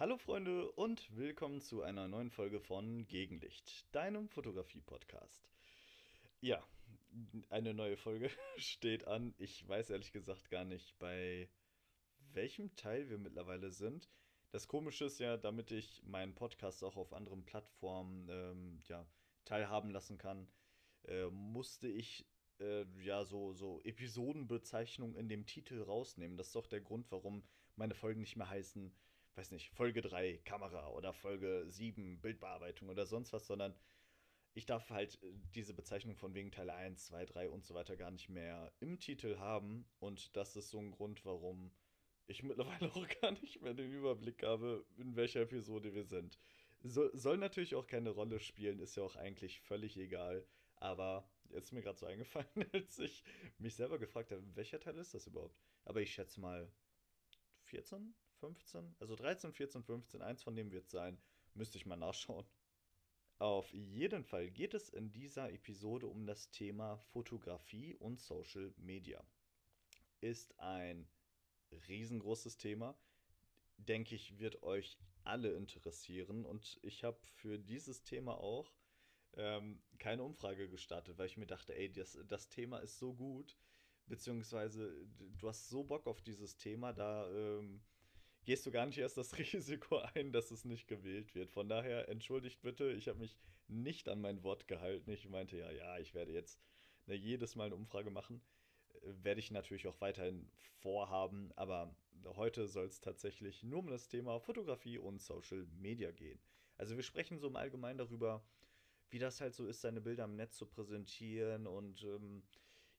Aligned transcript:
Hallo 0.00 0.16
Freunde 0.16 0.72
und 0.72 1.14
willkommen 1.14 1.60
zu 1.60 1.82
einer 1.82 2.08
neuen 2.08 2.30
Folge 2.30 2.58
von 2.58 3.06
Gegenlicht, 3.06 3.84
deinem 3.94 4.30
Fotografie-Podcast. 4.30 5.46
Ja, 6.40 6.64
eine 7.50 7.74
neue 7.74 7.98
Folge 7.98 8.30
steht 8.56 9.06
an. 9.06 9.34
Ich 9.36 9.68
weiß 9.68 9.90
ehrlich 9.90 10.10
gesagt 10.12 10.48
gar 10.48 10.64
nicht, 10.64 10.98
bei 10.98 11.50
welchem 12.32 12.74
Teil 12.76 13.10
wir 13.10 13.18
mittlerweile 13.18 13.70
sind. 13.70 14.08
Das 14.52 14.68
Komische 14.68 15.04
ist 15.04 15.20
ja, 15.20 15.36
damit 15.36 15.70
ich 15.70 16.02
meinen 16.06 16.34
Podcast 16.34 16.82
auch 16.82 16.96
auf 16.96 17.12
anderen 17.12 17.44
Plattformen 17.44 18.26
ähm, 18.30 18.82
ja, 18.88 19.06
teilhaben 19.44 19.90
lassen 19.90 20.16
kann, 20.16 20.48
äh, 21.08 21.26
musste 21.26 21.88
ich 21.88 22.26
äh, 22.58 22.86
ja 23.02 23.26
so, 23.26 23.52
so 23.52 23.82
Episodenbezeichnungen 23.82 25.14
in 25.14 25.28
dem 25.28 25.44
Titel 25.44 25.82
rausnehmen. 25.82 26.38
Das 26.38 26.46
ist 26.46 26.56
doch 26.56 26.68
der 26.68 26.80
Grund, 26.80 27.12
warum 27.12 27.42
meine 27.76 27.94
Folgen 27.94 28.20
nicht 28.20 28.36
mehr 28.36 28.48
heißen 28.48 28.94
weiß 29.36 29.50
nicht, 29.52 29.70
Folge 29.70 30.02
3 30.02 30.38
Kamera 30.44 30.88
oder 30.88 31.12
Folge 31.12 31.64
7 31.68 32.20
Bildbearbeitung 32.20 32.88
oder 32.88 33.06
sonst 33.06 33.32
was, 33.32 33.46
sondern 33.46 33.74
ich 34.54 34.66
darf 34.66 34.90
halt 34.90 35.22
äh, 35.22 35.32
diese 35.54 35.74
Bezeichnung 35.74 36.16
von 36.16 36.34
wegen 36.34 36.50
Teil 36.50 36.70
1, 36.70 37.06
2, 37.06 37.26
3 37.26 37.48
und 37.50 37.64
so 37.64 37.74
weiter 37.74 37.96
gar 37.96 38.10
nicht 38.10 38.28
mehr 38.28 38.72
im 38.80 38.98
Titel 38.98 39.38
haben. 39.38 39.86
Und 39.98 40.36
das 40.36 40.56
ist 40.56 40.70
so 40.70 40.78
ein 40.78 40.90
Grund, 40.90 41.24
warum 41.24 41.70
ich 42.26 42.42
mittlerweile 42.42 42.92
auch 42.92 43.06
gar 43.20 43.32
nicht 43.32 43.62
mehr 43.62 43.74
den 43.74 43.92
Überblick 43.92 44.42
habe, 44.42 44.84
in 44.96 45.16
welcher 45.16 45.40
Episode 45.40 45.94
wir 45.94 46.04
sind. 46.04 46.38
So, 46.82 47.10
soll 47.14 47.36
natürlich 47.36 47.74
auch 47.74 47.86
keine 47.86 48.10
Rolle 48.10 48.40
spielen, 48.40 48.80
ist 48.80 48.96
ja 48.96 49.02
auch 49.02 49.16
eigentlich 49.16 49.60
völlig 49.60 49.96
egal. 49.98 50.46
Aber 50.76 51.28
jetzt 51.50 51.66
ist 51.66 51.72
mir 51.72 51.82
gerade 51.82 51.98
so 51.98 52.06
eingefallen, 52.06 52.48
als 52.72 52.98
ich 52.98 53.22
mich 53.58 53.74
selber 53.74 53.98
gefragt 53.98 54.32
habe, 54.32 54.42
welcher 54.56 54.80
Teil 54.80 54.96
ist 54.98 55.12
das 55.14 55.26
überhaupt? 55.26 55.58
Aber 55.84 56.00
ich 56.00 56.14
schätze 56.14 56.40
mal 56.40 56.72
14, 57.64 58.14
15? 58.40 58.96
Also 58.98 59.14
13, 59.16 59.52
14, 59.52 59.82
15, 59.82 60.22
eins 60.22 60.42
von 60.42 60.56
dem 60.56 60.72
wird 60.72 60.86
es 60.86 60.90
sein. 60.90 61.18
Müsste 61.54 61.78
ich 61.78 61.86
mal 61.86 61.96
nachschauen. 61.96 62.46
Auf 63.38 63.72
jeden 63.72 64.22
Fall 64.24 64.50
geht 64.50 64.74
es 64.74 64.90
in 64.90 65.12
dieser 65.12 65.50
Episode 65.50 66.06
um 66.06 66.26
das 66.26 66.50
Thema 66.50 66.98
Fotografie 66.98 67.94
und 67.94 68.20
Social 68.20 68.74
Media. 68.76 69.24
Ist 70.20 70.58
ein 70.58 71.08
riesengroßes 71.88 72.58
Thema. 72.58 72.94
Denke 73.78 74.14
ich, 74.14 74.38
wird 74.38 74.62
euch 74.62 74.98
alle 75.24 75.52
interessieren. 75.54 76.44
Und 76.44 76.78
ich 76.82 77.02
habe 77.04 77.18
für 77.24 77.58
dieses 77.58 78.02
Thema 78.02 78.34
auch 78.38 78.74
ähm, 79.34 79.82
keine 79.98 80.22
Umfrage 80.22 80.68
gestartet, 80.68 81.16
weil 81.18 81.26
ich 81.26 81.36
mir 81.36 81.46
dachte, 81.46 81.74
ey, 81.74 81.90
das, 81.90 82.18
das 82.26 82.48
Thema 82.48 82.78
ist 82.78 82.98
so 82.98 83.14
gut. 83.14 83.56
Beziehungsweise 84.06 85.06
du 85.38 85.48
hast 85.48 85.68
so 85.68 85.84
Bock 85.84 86.06
auf 86.06 86.20
dieses 86.20 86.56
Thema, 86.56 86.92
da 86.92 87.30
ähm, 87.30 87.80
gehst 88.44 88.66
du 88.66 88.70
gar 88.70 88.86
nicht 88.86 88.98
erst 88.98 89.16
das 89.16 89.32
Risiko 89.38 89.98
ein, 90.14 90.32
dass 90.32 90.50
es 90.50 90.64
nicht 90.64 90.88
gewählt 90.88 91.34
wird. 91.34 91.50
Von 91.50 91.68
daher 91.68 92.08
entschuldigt 92.08 92.62
bitte, 92.62 92.92
ich 92.92 93.08
habe 93.08 93.18
mich 93.18 93.36
nicht 93.68 94.08
an 94.08 94.20
mein 94.20 94.42
Wort 94.42 94.68
gehalten. 94.68 95.10
Ich 95.10 95.28
meinte 95.28 95.56
ja, 95.56 95.70
ja, 95.70 95.98
ich 95.98 96.14
werde 96.14 96.32
jetzt 96.32 96.60
ne, 97.06 97.14
jedes 97.14 97.56
Mal 97.56 97.66
eine 97.66 97.76
Umfrage 97.76 98.10
machen. 98.10 98.42
Äh, 99.02 99.12
werde 99.22 99.40
ich 99.40 99.50
natürlich 99.50 99.86
auch 99.86 100.00
weiterhin 100.00 100.50
vorhaben, 100.80 101.52
aber 101.56 101.94
heute 102.36 102.66
soll 102.66 102.86
es 102.86 103.00
tatsächlich 103.00 103.62
nur 103.62 103.80
um 103.80 103.88
das 103.88 104.08
Thema 104.08 104.40
Fotografie 104.40 104.98
und 104.98 105.20
Social 105.20 105.66
Media 105.78 106.10
gehen. 106.10 106.40
Also 106.76 106.96
wir 106.96 107.02
sprechen 107.02 107.38
so 107.38 107.48
im 107.48 107.56
Allgemeinen 107.56 107.98
darüber, 107.98 108.42
wie 109.10 109.18
das 109.18 109.40
halt 109.40 109.54
so 109.54 109.66
ist, 109.66 109.80
seine 109.80 110.00
Bilder 110.00 110.24
im 110.24 110.36
Netz 110.36 110.56
zu 110.56 110.66
präsentieren 110.66 111.66
und 111.66 112.02
ähm, 112.04 112.42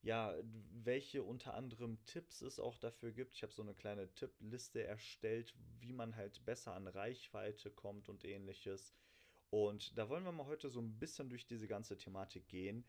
ja, 0.04 0.36
welche 0.84 1.24
unter 1.24 1.54
anderem 1.54 2.04
Tipps 2.06 2.42
es 2.42 2.60
auch 2.60 2.78
dafür 2.78 3.12
gibt. 3.12 3.36
Ich 3.36 3.44
habe 3.44 3.54
so 3.54 3.62
eine 3.62 3.76
kleine 3.76 4.12
Tippliste 4.14 4.84
erstellt, 4.84 5.54
wie 5.80 5.94
man 5.94 6.16
halt 6.16 6.44
besser 6.46 6.74
an 6.74 6.88
Reichweite 6.88 7.70
kommt 7.70 8.10
und 8.10 8.26
ähnliches. 8.26 8.96
Und 9.52 9.98
da 9.98 10.10
wollen 10.10 10.24
wir 10.24 10.32
mal 10.32 10.48
heute 10.48 10.70
so 10.70 10.80
ein 10.80 10.98
bisschen 10.98 11.30
durch 11.30 11.46
diese 11.46 11.68
ganze 11.68 11.98
Thematik 11.98 12.48
gehen. 12.48 12.86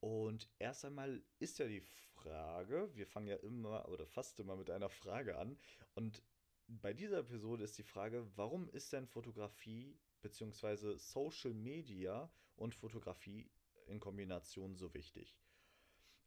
Und 0.00 0.50
erst 0.58 0.84
einmal 0.84 1.22
ist 1.38 1.58
ja 1.58 1.66
die 1.66 1.80
Frage, 1.80 2.90
wir 2.94 3.06
fangen 3.06 3.28
ja 3.28 3.36
immer 3.36 3.88
oder 3.88 4.06
fast 4.06 4.38
immer 4.40 4.56
mit 4.56 4.70
einer 4.70 4.90
Frage 4.90 5.38
an. 5.38 5.58
Und 5.94 6.22
bei 6.66 6.92
dieser 6.92 7.18
Episode 7.18 7.64
ist 7.64 7.78
die 7.78 7.82
Frage, 7.82 8.26
warum 8.36 8.68
ist 8.68 8.92
denn 8.92 9.06
Fotografie 9.06 9.98
bzw. 10.22 10.96
Social 10.96 11.54
Media 11.54 12.30
und 12.56 12.74
Fotografie 12.74 13.50
in 13.86 14.00
Kombination 14.00 14.76
so 14.76 14.92
wichtig? 14.94 15.36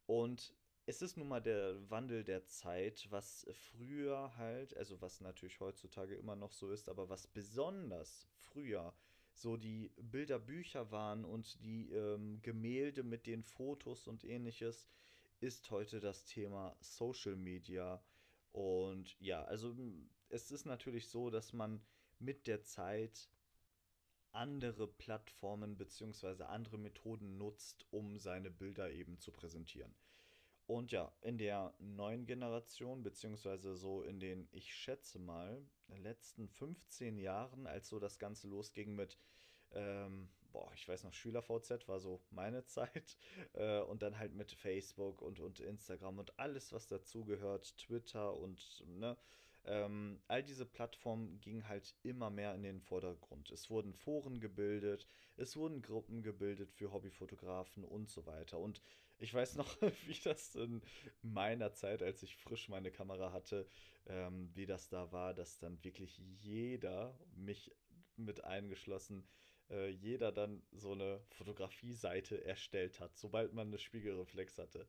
Und 0.06 0.53
es 0.86 1.02
ist 1.02 1.16
nun 1.16 1.30
mal 1.30 1.41
der 1.41 1.90
Wandel 1.90 2.24
der 2.24 2.46
Zeit, 2.46 3.08
was 3.09 3.47
früher 3.53 4.36
halt, 4.36 4.75
also 4.75 5.00
was 5.02 5.22
natürlich 5.22 5.59
heutzutage 5.59 6.16
immer 6.16 6.36
noch 6.36 6.52
so 6.52 6.72
ist, 6.72 6.90
aber 6.90 7.09
was 7.09 7.28
besonders 7.28 8.28
früher 8.36 8.94
so 9.34 9.58
die 9.58 9.91
Bilderbücher 9.97 10.91
waren 10.91 11.25
und 11.25 11.64
die 11.64 11.90
ähm, 11.91 12.41
Gemälde 12.41 13.03
mit 13.03 13.25
den 13.25 13.44
Fotos 13.44 14.08
und 14.08 14.24
ähnliches, 14.24 14.88
ist 15.40 15.72
heute 15.72 16.00
das 16.00 16.25
Thema 16.25 16.75
Social 16.80 17.35
Media. 17.35 18.03
Und 18.52 19.20
ja, 19.20 19.44
also 19.44 19.75
es 20.30 20.52
ist 20.52 20.66
natürlich 20.66 21.08
so, 21.08 21.30
dass 21.30 21.53
man 21.53 21.81
mit 22.20 22.47
der 22.47 22.62
Zeit 22.64 23.30
andere 24.33 24.88
Plattformen 24.88 25.77
bzw. 25.77 26.44
andere 26.44 26.77
Methoden 26.77 27.38
nutzt, 27.38 27.85
um 27.91 28.17
seine 28.17 28.51
Bilder 28.51 28.91
eben 28.91 29.19
zu 29.19 29.31
präsentieren. 29.31 29.94
Und 30.66 30.91
ja, 30.91 31.11
in 31.21 31.38
der 31.38 31.73
neuen 31.79 32.25
Generation, 32.25 33.03
beziehungsweise 33.03 33.75
so 33.75 34.01
in 34.01 34.19
den, 34.19 34.47
ich 34.51 34.73
schätze 34.73 35.19
mal, 35.19 35.61
letzten 35.88 36.47
15 36.47 37.17
Jahren, 37.17 37.67
als 37.67 37.89
so 37.89 37.99
das 37.99 38.17
Ganze 38.17 38.47
losging 38.47 38.95
mit, 38.95 39.19
ähm, 39.72 40.29
boah, 40.51 40.72
ich 40.73 40.88
weiß 40.88 41.03
noch, 41.03 41.13
SchülerVZ 41.13 41.88
war 41.88 41.99
so 41.99 42.22
meine 42.29 42.63
Zeit. 42.66 43.17
Äh, 43.53 43.81
und 43.81 44.01
dann 44.01 44.17
halt 44.17 44.33
mit 44.35 44.51
Facebook 44.53 45.22
und, 45.22 45.39
und 45.41 45.59
Instagram 45.59 46.19
und 46.19 46.39
alles, 46.39 46.72
was 46.72 46.88
dazugehört, 46.88 47.77
Twitter 47.77 48.35
und 48.38 48.83
ne, 48.88 49.17
ähm, 49.66 50.19
all 50.28 50.44
diese 50.44 50.66
Plattformen 50.66 51.40
gingen 51.40 51.68
halt 51.68 51.96
immer 52.03 52.29
mehr 52.29 52.53
in 52.53 52.63
den 52.63 52.81
Vordergrund. 52.81 53.50
Es 53.51 53.69
wurden 53.69 53.94
Foren 53.94 54.40
gebildet, 54.40 55.07
es 55.38 55.56
wurden 55.56 55.81
Gruppen 55.81 56.22
gebildet 56.22 56.72
für 56.72 56.91
Hobbyfotografen 56.91 57.84
und 57.85 58.09
so 58.09 58.25
weiter. 58.25 58.59
Und 58.59 58.81
ich 59.19 59.34
weiß 59.34 59.56
noch, 59.56 59.78
wie 60.07 60.19
das 60.23 60.56
in 60.56 60.81
meiner 61.22 61.73
Zeit, 61.73 62.03
als 62.03 62.23
ich 62.23 62.35
frisch 62.35 62.68
meine 62.68 62.91
Kamera 62.91 63.31
hatte, 63.31 63.68
ähm, 64.07 64.52
wie 64.53 64.66
das 64.66 64.90
da 64.90 65.12
war, 65.12 65.34
dass 65.34 65.59
dann 65.59 65.81
wirklich 65.84 66.18
jeder, 66.18 67.18
mich 67.35 67.72
mit 68.18 68.44
eingeschlossen, 68.44 69.25
äh, 69.69 69.90
jeder 69.90 70.31
dann 70.31 70.62
so 70.72 70.91
eine 70.91 71.22
Fotografie-Seite 71.29 72.44
erstellt 72.44 73.00
hat, 73.00 73.18
sobald 73.18 73.53
man 73.53 73.68
eine 73.68 73.79
Spiegelreflex 73.79 74.57
hatte. 74.57 74.88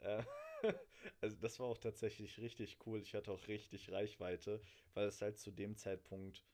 Äh, 0.00 0.22
also 1.20 1.36
das 1.36 1.58
war 1.60 1.66
auch 1.66 1.78
tatsächlich 1.78 2.38
richtig 2.38 2.78
cool. 2.86 3.00
Ich 3.00 3.14
hatte 3.14 3.32
auch 3.32 3.48
richtig 3.48 3.90
Reichweite, 3.92 4.60
weil 4.94 5.06
es 5.08 5.20
halt 5.22 5.38
zu 5.38 5.50
dem 5.50 5.76
Zeitpunkt, 5.76 6.44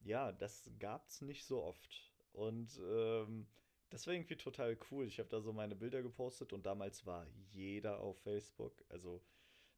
ja, 0.00 0.32
das 0.32 0.70
gab 0.78 1.08
es 1.08 1.22
nicht 1.22 1.44
so 1.46 1.62
oft. 1.62 2.12
Und 2.32 2.80
ähm, 2.84 3.46
das 3.90 4.06
war 4.06 4.14
irgendwie 4.14 4.36
total 4.36 4.78
cool. 4.90 5.06
Ich 5.06 5.18
habe 5.18 5.28
da 5.28 5.40
so 5.40 5.52
meine 5.52 5.76
Bilder 5.76 6.02
gepostet 6.02 6.52
und 6.52 6.66
damals 6.66 7.06
war 7.06 7.26
jeder 7.52 8.00
auf 8.00 8.18
Facebook. 8.20 8.84
Also 8.88 9.22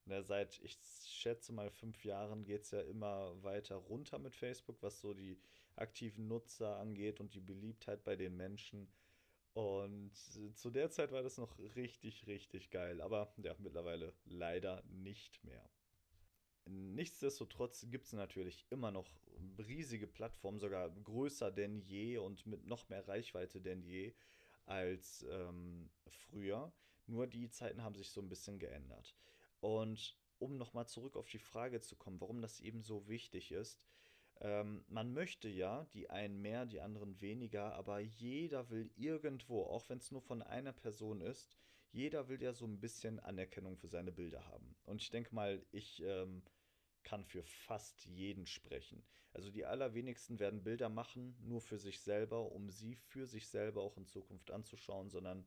ne, 0.07 0.23
seit, 0.23 0.61
ich 0.63 0.79
schätze 1.07 1.53
mal, 1.53 1.71
fünf 1.71 2.05
Jahren 2.05 2.45
geht 2.45 2.63
es 2.63 2.71
ja 2.73 2.81
immer 2.83 3.43
weiter 3.43 3.77
runter 3.77 4.19
mit 4.19 4.35
Facebook, 4.37 4.83
was 4.83 5.01
so 5.01 5.15
die 5.15 5.39
aktiven 5.77 6.29
Nutzer 6.29 6.77
angeht 6.79 7.21
und 7.21 7.35
die 7.35 7.41
Beliebtheit 7.41 8.05
bei 8.05 8.17
den 8.17 8.37
Menschen. 8.37 8.89
Und 9.59 10.15
zu 10.55 10.71
der 10.71 10.89
Zeit 10.89 11.11
war 11.11 11.25
das 11.25 11.37
noch 11.37 11.59
richtig, 11.75 12.29
richtig 12.29 12.71
geil. 12.71 13.01
Aber 13.01 13.35
ja, 13.39 13.57
mittlerweile 13.59 14.15
leider 14.25 14.85
nicht 14.85 15.43
mehr. 15.43 15.69
Nichtsdestotrotz 16.67 17.85
gibt 17.91 18.07
es 18.07 18.13
natürlich 18.13 18.65
immer 18.71 18.93
noch 18.93 19.11
riesige 19.59 20.07
Plattformen, 20.07 20.61
sogar 20.61 20.91
größer 20.91 21.51
denn 21.51 21.81
je 21.81 22.19
und 22.19 22.47
mit 22.47 22.67
noch 22.67 22.89
mehr 22.89 23.09
Reichweite 23.09 23.61
denn 23.61 23.83
je 23.83 24.15
als 24.65 25.27
ähm, 25.29 25.91
früher. 26.07 26.73
Nur 27.09 27.27
die 27.27 27.51
Zeiten 27.51 27.83
haben 27.83 27.97
sich 27.97 28.11
so 28.11 28.21
ein 28.21 28.29
bisschen 28.29 28.61
geändert. 28.61 29.17
Und 29.59 30.17
um 30.39 30.57
nochmal 30.57 30.87
zurück 30.87 31.17
auf 31.17 31.27
die 31.27 31.41
Frage 31.41 31.81
zu 31.81 31.97
kommen, 31.97 32.21
warum 32.21 32.43
das 32.43 32.61
eben 32.61 32.85
so 32.85 33.09
wichtig 33.09 33.51
ist, 33.51 33.81
ähm, 34.41 34.85
man 34.89 35.13
möchte 35.13 35.49
ja, 35.49 35.85
die 35.95 36.11
einen 36.11 36.41
mehr, 36.41 36.67
die 36.67 36.81
anderen 36.81 37.21
weniger, 37.21 37.75
aber 37.75 38.01
jeder 38.01 38.71
will 38.71 38.91
irgendwo, 38.97 39.63
auch 39.65 39.89
wenn 39.89 39.99
es 39.99 40.11
nur 40.11 40.23
von 40.23 40.43
einer 40.43 40.73
Person 40.73 41.21
ist, 41.21 41.57
jeder 41.91 42.29
will 42.29 42.43
ja 42.43 42.53
so 42.53 42.67
ein 42.67 42.81
bisschen 42.81 43.19
Anerkennung 43.21 43.77
für 43.77 43.89
seine 43.89 44.13
Bilder 44.13 44.47
haben. 44.47 44.77
Und 44.85 45.03
ich 45.03 45.11
denke 45.11 45.35
mal, 45.35 45.65
ich 45.73 46.03
ähm, 46.05 46.43
kann 47.03 47.25
für 47.25 47.43
fast 47.43 48.05
jeden 48.07 48.47
sprechen. 48.47 49.05
Also 49.33 49.51
die 49.51 49.65
allerwenigsten 49.65 50.39
werden 50.39 50.63
Bilder 50.63 50.89
machen, 50.89 51.37
nur 51.41 51.61
für 51.61 51.79
sich 51.79 52.01
selber, 52.01 52.53
um 52.53 52.71
sie 52.71 52.95
für 52.95 53.27
sich 53.27 53.49
selber 53.49 53.83
auch 53.83 53.97
in 53.97 54.07
Zukunft 54.07 54.51
anzuschauen, 54.51 55.11
sondern 55.11 55.47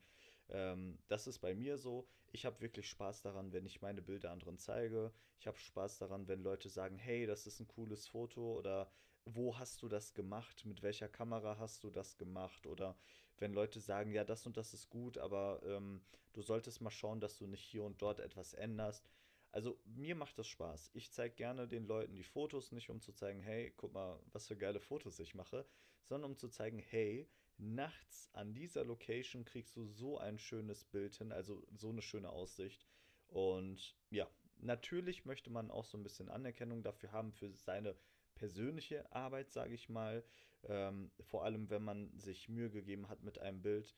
Ähm, 0.50 1.00
das 1.08 1.28
ist 1.28 1.40
bei 1.40 1.56
mir 1.56 1.78
so. 1.78 2.08
Ich 2.34 2.46
habe 2.46 2.62
wirklich 2.62 2.88
Spaß 2.90 3.22
daran, 3.22 3.52
wenn 3.52 3.66
ich 3.66 3.82
meine 3.82 4.02
Bilder 4.02 4.32
anderen 4.32 4.58
zeige. 4.58 5.12
Ich 5.40 5.48
habe 5.48 5.58
Spaß 5.58 5.98
daran, 5.98 6.28
wenn 6.28 6.42
Leute 6.42 6.70
sagen, 6.70 6.98
hey, 6.98 7.26
das 7.26 7.46
ist 7.46 7.60
ein 7.60 7.68
cooles 7.68 8.08
Foto 8.08 8.58
oder 8.58 8.90
wo 9.26 9.58
hast 9.58 9.82
du 9.82 9.90
das 9.90 10.14
gemacht? 10.14 10.66
Mit 10.66 10.82
welcher 10.82 11.10
Kamera 11.10 11.58
hast 11.58 11.84
du 11.84 11.90
das 11.90 12.18
gemacht? 12.18 12.66
Oder 12.68 12.98
wenn 13.38 13.54
Leute 13.54 13.80
sagen, 13.80 14.14
ja, 14.14 14.24
das 14.24 14.46
und 14.46 14.56
das 14.56 14.74
ist 14.74 14.90
gut, 14.90 15.18
aber 15.18 15.62
ähm, 15.66 16.02
du 16.34 16.42
solltest 16.42 16.82
mal 16.82 16.90
schauen, 16.90 17.20
dass 17.20 17.38
du 17.38 17.48
nicht 17.48 17.64
hier 17.64 17.84
und 17.84 18.02
dort 18.02 18.20
etwas 18.20 18.54
änderst. 18.54 19.12
Also 19.52 19.78
mir 19.84 20.16
macht 20.16 20.40
das 20.40 20.48
Spaß. 20.48 20.92
Ich 20.94 21.12
zeige 21.12 21.36
gerne 21.36 21.68
den 21.68 21.86
Leuten 21.86 22.16
die 22.16 22.24
Fotos, 22.24 22.72
nicht 22.72 22.90
um 22.90 23.02
zu 23.02 23.12
zeigen, 23.12 23.42
hey, 23.42 23.74
guck 23.76 23.92
mal, 23.94 24.20
was 24.32 24.48
für 24.48 24.56
geile 24.56 24.80
Fotos 24.80 25.20
ich 25.20 25.36
mache, 25.36 25.66
sondern 26.06 26.32
um 26.32 26.38
zu 26.38 26.48
zeigen, 26.48 26.80
hey, 26.80 27.30
nachts 27.62 28.30
an 28.34 28.54
dieser 28.54 28.84
Location 28.84 29.46
kriegst 29.46 29.76
du 29.76 29.86
so 29.86 30.18
ein 30.18 30.40
schönes 30.40 30.84
Bild 30.84 31.16
hin, 31.16 31.32
also 31.32 31.66
so 31.76 31.90
eine 31.90 32.02
schöne 32.02 32.30
Aussicht. 32.30 32.86
Und 33.28 33.96
ja, 34.10 34.28
natürlich 34.58 35.26
möchte 35.26 35.50
man 35.50 35.72
auch 35.72 35.86
so 35.86 35.98
ein 35.98 36.04
bisschen 36.04 36.30
Anerkennung 36.30 36.84
dafür 36.84 37.12
haben 37.12 37.32
für 37.32 37.52
seine 37.54 37.96
persönliche 38.36 39.10
Arbeit, 39.12 39.52
sage 39.52 39.74
ich 39.74 39.90
mal. 39.90 40.24
Ähm, 40.64 41.12
vor 41.22 41.46
allem, 41.46 41.70
wenn 41.70 41.84
man 41.84 42.18
sich 42.20 42.50
Mühe 42.50 42.70
gegeben 42.70 43.08
hat 43.08 43.24
mit 43.24 43.40
einem 43.40 43.62
Bild. 43.62 43.96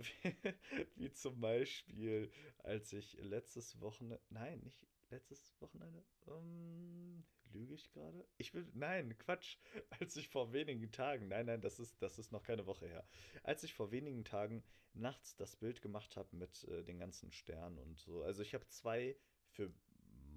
Wie 0.94 1.12
zum 1.12 1.40
Beispiel, 1.40 2.30
als 2.58 2.92
ich 2.92 3.14
letztes 3.20 3.80
Wochenende, 3.80 4.20
nein, 4.28 4.60
nicht 4.60 4.86
letztes 5.10 5.60
Wochenende, 5.60 6.04
ähm, 6.28 7.24
lüge 7.52 7.74
ich 7.74 7.90
gerade? 7.92 8.26
Ich 8.38 8.54
will, 8.54 8.66
nein, 8.74 9.16
Quatsch, 9.18 9.58
als 10.00 10.16
ich 10.16 10.28
vor 10.28 10.52
wenigen 10.52 10.90
Tagen, 10.92 11.28
nein, 11.28 11.46
nein, 11.46 11.60
das 11.60 11.78
ist, 11.78 12.00
das 12.02 12.18
ist 12.18 12.32
noch 12.32 12.42
keine 12.42 12.66
Woche 12.66 12.86
her, 12.86 13.06
als 13.42 13.62
ich 13.64 13.74
vor 13.74 13.90
wenigen 13.90 14.24
Tagen 14.24 14.62
nachts 14.94 15.36
das 15.36 15.56
Bild 15.56 15.82
gemacht 15.82 16.16
habe 16.16 16.34
mit 16.36 16.64
äh, 16.64 16.82
den 16.82 16.98
ganzen 16.98 17.32
Sternen 17.32 17.78
und 17.78 17.98
so. 17.98 18.22
Also 18.22 18.42
ich 18.42 18.54
habe 18.54 18.66
zwei 18.68 19.16
für 19.48 19.72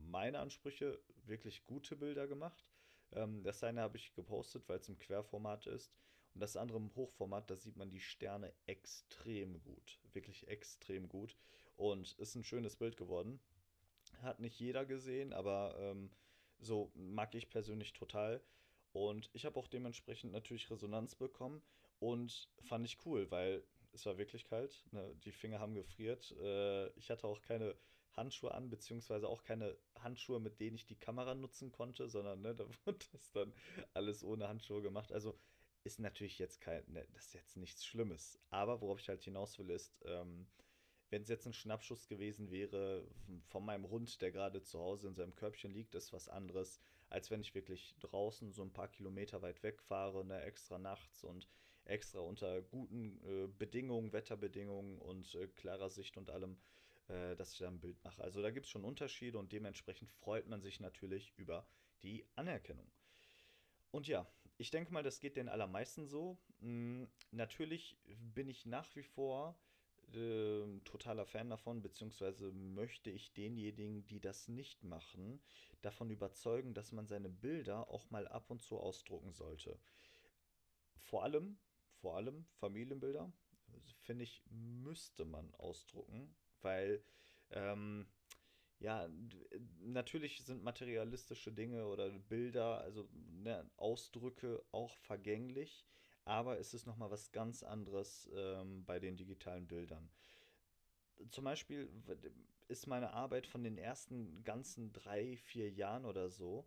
meine 0.09 0.39
Ansprüche 0.39 1.01
wirklich 1.25 1.65
gute 1.65 1.95
Bilder 1.95 2.27
gemacht. 2.27 2.65
Ähm, 3.11 3.43
das 3.43 3.63
eine 3.63 3.81
habe 3.81 3.97
ich 3.97 4.13
gepostet, 4.13 4.67
weil 4.67 4.79
es 4.79 4.89
im 4.89 4.99
Querformat 4.99 5.67
ist. 5.67 5.93
Und 6.33 6.41
das 6.41 6.57
andere 6.57 6.77
im 6.77 6.93
Hochformat, 6.95 7.49
da 7.49 7.55
sieht 7.55 7.75
man 7.75 7.89
die 7.89 7.99
Sterne 7.99 8.53
extrem 8.65 9.61
gut. 9.61 9.99
Wirklich 10.13 10.47
extrem 10.47 11.07
gut. 11.09 11.35
Und 11.75 12.13
ist 12.19 12.35
ein 12.35 12.43
schönes 12.43 12.75
Bild 12.75 12.97
geworden. 12.97 13.39
Hat 14.21 14.39
nicht 14.39 14.59
jeder 14.59 14.85
gesehen, 14.85 15.33
aber 15.33 15.75
ähm, 15.79 16.11
so 16.59 16.91
mag 16.95 17.33
ich 17.35 17.49
persönlich 17.49 17.93
total. 17.93 18.41
Und 18.91 19.29
ich 19.33 19.45
habe 19.45 19.59
auch 19.59 19.67
dementsprechend 19.67 20.31
natürlich 20.31 20.69
Resonanz 20.69 21.15
bekommen 21.15 21.61
und 21.99 22.49
fand 22.61 22.85
ich 22.85 23.05
cool, 23.05 23.29
weil 23.31 23.63
es 23.91 24.05
war 24.05 24.17
wirklich 24.17 24.45
kalt. 24.45 24.85
Ne? 24.91 25.15
Die 25.23 25.31
Finger 25.31 25.59
haben 25.59 25.75
gefriert. 25.75 26.31
Äh, 26.39 26.89
ich 26.97 27.09
hatte 27.09 27.27
auch 27.27 27.41
keine 27.41 27.75
Handschuhe 28.13 28.53
an, 28.53 28.69
beziehungsweise 28.69 29.27
auch 29.27 29.43
keine 29.43 29.77
Handschuhe, 29.99 30.39
mit 30.39 30.59
denen 30.59 30.75
ich 30.75 30.85
die 30.85 30.99
Kamera 30.99 31.35
nutzen 31.35 31.71
konnte, 31.71 32.09
sondern 32.09 32.41
ne, 32.41 32.55
da 32.55 32.65
wurde 32.85 33.05
das 33.11 33.31
dann 33.31 33.53
alles 33.93 34.23
ohne 34.23 34.47
Handschuhe 34.47 34.81
gemacht. 34.81 35.11
Also 35.11 35.39
ist 35.83 35.99
natürlich 35.99 36.39
jetzt 36.39 36.59
kein, 36.61 36.83
ne, 36.91 37.07
das 37.13 37.27
ist 37.27 37.33
jetzt 37.33 37.57
nichts 37.57 37.85
Schlimmes. 37.85 38.39
Aber 38.49 38.81
worauf 38.81 38.99
ich 38.99 39.09
halt 39.09 39.23
hinaus 39.23 39.57
will, 39.59 39.69
ist, 39.69 39.95
ähm, 40.05 40.47
wenn 41.09 41.23
es 41.23 41.29
jetzt 41.29 41.45
ein 41.45 41.53
Schnappschuss 41.53 42.07
gewesen 42.07 42.51
wäre 42.51 43.07
von 43.47 43.65
meinem 43.65 43.89
Hund, 43.89 44.21
der 44.21 44.31
gerade 44.31 44.61
zu 44.61 44.79
Hause 44.79 45.07
in 45.07 45.15
seinem 45.15 45.35
Körbchen 45.35 45.71
liegt, 45.71 45.95
ist 45.95 46.13
was 46.13 46.29
anderes, 46.29 46.79
als 47.09 47.31
wenn 47.31 47.41
ich 47.41 47.55
wirklich 47.55 47.95
draußen 47.99 48.51
so 48.51 48.61
ein 48.61 48.73
paar 48.73 48.87
Kilometer 48.87 49.41
weit 49.41 49.63
weg 49.63 49.81
fahre, 49.81 50.23
ne, 50.25 50.41
extra 50.43 50.77
nachts 50.77 51.23
und 51.23 51.47
extra 51.85 52.19
unter 52.19 52.61
guten 52.61 53.19
äh, 53.25 53.47
Bedingungen, 53.47 54.13
Wetterbedingungen 54.13 54.99
und 54.99 55.33
äh, 55.35 55.47
klarer 55.47 55.89
Sicht 55.89 56.17
und 56.17 56.29
allem 56.29 56.57
äh, 57.09 57.35
dass 57.35 57.53
ich 57.53 57.59
da 57.59 57.67
ein 57.67 57.79
Bild 57.79 58.03
mache. 58.03 58.23
Also 58.23 58.41
da 58.41 58.51
gibt 58.51 58.67
es 58.67 58.71
schon 58.71 58.85
Unterschiede 58.85 59.37
und 59.37 59.51
dementsprechend 59.51 60.11
freut 60.11 60.47
man 60.47 60.61
sich 60.61 60.79
natürlich 60.79 61.33
über 61.37 61.65
die 62.03 62.25
Anerkennung. 62.35 62.87
Und 63.91 64.07
ja, 64.07 64.27
ich 64.57 64.69
denke 64.69 64.93
mal, 64.93 65.03
das 65.03 65.19
geht 65.19 65.35
den 65.35 65.49
allermeisten 65.49 66.05
so. 66.05 66.37
Hm, 66.59 67.07
natürlich 67.31 67.97
bin 68.05 68.47
ich 68.47 68.65
nach 68.65 68.95
wie 68.95 69.03
vor 69.03 69.57
äh, 70.15 70.79
totaler 70.85 71.25
Fan 71.25 71.49
davon, 71.49 71.81
beziehungsweise 71.81 72.51
möchte 72.51 73.09
ich 73.09 73.33
denjenigen, 73.33 74.05
die 74.07 74.19
das 74.19 74.47
nicht 74.47 74.83
machen, 74.83 75.41
davon 75.81 76.09
überzeugen, 76.09 76.73
dass 76.73 76.91
man 76.91 77.07
seine 77.07 77.29
Bilder 77.29 77.89
auch 77.89 78.09
mal 78.09 78.27
ab 78.27 78.49
und 78.49 78.61
zu 78.61 78.79
ausdrucken 78.79 79.33
sollte. 79.33 79.79
Vor 80.97 81.23
allem, 81.23 81.57
vor 82.01 82.17
allem 82.17 82.45
Familienbilder, 82.59 83.31
finde 84.01 84.23
ich, 84.23 84.43
müsste 84.49 85.25
man 85.25 85.53
ausdrucken, 85.55 86.35
weil 86.61 87.03
ähm, 87.51 88.07
ja, 88.79 89.09
natürlich 89.81 90.43
sind 90.45 90.63
materialistische 90.63 91.51
Dinge 91.51 91.85
oder 91.87 92.09
Bilder, 92.09 92.79
also 92.79 93.09
ne, 93.11 93.69
Ausdrücke 93.75 94.63
auch 94.71 94.95
vergänglich, 94.97 95.85
aber 96.29 96.59
es 96.59 96.73
ist 96.73 96.85
nochmal 96.85 97.11
was 97.11 97.31
ganz 97.31 97.63
anderes 97.63 98.29
ähm, 98.33 98.85
bei 98.85 98.99
den 98.99 99.17
digitalen 99.17 99.67
Bildern. 99.67 100.09
Zum 101.31 101.43
Beispiel 101.43 101.89
ist 102.67 102.87
meine 102.87 103.11
Arbeit 103.11 103.47
von 103.47 103.63
den 103.63 103.77
ersten 103.77 104.43
ganzen 104.43 104.93
drei, 104.93 105.35
vier 105.37 105.69
Jahren 105.69 106.05
oder 106.05 106.29
so, 106.29 106.65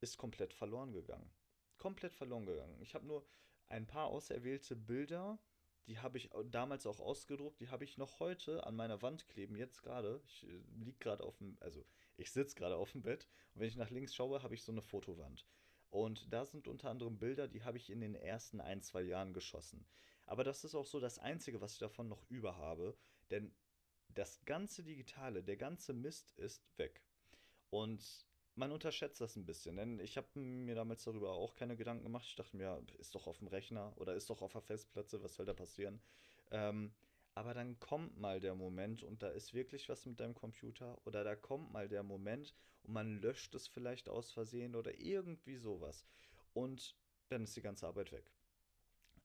ist 0.00 0.18
komplett 0.18 0.52
verloren 0.52 0.92
gegangen. 0.92 1.30
Komplett 1.78 2.14
verloren 2.14 2.44
gegangen. 2.44 2.76
Ich 2.82 2.94
habe 2.94 3.06
nur 3.06 3.24
ein 3.68 3.86
paar 3.86 4.08
auserwählte 4.08 4.76
Bilder 4.76 5.38
die 5.86 5.98
habe 5.98 6.16
ich 6.16 6.30
damals 6.46 6.86
auch 6.86 7.00
ausgedruckt. 7.00 7.60
Die 7.60 7.68
habe 7.68 7.84
ich 7.84 7.98
noch 7.98 8.18
heute 8.20 8.66
an 8.66 8.74
meiner 8.74 9.02
Wand 9.02 9.28
kleben, 9.28 9.54
jetzt 9.54 9.82
gerade. 9.82 10.22
Ich 10.26 10.44
äh, 10.44 10.62
liege 10.78 10.98
gerade 10.98 11.22
auf 11.22 11.36
dem, 11.38 11.56
also 11.60 11.84
ich 12.16 12.30
sitze 12.30 12.56
gerade 12.56 12.76
auf 12.76 12.92
dem 12.92 13.02
Bett. 13.02 13.28
Und 13.54 13.60
wenn 13.60 13.68
ich 13.68 13.76
nach 13.76 13.90
links 13.90 14.14
schaue, 14.14 14.42
habe 14.42 14.54
ich 14.54 14.62
so 14.62 14.72
eine 14.72 14.82
Fotowand. 14.82 15.46
Und 15.94 16.32
da 16.32 16.44
sind 16.44 16.66
unter 16.66 16.90
anderem 16.90 17.20
Bilder, 17.20 17.46
die 17.46 17.62
habe 17.62 17.78
ich 17.78 17.88
in 17.88 18.00
den 18.00 18.16
ersten 18.16 18.60
ein, 18.60 18.82
zwei 18.82 19.02
Jahren 19.02 19.32
geschossen. 19.32 19.86
Aber 20.26 20.42
das 20.42 20.64
ist 20.64 20.74
auch 20.74 20.86
so 20.86 20.98
das 20.98 21.20
Einzige, 21.20 21.60
was 21.60 21.74
ich 21.74 21.78
davon 21.78 22.08
noch 22.08 22.28
über 22.28 22.56
habe. 22.56 22.96
Denn 23.30 23.54
das 24.08 24.44
ganze 24.44 24.82
Digitale, 24.82 25.44
der 25.44 25.56
ganze 25.56 25.92
Mist 25.92 26.32
ist 26.36 26.66
weg. 26.78 27.00
Und 27.70 28.26
man 28.56 28.72
unterschätzt 28.72 29.20
das 29.20 29.36
ein 29.36 29.46
bisschen, 29.46 29.76
denn 29.76 30.00
ich 30.00 30.16
habe 30.16 30.36
mir 30.36 30.74
damals 30.74 31.04
darüber 31.04 31.30
auch 31.30 31.54
keine 31.54 31.76
Gedanken 31.76 32.02
gemacht. 32.02 32.26
Ich 32.26 32.34
dachte 32.34 32.56
mir, 32.56 32.82
ist 32.98 33.14
doch 33.14 33.28
auf 33.28 33.38
dem 33.38 33.46
Rechner 33.46 33.92
oder 33.94 34.16
ist 34.16 34.28
doch 34.30 34.42
auf 34.42 34.52
der 34.52 34.62
Festplatte, 34.62 35.22
was 35.22 35.36
soll 35.36 35.46
da 35.46 35.54
passieren? 35.54 36.00
Ähm, 36.50 36.92
aber 37.34 37.54
dann 37.54 37.78
kommt 37.80 38.18
mal 38.18 38.40
der 38.40 38.54
Moment 38.54 39.02
und 39.02 39.22
da 39.22 39.28
ist 39.28 39.54
wirklich 39.54 39.88
was 39.88 40.06
mit 40.06 40.20
deinem 40.20 40.34
Computer 40.34 40.98
oder 41.04 41.24
da 41.24 41.34
kommt 41.34 41.72
mal 41.72 41.88
der 41.88 42.02
Moment 42.02 42.54
und 42.84 42.92
man 42.92 43.20
löscht 43.20 43.54
es 43.54 43.66
vielleicht 43.66 44.08
aus 44.08 44.30
Versehen 44.30 44.76
oder 44.76 44.98
irgendwie 44.98 45.56
sowas. 45.56 46.04
Und 46.52 46.96
dann 47.28 47.44
ist 47.44 47.56
die 47.56 47.62
ganze 47.62 47.86
Arbeit 47.86 48.12
weg. 48.12 48.30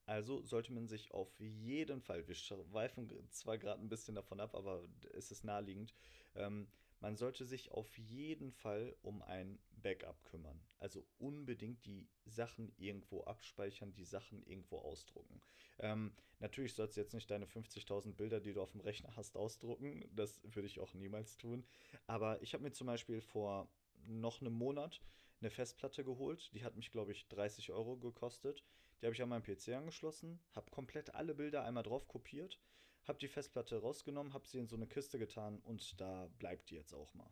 Also 0.06 0.42
sollte 0.42 0.74
man 0.74 0.88
sich 0.88 1.12
auf 1.12 1.40
jeden 1.40 2.02
Fall, 2.02 2.28
wir 2.28 2.34
schweifen 2.34 3.12
zwar 3.30 3.60
gerade 3.60 3.80
ein 3.80 3.90
bisschen 3.90 4.16
davon 4.16 4.40
ab, 4.40 4.56
aber 4.56 4.84
es 5.14 5.30
ist 5.30 5.44
naheliegend, 5.44 5.94
ähm, 6.34 6.68
man 7.00 7.16
sollte 7.16 7.46
sich 7.46 7.72
auf 7.72 7.98
jeden 7.98 8.52
Fall 8.52 8.96
um 9.02 9.22
ein 9.22 9.60
Backup 9.72 10.24
kümmern. 10.26 10.60
Also 10.80 11.06
unbedingt 11.18 11.86
die 11.86 12.08
Sachen 12.26 12.74
irgendwo 12.78 13.24
abspeichern, 13.24 13.94
die 13.94 14.04
Sachen 14.04 14.44
irgendwo 14.44 14.80
ausdrucken. 14.80 15.42
Ähm, 15.80 16.14
natürlich 16.40 16.74
sollst 16.74 16.98
du 16.98 17.02
jetzt 17.02 17.14
nicht 17.14 17.32
deine 17.32 17.46
50.000 17.46 18.14
Bilder, 18.16 18.40
die 18.40 18.54
du 18.54 18.62
auf 18.62 18.72
dem 18.72 18.82
Rechner 18.82 19.16
hast, 19.16 19.38
ausdrucken. 19.38 20.10
Das 20.14 20.42
würde 20.44 20.68
ich 20.68 20.80
auch 20.80 20.94
niemals 20.94 21.38
tun. 21.38 21.66
Aber 22.08 22.42
ich 22.42 22.54
habe 22.54 22.64
mir 22.64 22.72
zum 22.72 22.88
Beispiel 22.88 23.22
vor 23.22 23.70
noch 24.06 24.42
einem 24.42 24.54
Monat 24.54 25.02
eine 25.40 25.50
Festplatte 25.50 26.04
geholt. 26.04 26.54
Die 26.54 26.64
hat 26.64 26.76
mich, 26.76 26.92
glaube 26.92 27.14
ich, 27.14 27.28
30 27.30 27.72
Euro 27.72 27.98
gekostet. 27.98 28.64
Die 29.02 29.06
habe 29.06 29.16
ich 29.16 29.22
an 29.22 29.30
meinem 29.30 29.44
PC 29.44 29.70
angeschlossen, 29.70 30.42
habe 30.54 30.70
komplett 30.72 31.16
alle 31.16 31.34
Bilder 31.34 31.64
einmal 31.64 31.84
drauf 31.84 32.10
kopiert 32.10 32.60
habe 33.06 33.20
die 33.20 33.28
Festplatte 33.28 33.82
rausgenommen, 33.82 34.34
habe 34.34 34.48
sie 34.48 34.60
in 34.60 34.68
so 34.68 34.76
eine 34.76 34.88
Kiste 34.88 35.20
getan 35.20 35.60
und 35.60 36.00
da 36.00 36.28
bleibt 36.38 36.70
die 36.70 36.76
jetzt 36.76 36.94
auch 36.94 37.14
mal. 37.14 37.30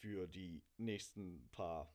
Für 0.00 0.26
die 0.26 0.62
nächsten 0.78 1.48
paar 1.50 1.94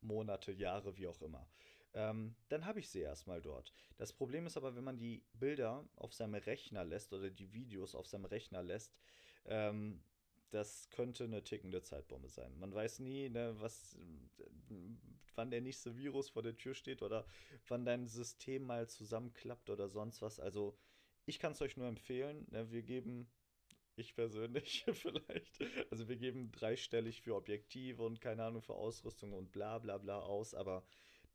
Monate, 0.00 0.52
Jahre, 0.52 0.96
wie 0.96 1.06
auch 1.06 1.20
immer. 1.22 1.46
Ähm, 1.94 2.34
dann 2.48 2.64
habe 2.64 2.80
ich 2.80 2.88
sie 2.88 3.00
erstmal 3.00 3.42
dort. 3.42 3.72
Das 3.98 4.12
Problem 4.12 4.46
ist 4.46 4.56
aber, 4.56 4.74
wenn 4.74 4.84
man 4.84 4.96
die 4.96 5.22
Bilder 5.34 5.86
auf 5.96 6.14
seinem 6.14 6.34
Rechner 6.34 6.84
lässt 6.84 7.12
oder 7.12 7.30
die 7.30 7.52
Videos 7.52 7.94
auf 7.94 8.06
seinem 8.06 8.24
Rechner 8.24 8.62
lässt, 8.62 8.96
ähm, 9.44 10.02
das 10.50 10.90
könnte 10.90 11.24
eine 11.24 11.42
tickende 11.42 11.82
Zeitbombe 11.82 12.28
sein. 12.28 12.58
Man 12.58 12.74
weiß 12.74 13.00
nie, 13.00 13.28
ne, 13.28 13.54
was, 13.58 13.96
wann 15.34 15.50
der 15.50 15.62
nächste 15.62 15.96
Virus 15.96 16.28
vor 16.28 16.42
der 16.42 16.56
Tür 16.56 16.74
steht 16.74 17.02
oder 17.02 17.26
wann 17.68 17.84
dein 17.84 18.06
System 18.06 18.64
mal 18.64 18.88
zusammenklappt 18.88 19.70
oder 19.70 19.88
sonst 19.88 20.20
was. 20.20 20.40
Also 20.40 20.76
ich 21.26 21.38
kann 21.38 21.52
es 21.52 21.62
euch 21.62 21.76
nur 21.76 21.88
empfehlen. 21.88 22.46
Ne, 22.50 22.70
wir 22.70 22.82
geben, 22.82 23.28
ich 23.96 24.14
persönlich 24.14 24.84
vielleicht, 24.92 25.60
also 25.90 26.08
wir 26.08 26.16
geben 26.16 26.50
dreistellig 26.52 27.22
für 27.22 27.34
Objektive 27.34 28.02
und 28.02 28.20
keine 28.20 28.44
Ahnung 28.44 28.62
für 28.62 28.74
Ausrüstung 28.74 29.32
und 29.32 29.52
bla 29.52 29.78
bla 29.78 29.98
bla 29.98 30.20
aus, 30.20 30.54
aber 30.54 30.84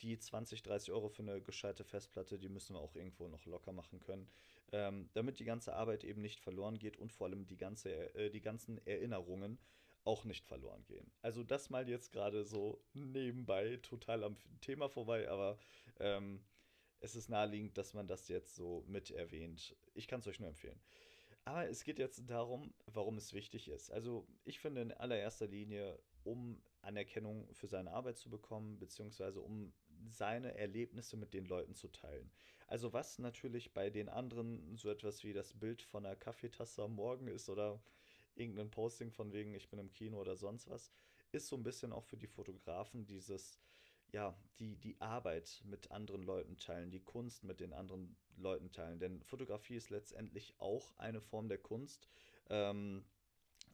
die 0.02 0.18
20, 0.18 0.62
30 0.62 0.92
Euro 0.92 1.10
für 1.10 1.24
eine 1.24 1.42
gescheite 1.42 1.84
Festplatte, 1.84 2.38
die 2.38 2.50
müssen 2.50 2.76
wir 2.76 2.80
auch 2.80 2.96
irgendwo 2.96 3.28
noch 3.28 3.46
locker 3.46 3.72
machen 3.72 4.00
können, 4.00 4.30
ähm, 4.72 5.10
damit 5.14 5.40
die 5.40 5.46
ganze 5.46 5.74
Arbeit 5.74 6.04
eben 6.04 6.22
nicht 6.22 6.40
verloren 6.40 6.78
geht 6.78 6.98
und 6.98 7.12
vor 7.12 7.28
allem 7.28 7.48
die, 7.48 7.58
ganze, 7.58 8.14
äh, 8.16 8.30
die 8.30 8.42
ganzen 8.42 8.78
Erinnerungen 8.86 9.58
auch 10.04 10.24
nicht 10.24 10.46
verloren 10.46 10.84
gehen. 10.86 11.12
Also 11.22 11.44
das 11.44 11.70
mal 11.70 11.90
jetzt 11.90 12.12
gerade 12.12 12.46
so 12.46 12.82
nebenbei, 12.94 13.78
total 13.82 14.24
am 14.24 14.38
Thema 14.62 14.88
vorbei, 14.88 15.30
aber 15.30 15.58
ähm, 16.00 16.42
es 17.00 17.16
ist 17.16 17.30
naheliegend, 17.30 17.78
dass 17.78 17.94
man 17.94 18.08
das 18.08 18.28
jetzt 18.28 18.56
so 18.56 18.84
mit 18.88 19.12
erwähnt. 19.12 19.76
Ich 19.94 20.08
kann 20.08 20.20
es 20.20 20.28
euch 20.28 20.40
nur 20.40 20.50
empfehlen. 20.50 20.80
Aber 21.46 21.70
es 21.70 21.84
geht 21.84 22.00
jetzt 22.00 22.30
darum, 22.30 22.74
warum 22.88 23.18
es 23.18 23.34
wichtig 23.34 23.70
ist. 23.70 23.90
Also 23.90 24.28
ich 24.44 24.60
finde 24.60 24.82
in 24.82 24.92
allererster 24.92 25.48
Linie, 25.48 25.98
um 26.24 26.62
Anerkennung 26.82 27.48
für 27.54 27.68
seine 27.68 27.92
Arbeit 27.92 28.18
zu 28.18 28.30
bekommen, 28.30 28.80
beziehungsweise 28.80 29.40
um 29.40 29.72
seine 30.10 30.58
Erlebnisse 30.58 31.16
mit 31.16 31.34
den 31.34 31.46
Leuten 31.46 31.74
zu 31.74 31.88
teilen. 31.88 32.30
Also 32.68 32.92
was 32.92 33.18
natürlich 33.18 33.74
bei 33.74 33.90
den 33.90 34.10
anderen 34.10 34.76
so 34.76 34.90
etwas 34.90 35.24
wie 35.24 35.34
das 35.34 35.54
Bild 35.54 35.82
von 35.82 36.06
einer 36.06 36.18
Kaffeetasse 36.18 36.84
am 36.84 36.96
Morgen 36.96 37.28
ist 37.28 37.48
oder 37.50 37.82
irgendein 38.36 38.70
Posting 38.70 39.12
von 39.12 39.32
wegen, 39.32 39.54
ich 39.54 39.70
bin 39.70 39.80
im 39.80 39.94
Kino 39.94 40.20
oder 40.20 40.36
sonst 40.36 40.70
was, 40.70 40.92
ist 41.32 41.48
so 41.48 41.56
ein 41.56 41.64
bisschen 41.64 41.94
auch 41.94 42.04
für 42.04 42.18
die 42.18 42.28
Fotografen 42.28 43.06
dieses, 43.06 43.58
ja, 44.12 44.36
die, 44.60 44.76
die 44.78 45.00
Arbeit 45.00 45.62
mit 45.66 45.92
anderen 45.92 46.24
Leuten 46.24 46.58
teilen, 46.58 46.92
die 46.92 47.04
Kunst 47.04 47.44
mit 47.44 47.60
den 47.60 47.74
anderen 47.74 48.16
Leuten 48.38 48.72
teilen. 48.72 49.00
Denn 49.00 49.22
Fotografie 49.24 49.76
ist 49.76 49.90
letztendlich 49.90 50.56
auch 50.60 50.94
eine 50.98 51.22
Form 51.22 51.50
der 51.50 51.58
Kunst. 51.58 52.08
Ähm, 52.50 53.06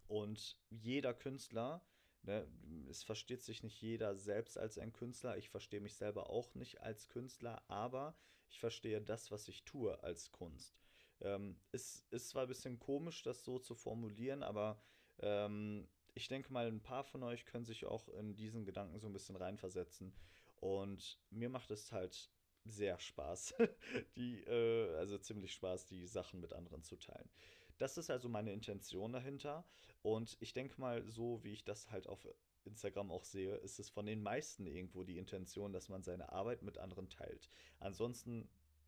und 0.07 0.57
jeder 0.69 1.13
Künstler, 1.13 1.81
ne, 2.23 2.47
es 2.89 3.03
versteht 3.03 3.43
sich 3.43 3.63
nicht 3.63 3.81
jeder 3.81 4.15
selbst 4.15 4.57
als 4.57 4.77
ein 4.77 4.93
Künstler. 4.93 5.37
Ich 5.37 5.49
verstehe 5.49 5.81
mich 5.81 5.95
selber 5.95 6.29
auch 6.29 6.55
nicht 6.55 6.81
als 6.81 7.09
Künstler, 7.09 7.63
aber 7.67 8.15
ich 8.49 8.59
verstehe 8.59 9.01
das, 9.01 9.31
was 9.31 9.47
ich 9.47 9.63
tue, 9.63 10.01
als 10.03 10.31
Kunst. 10.31 10.77
Ähm, 11.21 11.57
ist, 11.71 12.05
ist 12.11 12.29
zwar 12.29 12.43
ein 12.43 12.49
bisschen 12.49 12.79
komisch, 12.79 13.23
das 13.23 13.43
so 13.43 13.59
zu 13.59 13.75
formulieren, 13.75 14.43
aber 14.43 14.81
ähm, 15.19 15.87
ich 16.15 16.27
denke 16.27 16.51
mal, 16.53 16.67
ein 16.67 16.82
paar 16.82 17.03
von 17.03 17.24
euch 17.24 17.46
können 17.46 17.65
sich 17.65 17.86
auch 17.86 18.08
in 18.10 18.36
diesen 18.36 18.65
Gedanken 18.65 19.00
so 19.00 19.08
ein 19.08 19.13
bisschen 19.13 19.36
reinversetzen. 19.36 20.13
Und 20.58 21.20
mir 21.29 21.50
macht 21.50 21.72
es 21.72 21.91
halt 21.91 22.29
sehr 22.65 23.00
Spaß, 23.00 23.55
die, 24.15 24.43
äh, 24.43 24.96
also 24.96 25.17
ziemlich 25.17 25.53
Spaß, 25.53 25.86
die 25.88 26.05
Sachen 26.08 26.39
mit 26.39 26.53
anderen 26.53 26.84
zu 26.84 26.96
teilen. 26.96 27.29
Das 27.77 27.98
ist 27.98 28.10
also 28.10 28.29
meine 28.29 28.53
Intention 28.53 29.12
dahinter. 29.12 29.65
Und 30.01 30.38
ich 30.39 30.53
denke 30.53 30.79
mal, 30.79 31.03
so 31.10 31.43
wie 31.43 31.53
ich 31.53 31.63
das 31.63 31.91
halt 31.91 32.08
auf 32.08 32.27
Instagram 32.65 33.12
auch 33.12 33.25
sehe, 33.25 33.55
ist 33.58 33.79
es 33.79 33.89
von 33.89 34.05
den 34.05 34.22
meisten 34.22 34.67
irgendwo 34.67 35.03
die 35.03 35.17
Intention, 35.17 35.74
dass 35.74 35.89
man 35.89 36.03
seine 36.03 36.32
Arbeit 36.32 36.62
mit 36.62 36.77
anderen 36.77 37.10
teilt. 37.10 37.50
Ansonsten 37.79 38.48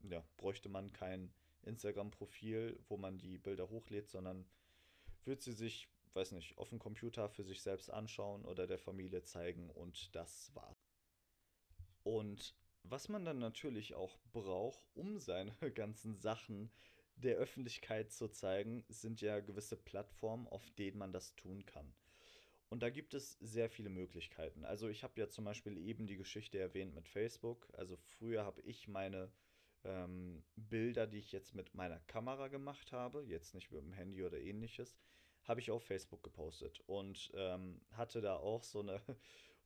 ja, 0.10 0.24
bräuchte 0.38 0.70
man 0.70 0.94
kein 0.94 1.34
Instagram-Profil, 1.64 2.80
wo 2.88 2.98
man 2.98 3.18
die 3.18 3.38
Bilder 3.38 3.70
hochlädt, 3.70 4.10
sondern 4.10 4.46
würde 5.26 5.42
sie 5.42 5.54
sich 5.54 5.90
weiß 6.16 6.32
nicht, 6.32 6.58
auf 6.58 6.70
dem 6.70 6.80
Computer 6.80 7.30
für 7.30 7.44
sich 7.44 7.62
selbst 7.62 7.92
anschauen 7.92 8.46
oder 8.46 8.68
der 8.68 8.80
Familie 8.80 9.24
zeigen 9.24 9.70
und 9.70 10.16
das 10.16 10.54
war's. 10.56 10.90
Und 12.04 12.56
was 12.84 13.10
man 13.10 13.26
dann 13.26 13.40
natürlich 13.40 13.96
auch 13.96 14.18
braucht, 14.32 14.86
um 14.94 15.20
seine 15.20 15.54
ganzen 15.74 16.16
Sachen 16.16 16.72
der 17.16 17.38
Öffentlichkeit 17.38 18.12
zu 18.12 18.28
zeigen, 18.28 18.86
sind 18.90 19.22
ja 19.22 19.40
gewisse 19.40 19.78
Plattformen, 19.78 20.48
auf 20.48 20.70
denen 20.72 20.98
man 20.98 21.14
das 21.14 21.36
tun 21.36 21.66
kann. 21.66 21.94
Und 22.70 22.84
da 22.84 22.90
gibt 22.90 23.14
es 23.14 23.38
sehr 23.40 23.70
viele 23.70 23.90
Möglichkeiten. 23.90 24.66
Also 24.66 24.90
ich 24.90 25.04
habe 25.04 25.20
ja 25.20 25.30
zum 25.30 25.46
Beispiel 25.46 25.78
eben 25.78 26.08
die 26.08 26.18
Geschichte 26.18 26.60
erwähnt 26.60 26.94
mit 26.94 27.08
Facebook. 27.08 27.68
Also 27.74 27.96
früher 27.96 28.44
habe 28.44 28.62
ich 28.62 28.88
meine 28.88 29.32
ähm, 29.84 30.44
Bilder, 30.56 31.08
die 31.08 31.20
ich 31.20 31.32
jetzt 31.32 31.56
mit 31.56 31.74
meiner 31.74 32.00
Kamera 32.02 32.48
gemacht 32.48 32.92
habe, 32.92 33.24
jetzt 33.24 33.54
nicht 33.54 33.72
mit 33.72 33.82
dem 33.82 33.94
Handy 33.94 34.24
oder 34.24 34.40
ähnliches, 34.40 34.98
habe 35.46 35.60
ich 35.60 35.72
auf 35.72 35.84
Facebook 35.84 36.24
gepostet 36.24 36.82
und 36.88 37.32
ähm, 37.36 37.82
hatte 37.92 38.22
da 38.22 38.38
auch 38.38 38.64
so 38.64 38.80
eine 38.80 39.02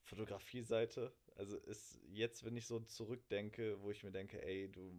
Fotografie-Seite. 0.03 1.13
Also 1.35 1.57
ist 1.57 1.99
jetzt, 2.07 2.43
wenn 2.43 2.57
ich 2.57 2.67
so 2.67 2.79
zurückdenke, 2.81 3.81
wo 3.81 3.89
ich 3.91 4.03
mir 4.03 4.11
denke, 4.11 4.43
ey, 4.43 4.69
du, 4.69 4.93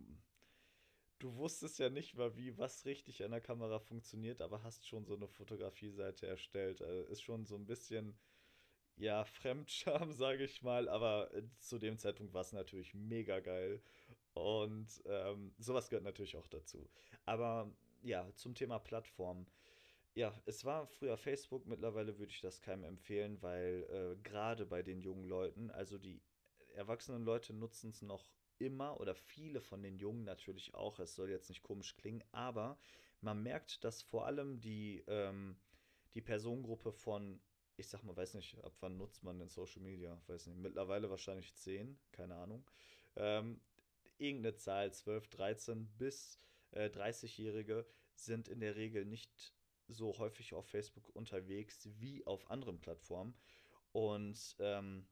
du 1.18 1.37
wusstest 1.37 1.78
ja 1.78 1.90
nicht 1.90 2.14
mal, 2.14 2.34
wie 2.37 2.56
was 2.56 2.87
richtig 2.87 3.22
an 3.22 3.30
der 3.30 3.42
Kamera 3.42 3.78
funktioniert, 3.78 4.40
aber 4.40 4.62
hast 4.62 4.87
schon 4.87 5.04
so 5.04 5.14
eine 5.14 5.28
Fotografie-Seite 5.28 6.26
erstellt. 6.26 6.82
Also 6.82 7.02
ist 7.04 7.22
schon 7.22 7.44
so 7.44 7.56
ein 7.56 7.66
bisschen, 7.66 8.18
ja, 8.96 9.25
Fremdscham, 9.26 10.12
sage 10.12 10.44
ich 10.44 10.62
mal, 10.62 10.88
aber 10.88 11.32
äh, 11.34 11.42
zu 11.58 11.78
dem 11.78 11.99
Zeitpunkt 11.99 12.32
war 12.32 12.42
es 12.42 12.52
natürlich 12.52 12.94
mega 12.94 13.40
geil. 13.40 13.82
Und 14.32 15.02
ähm, 15.06 15.52
sowas 15.58 15.90
gehört 15.90 16.04
natürlich 16.04 16.37
auch 16.37 16.46
dazu. 16.46 16.88
Aber 17.26 17.70
ja, 18.02 18.32
zum 18.34 18.54
Thema 18.54 18.78
Plattform. 18.78 19.46
Ja, 20.20 20.38
es 20.44 20.66
war 20.66 20.86
früher 20.86 21.16
Facebook, 21.16 21.64
mittlerweile 21.64 22.18
würde 22.18 22.30
ich 22.30 22.42
das 22.42 22.60
keinem 22.60 22.84
empfehlen, 22.84 23.40
weil 23.40 23.86
äh, 23.88 24.22
gerade 24.22 24.66
bei 24.66 24.82
den 24.82 25.00
jungen 25.00 25.24
Leuten, 25.24 25.70
also 25.70 25.96
die 25.96 26.20
erwachsenen 26.74 27.24
Leute 27.24 27.54
nutzen 27.54 27.88
es 27.88 28.02
noch 28.02 28.30
immer 28.58 29.00
oder 29.00 29.14
viele 29.14 29.62
von 29.62 29.82
den 29.82 29.96
Jungen 29.96 30.24
natürlich 30.24 30.74
auch, 30.74 30.98
es 30.98 31.14
soll 31.14 31.30
jetzt 31.30 31.48
nicht 31.48 31.62
komisch 31.62 31.96
klingen, 31.96 32.22
aber 32.32 32.78
man 33.22 33.42
merkt, 33.42 33.82
dass 33.82 34.02
vor 34.02 34.26
allem 34.26 34.60
die, 34.60 35.02
ähm, 35.06 35.58
die 36.12 36.20
Personengruppe 36.20 36.92
von, 36.92 37.40
ich 37.78 37.88
sag 37.88 38.02
mal, 38.02 38.14
weiß 38.14 38.34
nicht, 38.34 38.62
ab 38.62 38.74
wann 38.80 38.98
nutzt 38.98 39.22
man 39.22 39.38
denn 39.38 39.48
Social 39.48 39.80
Media, 39.80 40.20
weiß 40.26 40.48
nicht, 40.48 40.58
mittlerweile 40.58 41.08
wahrscheinlich 41.08 41.54
10, 41.54 41.98
keine 42.12 42.34
Ahnung, 42.34 42.62
ähm, 43.16 43.58
irgendeine 44.18 44.54
Zahl, 44.54 44.92
12, 44.92 45.28
13 45.28 45.88
bis 45.96 46.38
äh, 46.72 46.90
30-Jährige 46.90 47.86
sind 48.12 48.48
in 48.48 48.60
der 48.60 48.76
Regel 48.76 49.06
nicht 49.06 49.54
so 49.90 50.16
häufig 50.18 50.54
auf 50.54 50.66
Facebook 50.66 51.09
unterwegs 51.14 51.88
wie 51.99 52.26
auf 52.26 52.50
anderen 52.50 52.80
Plattformen. 52.80 53.35
Und 53.92 54.56
ähm, 54.59 55.06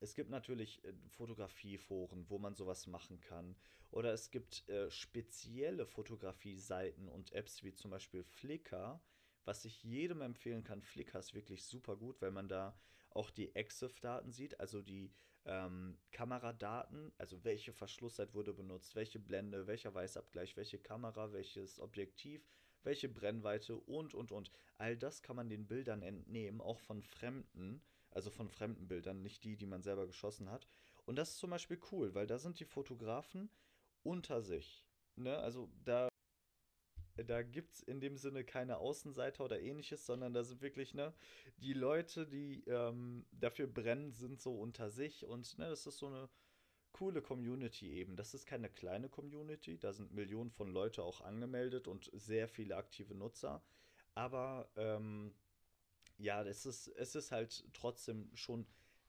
es 0.00 0.14
gibt 0.14 0.30
natürlich 0.30 0.84
äh, 0.84 0.92
Fotografieforen, 1.08 2.28
wo 2.28 2.38
man 2.38 2.54
sowas 2.54 2.86
machen 2.86 3.20
kann. 3.20 3.56
Oder 3.90 4.12
es 4.12 4.30
gibt 4.30 4.68
äh, 4.68 4.90
spezielle 4.90 5.86
Fotografie-Seiten 5.86 7.08
und 7.08 7.32
Apps 7.32 7.62
wie 7.62 7.74
zum 7.74 7.90
Beispiel 7.90 8.22
Flickr, 8.24 9.00
was 9.44 9.64
ich 9.64 9.82
jedem 9.82 10.20
empfehlen 10.20 10.64
kann. 10.64 10.82
Flickr 10.82 11.18
ist 11.18 11.34
wirklich 11.34 11.64
super 11.64 11.96
gut, 11.96 12.20
weil 12.20 12.32
man 12.32 12.48
da 12.48 12.78
auch 13.10 13.30
die 13.30 13.54
EXIF-Daten 13.54 14.32
sieht, 14.32 14.58
also 14.58 14.82
die 14.82 15.12
ähm, 15.46 15.98
Kameradaten, 16.10 17.12
also 17.18 17.44
welche 17.44 17.72
Verschlusszeit 17.72 18.34
wurde 18.34 18.52
benutzt, 18.52 18.96
welche 18.96 19.18
Blende, 19.18 19.66
welcher 19.66 19.94
Weißabgleich, 19.94 20.56
welche 20.56 20.78
Kamera, 20.78 21.32
welches 21.32 21.78
Objektiv, 21.80 22.46
welche 22.84 23.08
Brennweite 23.08 23.76
und, 23.76 24.14
und, 24.14 24.32
und. 24.32 24.50
All 24.78 24.96
das 24.96 25.22
kann 25.22 25.36
man 25.36 25.48
den 25.48 25.66
Bildern 25.66 26.02
entnehmen, 26.02 26.60
auch 26.60 26.78
von 26.78 27.02
Fremden, 27.02 27.82
also 28.10 28.30
von 28.30 28.48
fremden 28.48 28.86
Bildern, 28.86 29.22
nicht 29.22 29.44
die, 29.44 29.56
die 29.56 29.66
man 29.66 29.82
selber 29.82 30.06
geschossen 30.06 30.50
hat. 30.50 30.68
Und 31.04 31.16
das 31.16 31.30
ist 31.30 31.38
zum 31.38 31.50
Beispiel 31.50 31.80
cool, 31.92 32.14
weil 32.14 32.26
da 32.26 32.38
sind 32.38 32.60
die 32.60 32.64
Fotografen 32.64 33.50
unter 34.02 34.40
sich. 34.40 34.84
Ne? 35.16 35.36
Also 35.36 35.70
da, 35.84 36.08
da 37.16 37.42
gibt 37.42 37.74
es 37.74 37.82
in 37.82 38.00
dem 38.00 38.16
Sinne 38.16 38.44
keine 38.44 38.78
Außenseiter 38.78 39.44
oder 39.44 39.60
ähnliches, 39.60 40.06
sondern 40.06 40.32
da 40.32 40.44
sind 40.44 40.62
wirklich, 40.62 40.94
ne, 40.94 41.12
die 41.58 41.72
Leute, 41.72 42.26
die 42.26 42.64
ähm, 42.66 43.26
dafür 43.32 43.66
brennen, 43.66 44.12
sind 44.12 44.40
so 44.40 44.58
unter 44.58 44.90
sich 44.90 45.24
und 45.24 45.58
ne, 45.58 45.68
das 45.68 45.86
ist 45.86 45.98
so 45.98 46.06
eine 46.06 46.28
coole 46.94 47.20
Community 47.20 47.92
eben. 47.92 48.16
Das 48.16 48.32
ist 48.32 48.46
keine 48.46 48.70
kleine 48.70 49.08
Community, 49.08 49.78
da 49.78 49.92
sind 49.92 50.14
Millionen 50.14 50.50
von 50.50 50.68
Leute 50.70 51.02
auch 51.02 51.20
angemeldet 51.20 51.88
und 51.88 52.10
sehr 52.14 52.48
viele 52.48 52.76
aktive 52.76 53.14
Nutzer. 53.14 53.62
Aber 54.14 54.70
ähm, 54.76 55.34
ja, 56.18 56.42
es 56.44 56.64
ist, 56.64 56.88
es 56.88 57.14
ist 57.16 57.32
halt 57.32 57.64
trotzdem 57.74 58.30
schon 58.34 58.66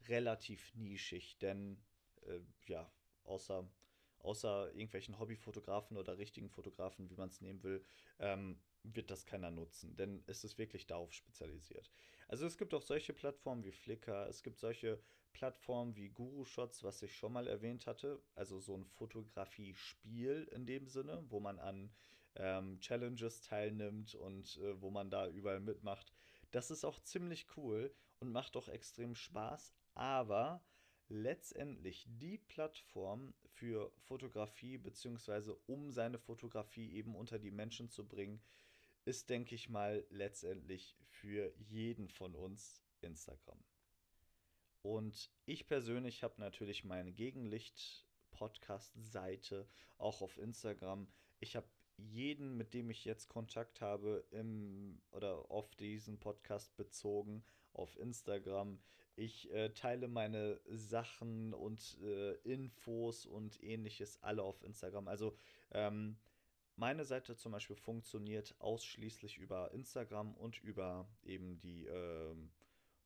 relativ 0.10 0.74
nischig, 0.75 1.38
denn 1.38 1.77
äh, 2.24 2.39
ja, 2.65 2.92
außer, 3.24 3.70
außer 4.18 4.74
irgendwelchen 4.74 5.20
Hobbyfotografen 5.20 5.96
oder 5.96 6.18
richtigen 6.18 6.50
Fotografen, 6.50 7.10
wie 7.12 7.15
man 7.15 7.30
es 7.30 7.39
nehmen 7.39 7.62
will, 7.62 7.86
ähm, 8.18 8.60
wird 8.82 9.12
das 9.12 9.27
keiner 9.27 9.51
nutzen, 9.51 9.96
denn 9.96 10.24
es 10.25 10.44
ist 10.44 10.58
wirklich 10.58 10.88
darauf 10.88 11.13
spezialisiert. 11.13 11.92
Also 12.27 12.48
es 12.48 12.58
gibt 12.58 12.74
auch 12.74 12.82
solche 12.82 13.13
Plattformen 13.13 13.63
wie 13.63 13.72
Flickr, 13.72 14.27
es 14.27 14.42
gibt 14.42 14.60
solche 14.60 15.00
Plattformen 15.36 15.98
wie 15.98 16.08
Guru 16.08 16.46
Shots, 16.46 16.82
was 16.84 17.01
ich 17.01 17.13
schon 17.13 17.34
mal 17.34 17.46
erwähnt 17.46 17.88
hatte, 17.88 18.22
also 18.36 18.58
so 18.62 18.74
ein 18.74 18.86
Fotografie-Spiel 18.86 20.50
in 20.56 20.65
dem 20.65 20.88
Sinne, 20.88 21.25
wo 21.27 21.42
man 21.42 21.60
an 21.60 21.92
ähm, 22.36 22.80
Challenges 22.80 23.42
teilnimmt 23.42 24.15
und 24.15 24.58
äh, 24.58 24.82
wo 24.82 24.92
man 24.92 25.10
da 25.10 25.27
überall 25.27 25.60
mitmacht. 25.60 26.13
Das 26.51 26.72
ist 26.72 26.86
auch 26.86 27.01
ziemlich 27.01 27.48
cool 27.58 27.94
und 28.20 28.32
macht 28.32 28.56
auch 28.56 28.70
extrem 28.70 29.13
Spaß, 29.13 29.75
aber 29.94 30.63
letztendlich 31.10 32.06
die 32.08 32.38
Plattform 32.38 33.34
für 33.44 33.92
Fotografie, 34.08 34.77
beziehungsweise 34.77 35.56
um 35.68 35.92
seine 35.92 36.18
Fotografie 36.18 36.94
eben 36.94 37.13
unter 37.13 37.39
die 37.39 37.51
Menschen 37.51 37.89
zu 37.89 38.08
bringen, 38.08 38.42
ist, 39.04 39.30
denke 39.30 39.54
ich 39.54 39.68
mal, 39.68 40.06
letztendlich 40.10 40.96
für 41.10 41.54
jeden 41.58 42.08
von 42.08 42.36
uns 42.36 42.82
Instagram. 43.01 43.60
Und 44.86 45.32
ich 45.48 45.65
persönlich 45.65 46.22
habe 46.22 46.36
natürlich 46.38 46.84
meine 46.84 47.12
Gegenlicht-Podcast-Seite 47.12 49.68
auch 49.98 50.22
auf 50.22 50.38
Instagram. 50.38 51.08
Ich 51.39 51.56
habe 51.56 51.65
jeden, 51.98 52.56
mit 52.56 52.75
dem 52.75 52.92
ich 52.92 53.04
jetzt 53.04 53.27
Kontakt 53.27 53.82
habe, 53.82 54.24
im 54.30 55.01
oder 55.10 55.50
auf 55.50 55.74
diesen 55.77 56.20
Podcast 56.20 56.77
bezogen, 56.77 57.44
auf 57.74 57.98
Instagram. 57.98 58.80
Ich 59.15 59.51
äh, 59.51 59.70
teile 59.70 60.08
meine 60.08 60.62
Sachen 60.68 61.56
und 61.56 61.98
äh, 62.04 62.34
Infos 62.44 63.25
und 63.25 63.63
ähnliches 63.63 64.22
alle 64.22 64.44
auf 64.44 64.62
Instagram. 64.62 65.08
Also 65.08 65.36
ähm, 65.72 66.20
meine 66.75 67.06
Seite 67.06 67.36
zum 67.36 67.54
Beispiel 67.54 67.75
funktioniert 67.75 68.54
ausschließlich 68.60 69.39
über 69.39 69.72
Instagram 69.72 70.36
und 70.36 70.62
über 70.62 71.10
eben 71.24 71.58
die 71.58 71.88
ähm, 71.88 72.51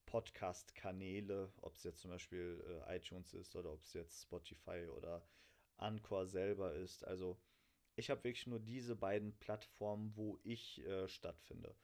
Podcast-Kanäle, 0.10 1.54
ob 1.62 1.76
es 1.76 1.84
jetzt 1.84 2.00
zum 2.00 2.10
Beispiel 2.10 2.64
äh, 2.88 2.98
iTunes 2.98 3.36
ist 3.36 3.56
oder 3.56 3.72
ob 3.72 3.84
es 3.84 3.94
jetzt 3.94 4.24
Spotify 4.24 4.88
oder 4.98 5.24
Anchor 5.78 6.26
selber 6.26 6.74
ist. 6.74 7.06
Also 7.06 7.40
ich 7.96 8.10
habe 8.10 8.24
wirklich 8.24 8.48
nur 8.48 8.60
diese 8.60 8.96
beiden 8.96 9.38
Plattformen, 9.38 10.16
wo 10.16 10.40
ich 10.44 10.84
äh, 10.86 11.08
stattfinde. 11.08 11.76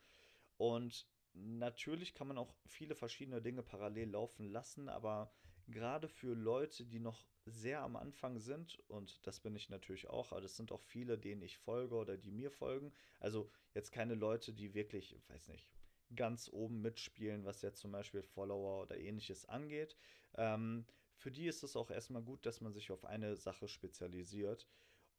Und 0.58 1.08
natürlich 1.34 2.15
kann 2.15 2.27
man 2.27 2.39
auch 2.39 2.55
viele 2.65 2.96
verschiedene 2.96 3.44
Dinge 3.44 3.62
parallel 3.62 4.10
laufen 4.10 4.48
lassen, 4.48 4.89
aber 4.89 5.32
gerade 5.67 6.08
für 6.08 6.34
Leute, 6.34 6.84
die 6.84 7.00
noch 7.00 7.27
sehr 7.46 7.82
am 7.82 7.96
Anfang 7.96 8.39
sind, 8.39 8.79
und 8.88 9.25
das 9.27 9.39
bin 9.39 9.55
ich 9.55 9.70
natürlich 9.70 10.10
auch, 10.10 10.32
aber 10.32 10.41
das 10.41 10.55
sind 10.55 10.72
auch 10.72 10.82
viele, 10.82 11.20
denen 11.20 11.44
ich 11.44 11.60
folge 11.60 11.94
oder 11.94 12.17
die 12.17 12.32
mir 12.32 12.50
folgen. 12.50 12.91
Also 13.20 13.51
jetzt 13.75 13.91
keine 13.91 14.15
Leute, 14.15 14.51
die 14.51 14.74
wirklich, 14.74 15.15
weiß 15.27 15.50
nicht, 15.50 15.67
ganz 16.15 16.50
oben 16.51 16.81
mitspielen, 16.81 17.45
was 17.45 17.62
jetzt 17.62 17.79
zum 17.79 17.91
Beispiel 17.91 18.21
Follower 18.21 18.83
oder 18.83 18.97
ähnliches 18.97 19.45
angeht. 19.45 19.95
Ähm, 20.35 20.85
für 21.15 21.31
die 21.31 21.47
ist 21.47 21.63
es 21.63 21.75
auch 21.75 21.89
erstmal 21.89 22.21
gut, 22.21 22.45
dass 22.45 22.62
man 22.62 22.74
sich 22.74 22.91
auf 22.91 23.05
eine 23.05 23.35
Sache 23.35 23.67
spezialisiert. 23.67 24.67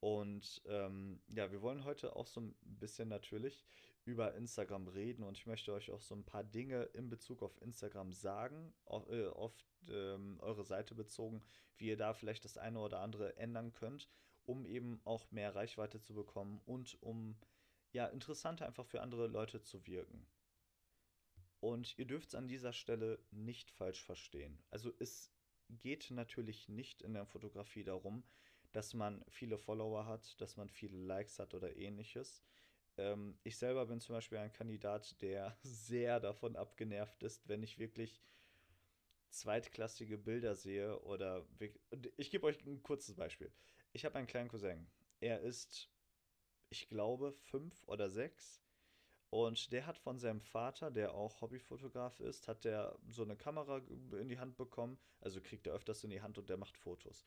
Und 0.00 0.62
ähm, 0.66 1.20
ja, 1.28 1.50
wir 1.50 1.62
wollen 1.62 1.84
heute 1.84 2.14
auch 2.16 2.26
so 2.26 2.40
ein 2.40 2.54
bisschen 2.60 3.08
natürlich 3.08 3.64
über 4.04 4.34
Instagram 4.34 4.86
reden 4.88 5.24
und 5.24 5.36
ich 5.36 5.46
möchte 5.46 5.72
euch 5.72 5.90
auch 5.90 6.00
so 6.00 6.14
ein 6.14 6.24
paar 6.24 6.44
Dinge 6.44 6.84
in 6.94 7.08
Bezug 7.08 7.42
auf 7.42 7.60
Instagram 7.60 8.12
sagen, 8.12 8.72
auf, 8.84 9.08
äh, 9.10 9.26
auf 9.26 9.52
ähm, 9.88 10.38
eure 10.40 10.64
Seite 10.64 10.94
bezogen, 10.94 11.42
wie 11.76 11.88
ihr 11.88 11.96
da 11.96 12.14
vielleicht 12.14 12.44
das 12.44 12.56
eine 12.56 12.78
oder 12.78 13.00
andere 13.00 13.36
ändern 13.36 13.72
könnt, 13.72 14.08
um 14.44 14.64
eben 14.64 15.00
auch 15.04 15.30
mehr 15.32 15.54
Reichweite 15.54 16.00
zu 16.00 16.14
bekommen 16.14 16.60
und 16.66 17.02
um 17.02 17.36
ja 17.92 18.06
interessanter 18.06 18.66
einfach 18.66 18.86
für 18.86 19.00
andere 19.00 19.26
Leute 19.26 19.60
zu 19.60 19.86
wirken. 19.86 20.24
Und 21.60 21.98
ihr 21.98 22.04
dürft 22.04 22.28
es 22.28 22.34
an 22.34 22.48
dieser 22.48 22.72
Stelle 22.72 23.18
nicht 23.30 23.70
falsch 23.70 24.02
verstehen. 24.02 24.62
Also 24.70 24.92
es 24.98 25.32
geht 25.68 26.10
natürlich 26.10 26.68
nicht 26.68 27.02
in 27.02 27.14
der 27.14 27.26
Fotografie 27.26 27.84
darum, 27.84 28.24
dass 28.72 28.94
man 28.94 29.24
viele 29.28 29.58
Follower 29.58 30.06
hat, 30.06 30.40
dass 30.40 30.56
man 30.56 30.68
viele 30.68 30.98
Likes 30.98 31.38
hat 31.38 31.54
oder 31.54 31.76
ähnliches. 31.76 32.42
Ähm, 32.98 33.38
ich 33.42 33.56
selber 33.56 33.86
bin 33.86 34.00
zum 34.00 34.14
Beispiel 34.14 34.38
ein 34.38 34.52
Kandidat, 34.52 35.20
der 35.22 35.56
sehr 35.62 36.20
davon 36.20 36.56
abgenervt 36.56 37.22
ist, 37.22 37.48
wenn 37.48 37.62
ich 37.62 37.78
wirklich 37.78 38.20
zweitklassige 39.30 40.18
Bilder 40.18 40.54
sehe 40.54 40.98
oder 41.00 41.46
ich 42.16 42.30
gebe 42.30 42.46
euch 42.46 42.64
ein 42.64 42.82
kurzes 42.82 43.14
Beispiel. 43.14 43.52
Ich 43.92 44.04
habe 44.04 44.16
einen 44.16 44.26
kleinen 44.26 44.48
Cousin. 44.48 44.86
Er 45.20 45.40
ist, 45.40 45.90
ich 46.70 46.88
glaube, 46.88 47.32
fünf 47.32 47.86
oder 47.86 48.08
sechs. 48.10 48.62
Und 49.30 49.72
der 49.72 49.86
hat 49.86 49.98
von 49.98 50.18
seinem 50.18 50.40
Vater, 50.40 50.90
der 50.90 51.14
auch 51.14 51.40
Hobbyfotograf 51.40 52.20
ist, 52.20 52.46
hat 52.48 52.64
der 52.64 52.96
so 53.08 53.22
eine 53.22 53.36
Kamera 53.36 53.78
in 53.78 54.28
die 54.28 54.38
Hand 54.38 54.56
bekommen. 54.56 54.98
Also 55.20 55.40
kriegt 55.40 55.66
er 55.66 55.74
öfters 55.74 56.04
in 56.04 56.10
die 56.10 56.22
Hand 56.22 56.38
und 56.38 56.48
der 56.48 56.56
macht 56.56 56.76
Fotos. 56.78 57.26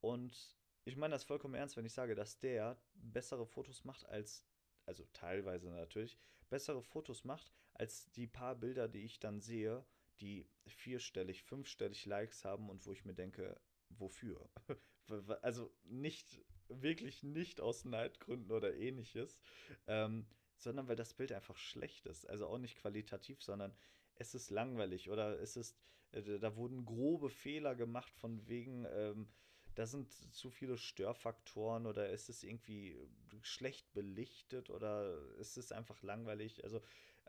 Und 0.00 0.56
ich 0.84 0.96
meine 0.96 1.14
das 1.14 1.24
vollkommen 1.24 1.54
ernst, 1.54 1.76
wenn 1.76 1.84
ich 1.84 1.92
sage, 1.92 2.14
dass 2.14 2.38
der 2.38 2.80
bessere 2.94 3.46
Fotos 3.46 3.84
macht 3.84 4.06
als, 4.06 4.44
also 4.86 5.04
teilweise 5.12 5.68
natürlich, 5.68 6.18
bessere 6.48 6.82
Fotos 6.82 7.24
macht 7.24 7.52
als 7.74 8.10
die 8.12 8.26
paar 8.26 8.54
Bilder, 8.54 8.88
die 8.88 9.04
ich 9.04 9.18
dann 9.18 9.40
sehe, 9.40 9.84
die 10.20 10.46
vierstellig, 10.66 11.42
fünfstellig 11.42 12.06
Likes 12.06 12.44
haben 12.44 12.70
und 12.70 12.86
wo 12.86 12.92
ich 12.92 13.04
mir 13.04 13.14
denke, 13.14 13.60
wofür? 13.90 14.48
also 15.42 15.70
nicht, 15.84 16.40
wirklich 16.68 17.22
nicht 17.22 17.60
aus 17.60 17.84
Neidgründen 17.84 18.52
oder 18.52 18.74
ähnliches, 18.74 19.38
ähm, 19.86 20.26
sondern 20.56 20.88
weil 20.88 20.96
das 20.96 21.14
Bild 21.14 21.32
einfach 21.32 21.56
schlecht 21.56 22.06
ist. 22.06 22.28
Also 22.28 22.46
auch 22.46 22.58
nicht 22.58 22.76
qualitativ, 22.78 23.42
sondern 23.42 23.74
es 24.16 24.34
ist 24.34 24.50
langweilig 24.50 25.10
oder 25.10 25.38
es 25.40 25.56
ist, 25.56 25.76
äh, 26.12 26.38
da 26.38 26.56
wurden 26.56 26.84
grobe 26.84 27.30
Fehler 27.30 27.74
gemacht 27.74 28.14
von 28.16 28.46
wegen, 28.48 28.86
ähm, 28.90 29.28
da 29.74 29.86
sind 29.86 30.10
zu 30.34 30.50
viele 30.50 30.78
Störfaktoren 30.78 31.86
oder 31.86 32.08
ist 32.08 32.30
es 32.30 32.42
irgendwie 32.42 32.96
schlecht 33.42 33.92
belichtet 33.92 34.70
oder 34.70 35.18
ist 35.38 35.58
es 35.58 35.70
einfach 35.70 36.02
langweilig. 36.02 36.64
Also, 36.64 36.80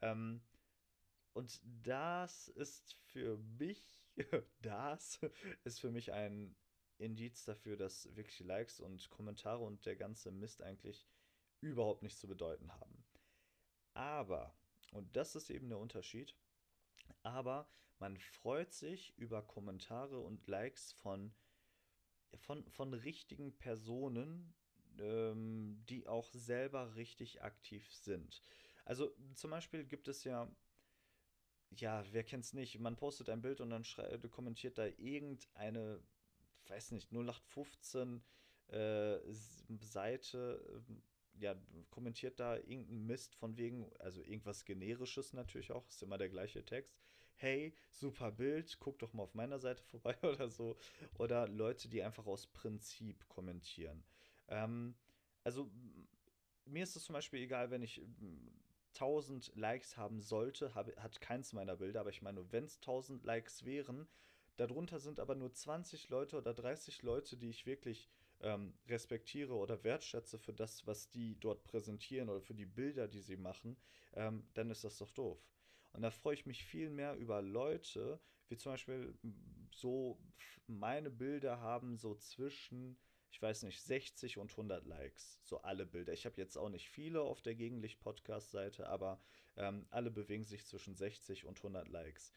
ähm, 0.02 0.42
und 1.34 1.62
das 1.84 2.48
ist 2.48 2.94
für 2.94 3.38
mich, 3.60 3.84
das 4.62 5.20
ist 5.66 5.80
für 5.80 5.92
mich 5.92 6.14
ein 6.14 6.56
Indiz 6.98 7.44
dafür, 7.46 7.78
dass 7.78 8.16
wirklich 8.16 8.40
Likes 8.40 8.80
und 8.80 9.10
Kommentare 9.10 9.64
und 9.64 9.86
der 9.86 9.96
ganze 9.96 10.32
Mist 10.32 10.62
eigentlich 10.64 11.06
überhaupt 11.62 12.02
nichts 12.02 12.20
zu 12.20 12.28
bedeuten 12.28 12.72
haben. 12.74 12.97
Aber, 13.98 14.54
und 14.92 15.16
das 15.16 15.36
ist 15.36 15.50
eben 15.50 15.70
der 15.70 15.80
Unterschied, 15.80 16.36
aber 17.24 17.68
man 17.98 18.16
freut 18.18 18.72
sich 18.72 19.18
über 19.18 19.42
Kommentare 19.42 20.20
und 20.20 20.46
Likes 20.48 20.92
von 20.92 21.34
von, 22.36 22.64
von 22.70 22.94
richtigen 22.94 23.58
Personen, 23.58 24.54
ähm, 25.00 25.84
die 25.90 26.08
auch 26.08 26.32
selber 26.32 26.96
richtig 26.96 27.42
aktiv 27.42 27.92
sind. 27.92 28.44
Also 28.86 29.16
zum 29.34 29.50
Beispiel 29.50 29.84
gibt 29.84 30.08
es 30.08 30.24
ja, 30.26 30.48
ja, 31.72 32.06
wer 32.12 32.26
es 32.32 32.54
nicht, 32.54 32.80
man 32.80 32.98
postet 32.98 33.30
ein 33.30 33.42
Bild 33.42 33.62
und 33.62 33.72
dann 33.72 33.84
schreibt, 33.84 34.30
kommentiert 34.30 34.78
da 34.78 34.86
irgendeine, 34.86 36.04
weiß 36.68 36.92
nicht, 36.92 37.12
0815 37.12 38.22
äh, 38.68 39.18
Seite, 39.80 40.84
ja, 41.40 41.56
kommentiert 41.90 42.40
da 42.40 42.58
irgendeinen 42.58 43.06
Mist 43.06 43.36
von 43.36 43.58
wegen, 43.58 43.90
also 44.00 44.22
irgendwas 44.22 44.66
generisches 44.66 45.34
natürlich 45.34 45.72
auch, 45.72 45.88
ist 45.88 46.04
immer 46.04 46.18
der 46.18 46.30
gleiche 46.30 46.64
Text 46.66 47.00
hey, 47.38 47.74
super 47.92 48.32
Bild, 48.32 48.78
guck 48.80 49.00
doch 49.00 49.14
mal 49.14 49.24
auf 49.24 49.36
meiner 49.36 49.60
Seite 49.60 49.84
vorbei 49.92 50.18
oder 50.24 50.50
so. 50.50 50.78
Oder 51.18 51.48
Leute, 51.48 51.88
die 51.88 52.04
einfach 52.04 52.26
aus 52.26 52.48
Prinzip 52.48 53.28
kommentieren. 53.30 54.04
Ähm, 54.50 54.96
also 55.44 55.70
mir 56.66 56.84
ist 56.84 56.96
es 56.96 57.06
zum 57.06 57.14
Beispiel 57.14 57.42
egal, 57.42 57.72
wenn 57.72 57.82
ich 57.82 58.02
1000 58.96 59.56
Likes 59.56 59.96
haben 59.96 60.20
sollte, 60.20 60.76
habe, 60.76 60.94
hat 60.98 61.22
keins 61.22 61.54
meiner 61.54 61.78
Bilder, 61.78 62.02
aber 62.02 62.10
ich 62.10 62.22
meine, 62.22 62.52
wenn 62.52 62.66
es 62.66 62.78
1000 62.78 63.24
Likes 63.24 63.64
wären, 63.64 64.08
darunter 64.58 65.00
sind 65.00 65.20
aber 65.20 65.36
nur 65.36 65.54
20 65.54 66.10
Leute 66.10 66.38
oder 66.38 66.54
30 66.54 67.04
Leute, 67.04 67.38
die 67.38 67.50
ich 67.50 67.66
wirklich 67.66 68.10
ähm, 68.42 68.74
respektiere 68.88 69.54
oder 69.54 69.84
wertschätze 69.84 70.38
für 70.38 70.54
das, 70.54 70.86
was 70.86 71.10
die 71.10 71.40
dort 71.40 71.64
präsentieren 71.64 72.30
oder 72.30 72.42
für 72.42 72.54
die 72.54 72.66
Bilder, 72.66 73.08
die 73.08 73.22
sie 73.22 73.38
machen, 73.38 73.78
ähm, 74.14 74.48
dann 74.54 74.70
ist 74.70 74.84
das 74.84 74.98
doch 74.98 75.12
doof. 75.12 75.40
Und 75.94 76.02
da 76.02 76.12
freue 76.12 76.36
ich 76.36 76.46
mich 76.46 76.64
viel 76.64 76.90
mehr 76.90 77.16
über 77.16 77.42
Leute, 77.42 78.20
wie 78.50 78.58
zum 78.58 78.74
Beispiel 78.74 79.18
so 79.72 80.20
meine 80.68 81.10
Bilder 81.10 81.60
haben 81.60 81.98
so 81.98 82.16
zwischen, 82.16 82.98
ich 83.32 83.42
weiß 83.42 83.64
nicht, 83.64 83.82
60 83.82 84.38
und 84.38 84.52
100 84.52 84.86
Likes. 84.86 85.40
So 85.44 85.62
alle 85.62 85.86
Bilder. 85.86 86.14
Ich 86.14 86.26
habe 86.26 86.38
jetzt 86.38 86.58
auch 86.58 86.70
nicht 86.70 86.90
viele 86.90 87.22
auf 87.22 87.42
der 87.42 87.56
Gegenlicht-Podcast-Seite, 87.56 88.88
aber 88.88 89.20
ähm, 89.56 89.88
alle 89.90 90.12
bewegen 90.12 90.44
sich 90.44 90.66
zwischen 90.66 90.96
60 90.96 91.46
und 91.46 91.58
100 91.58 91.88
Likes. 91.88 92.34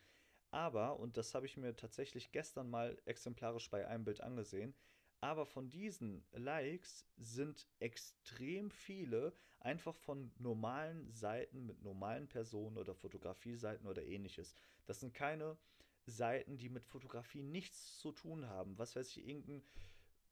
Aber, 0.50 0.98
und 0.98 1.16
das 1.16 1.34
habe 1.34 1.46
ich 1.46 1.56
mir 1.56 1.76
tatsächlich 1.76 2.32
gestern 2.32 2.70
mal 2.70 3.00
exemplarisch 3.04 3.70
bei 3.70 3.86
einem 3.86 4.04
Bild 4.04 4.20
angesehen, 4.20 4.74
aber 5.20 5.46
von 5.46 5.70
diesen 5.70 6.24
Likes 6.32 7.06
sind 7.16 7.68
extrem 7.78 8.70
viele 8.70 9.32
einfach 9.60 9.94
von 9.94 10.32
normalen 10.38 11.12
Seiten 11.12 11.66
mit 11.66 11.82
normalen 11.82 12.28
Personen 12.28 12.78
oder 12.78 12.94
Fotografie-Seiten 12.94 13.86
oder 13.86 14.02
ähnliches. 14.02 14.54
Das 14.86 15.00
sind 15.00 15.12
keine 15.12 15.58
Seiten, 16.06 16.56
die 16.56 16.70
mit 16.70 16.84
Fotografie 16.84 17.42
nichts 17.42 17.98
zu 17.98 18.12
tun 18.12 18.46
haben. 18.46 18.78
Was 18.78 18.96
weiß 18.96 19.08
ich, 19.16 19.26
irgendein, 19.26 19.62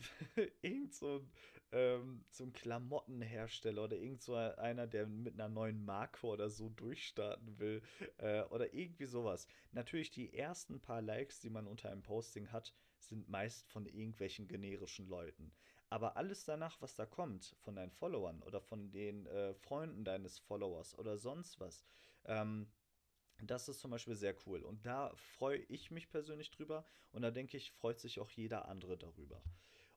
irgend 0.62 0.94
so 0.94 1.26
ähm, 1.72 2.24
so 2.30 2.44
ein 2.44 2.52
Klamottenhersteller 2.52 3.84
oder 3.84 3.96
irgend 3.96 4.22
so 4.22 4.34
einer, 4.34 4.86
der 4.86 5.06
mit 5.06 5.34
einer 5.34 5.48
neuen 5.48 5.84
Marke 5.84 6.26
oder 6.26 6.48
so 6.48 6.70
durchstarten 6.70 7.58
will 7.58 7.82
äh, 8.18 8.42
oder 8.44 8.72
irgendwie 8.72 9.06
sowas. 9.06 9.46
Natürlich 9.72 10.10
die 10.10 10.32
ersten 10.32 10.80
paar 10.80 11.02
Likes, 11.02 11.40
die 11.40 11.50
man 11.50 11.66
unter 11.66 11.90
einem 11.90 12.02
Posting 12.02 12.50
hat, 12.52 12.72
sind 12.98 13.28
meist 13.28 13.66
von 13.68 13.86
irgendwelchen 13.86 14.48
generischen 14.48 15.06
Leuten. 15.08 15.52
Aber 15.90 16.16
alles 16.16 16.44
danach, 16.44 16.80
was 16.82 16.94
da 16.94 17.06
kommt, 17.06 17.56
von 17.60 17.76
deinen 17.76 17.90
Followern 17.92 18.42
oder 18.42 18.60
von 18.60 18.90
den 18.90 19.26
äh, 19.26 19.54
Freunden 19.54 20.04
deines 20.04 20.38
Followers 20.38 20.98
oder 20.98 21.16
sonst 21.18 21.60
was, 21.60 21.84
ähm, 22.24 22.68
Das 23.40 23.68
ist 23.68 23.80
zum 23.80 23.90
Beispiel 23.92 24.16
sehr 24.16 24.34
cool. 24.46 24.62
Und 24.62 24.84
da 24.86 25.12
freue 25.16 25.58
ich 25.68 25.90
mich 25.90 26.10
persönlich 26.10 26.50
drüber. 26.50 26.84
Und 27.12 27.22
da 27.22 27.30
denke 27.30 27.56
ich, 27.56 27.72
freut 27.72 28.00
sich 28.00 28.20
auch 28.20 28.30
jeder 28.30 28.68
andere 28.68 28.96
darüber. 28.98 29.42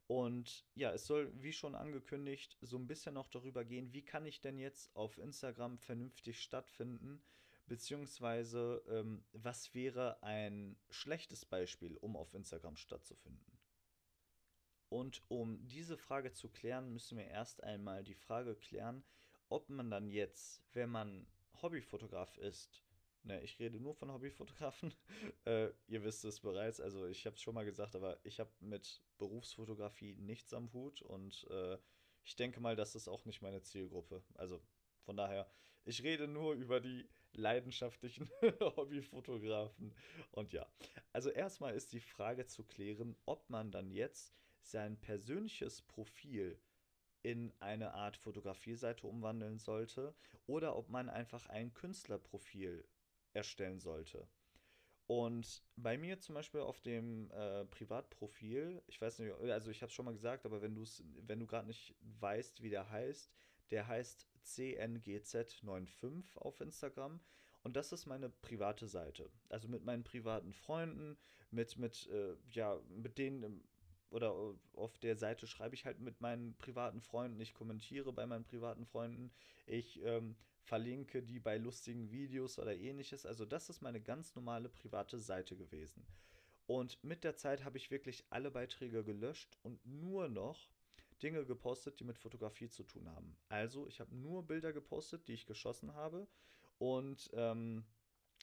Und 0.07 0.65
ja, 0.75 0.91
es 0.91 1.07
soll, 1.07 1.31
wie 1.41 1.53
schon 1.53 1.73
angekündigt, 1.75 2.57
so 2.61 2.77
ein 2.77 2.87
bisschen 2.87 3.13
noch 3.15 3.27
darüber 3.29 3.63
gehen, 3.65 3.93
wie 3.93 4.03
kann 4.03 4.25
ich 4.25 4.41
denn 4.41 4.57
jetzt 4.59 4.95
auf 4.95 5.17
Instagram 5.17 5.77
vernünftig 5.79 6.41
stattfinden, 6.41 7.23
beziehungsweise 7.71 8.83
ähm, 8.89 9.23
was 9.31 9.73
wäre 9.73 10.21
ein 10.23 10.75
schlechtes 10.89 11.45
Beispiel, 11.45 11.95
um 11.95 12.17
auf 12.17 12.33
Instagram 12.33 12.75
stattzufinden. 12.75 13.57
Und 14.89 15.23
um 15.29 15.65
diese 15.69 15.97
Frage 15.97 16.33
zu 16.33 16.49
klären, 16.49 16.91
müssen 16.91 17.17
wir 17.17 17.27
erst 17.27 17.63
einmal 17.63 18.03
die 18.03 18.13
Frage 18.13 18.57
klären, 18.57 19.05
ob 19.47 19.69
man 19.69 19.89
dann 19.89 20.09
jetzt, 20.09 20.61
wenn 20.73 20.89
man 20.89 21.25
Hobbyfotograf 21.61 22.37
ist, 22.39 22.83
ne, 23.23 23.41
ich 23.41 23.57
rede 23.57 23.79
nur 23.79 23.95
von 23.95 24.11
Hobbyfotografen, 24.11 24.93
äh, 25.45 25.69
ihr 25.87 26.03
wisst 26.03 26.25
es 26.25 26.41
bereits, 26.41 26.81
also 26.81 27.07
ich 27.07 27.25
habe 27.25 27.37
es 27.37 27.41
schon 27.41 27.55
mal 27.55 27.63
gesagt, 27.63 27.95
aber 27.95 28.19
ich 28.25 28.41
habe 28.41 28.51
mit 28.59 29.01
Berufsfotografie 29.17 30.17
nichts 30.17 30.53
am 30.53 30.73
Hut 30.73 31.01
und 31.03 31.47
äh, 31.49 31.77
ich 32.25 32.35
denke 32.35 32.59
mal, 32.59 32.75
das 32.75 32.95
ist 32.95 33.07
auch 33.07 33.23
nicht 33.23 33.41
meine 33.41 33.61
Zielgruppe. 33.61 34.25
Also 34.33 34.61
von 35.05 35.15
daher, 35.15 35.49
ich 35.85 36.03
rede 36.03 36.27
nur 36.27 36.53
über 36.53 36.81
die 36.81 37.09
leidenschaftlichen 37.33 38.29
Hobbyfotografen. 38.59 39.93
Und 40.31 40.53
ja, 40.53 40.65
also 41.13 41.29
erstmal 41.29 41.73
ist 41.73 41.93
die 41.93 41.99
Frage 41.99 42.45
zu 42.45 42.63
klären, 42.63 43.15
ob 43.25 43.49
man 43.49 43.71
dann 43.71 43.91
jetzt 43.91 44.33
sein 44.61 44.97
persönliches 44.99 45.81
Profil 45.81 46.59
in 47.23 47.53
eine 47.59 47.93
Art 47.93 48.17
Fotografieseite 48.17 49.07
umwandeln 49.07 49.59
sollte 49.59 50.15
oder 50.47 50.75
ob 50.75 50.89
man 50.89 51.09
einfach 51.09 51.47
ein 51.47 51.73
Künstlerprofil 51.73 52.85
erstellen 53.33 53.79
sollte. 53.79 54.27
Und 55.07 55.61
bei 55.75 55.97
mir 55.97 56.19
zum 56.21 56.35
Beispiel 56.35 56.61
auf 56.61 56.79
dem 56.79 57.29
äh, 57.31 57.65
Privatprofil, 57.65 58.81
ich 58.87 59.01
weiß 59.01 59.19
nicht, 59.19 59.33
also 59.33 59.69
ich 59.69 59.81
habe 59.81 59.89
es 59.89 59.93
schon 59.93 60.05
mal 60.05 60.13
gesagt, 60.13 60.45
aber 60.45 60.61
wenn, 60.61 60.75
wenn 61.27 61.39
du 61.39 61.45
gerade 61.45 61.67
nicht 61.67 61.95
weißt, 62.21 62.63
wie 62.63 62.69
der 62.69 62.89
heißt, 62.89 63.29
der 63.71 63.87
heißt 63.87 64.25
CNGZ95 64.45 66.37
auf 66.37 66.61
Instagram. 66.61 67.19
Und 67.63 67.75
das 67.75 67.91
ist 67.91 68.05
meine 68.05 68.29
private 68.29 68.87
Seite. 68.87 69.29
Also 69.49 69.67
mit 69.67 69.85
meinen 69.85 70.03
privaten 70.03 70.53
Freunden, 70.53 71.17
mit, 71.51 71.77
mit, 71.77 72.07
äh, 72.07 72.35
ja, 72.51 72.79
mit 72.89 73.17
denen 73.17 73.63
oder 74.09 74.35
auf 74.73 74.97
der 74.97 75.15
Seite 75.15 75.47
schreibe 75.47 75.73
ich 75.73 75.85
halt 75.85 75.99
mit 75.99 76.19
meinen 76.19 76.55
privaten 76.57 77.01
Freunden, 77.01 77.39
ich 77.39 77.53
kommentiere 77.53 78.11
bei 78.11 78.25
meinen 78.25 78.43
privaten 78.43 78.85
Freunden, 78.85 79.31
ich 79.65 80.03
ähm, 80.03 80.35
verlinke 80.63 81.23
die 81.23 81.39
bei 81.39 81.57
lustigen 81.57 82.11
Videos 82.11 82.59
oder 82.59 82.75
ähnliches. 82.75 83.25
Also 83.25 83.45
das 83.45 83.69
ist 83.69 83.81
meine 83.81 84.01
ganz 84.01 84.35
normale 84.35 84.67
private 84.67 85.17
Seite 85.17 85.55
gewesen. 85.55 86.05
Und 86.67 87.01
mit 87.03 87.23
der 87.23 87.35
Zeit 87.35 87.63
habe 87.63 87.77
ich 87.77 87.89
wirklich 87.89 88.25
alle 88.29 88.51
Beiträge 88.51 89.03
gelöscht 89.03 89.57
und 89.63 89.85
nur 89.85 90.27
noch 90.27 90.69
Dinge 91.21 91.45
gepostet, 91.45 91.99
die 91.99 92.03
mit 92.03 92.17
Fotografie 92.17 92.69
zu 92.69 92.83
tun 92.83 93.09
haben. 93.09 93.37
Also 93.49 93.87
ich 93.87 93.99
habe 93.99 94.15
nur 94.15 94.45
Bilder 94.45 94.73
gepostet, 94.73 95.27
die 95.27 95.33
ich 95.33 95.45
geschossen 95.45 95.93
habe 95.93 96.27
und 96.77 97.29
ähm, 97.33 97.85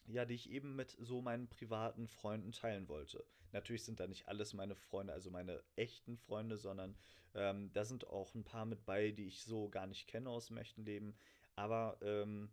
ja, 0.06 0.24
die 0.24 0.34
ich 0.34 0.50
eben 0.50 0.76
mit 0.76 0.96
so 0.98 1.20
meinen 1.20 1.48
privaten 1.48 2.06
Freunden 2.08 2.52
teilen 2.52 2.88
wollte. 2.88 3.24
Natürlich 3.52 3.84
sind 3.84 4.00
da 4.00 4.06
nicht 4.06 4.28
alles 4.28 4.52
meine 4.54 4.74
Freunde, 4.74 5.12
also 5.12 5.30
meine 5.30 5.62
echten 5.76 6.16
Freunde, 6.16 6.56
sondern 6.56 6.96
ähm, 7.34 7.70
da 7.72 7.84
sind 7.84 8.06
auch 8.06 8.34
ein 8.34 8.44
paar 8.44 8.64
mit 8.64 8.84
bei, 8.84 9.10
die 9.10 9.26
ich 9.26 9.42
so 9.42 9.68
gar 9.68 9.86
nicht 9.86 10.06
kenne 10.06 10.30
aus 10.30 10.46
dem 10.46 10.58
echten 10.58 10.84
Leben. 10.84 11.16
Aber 11.56 11.98
ähm, 12.02 12.50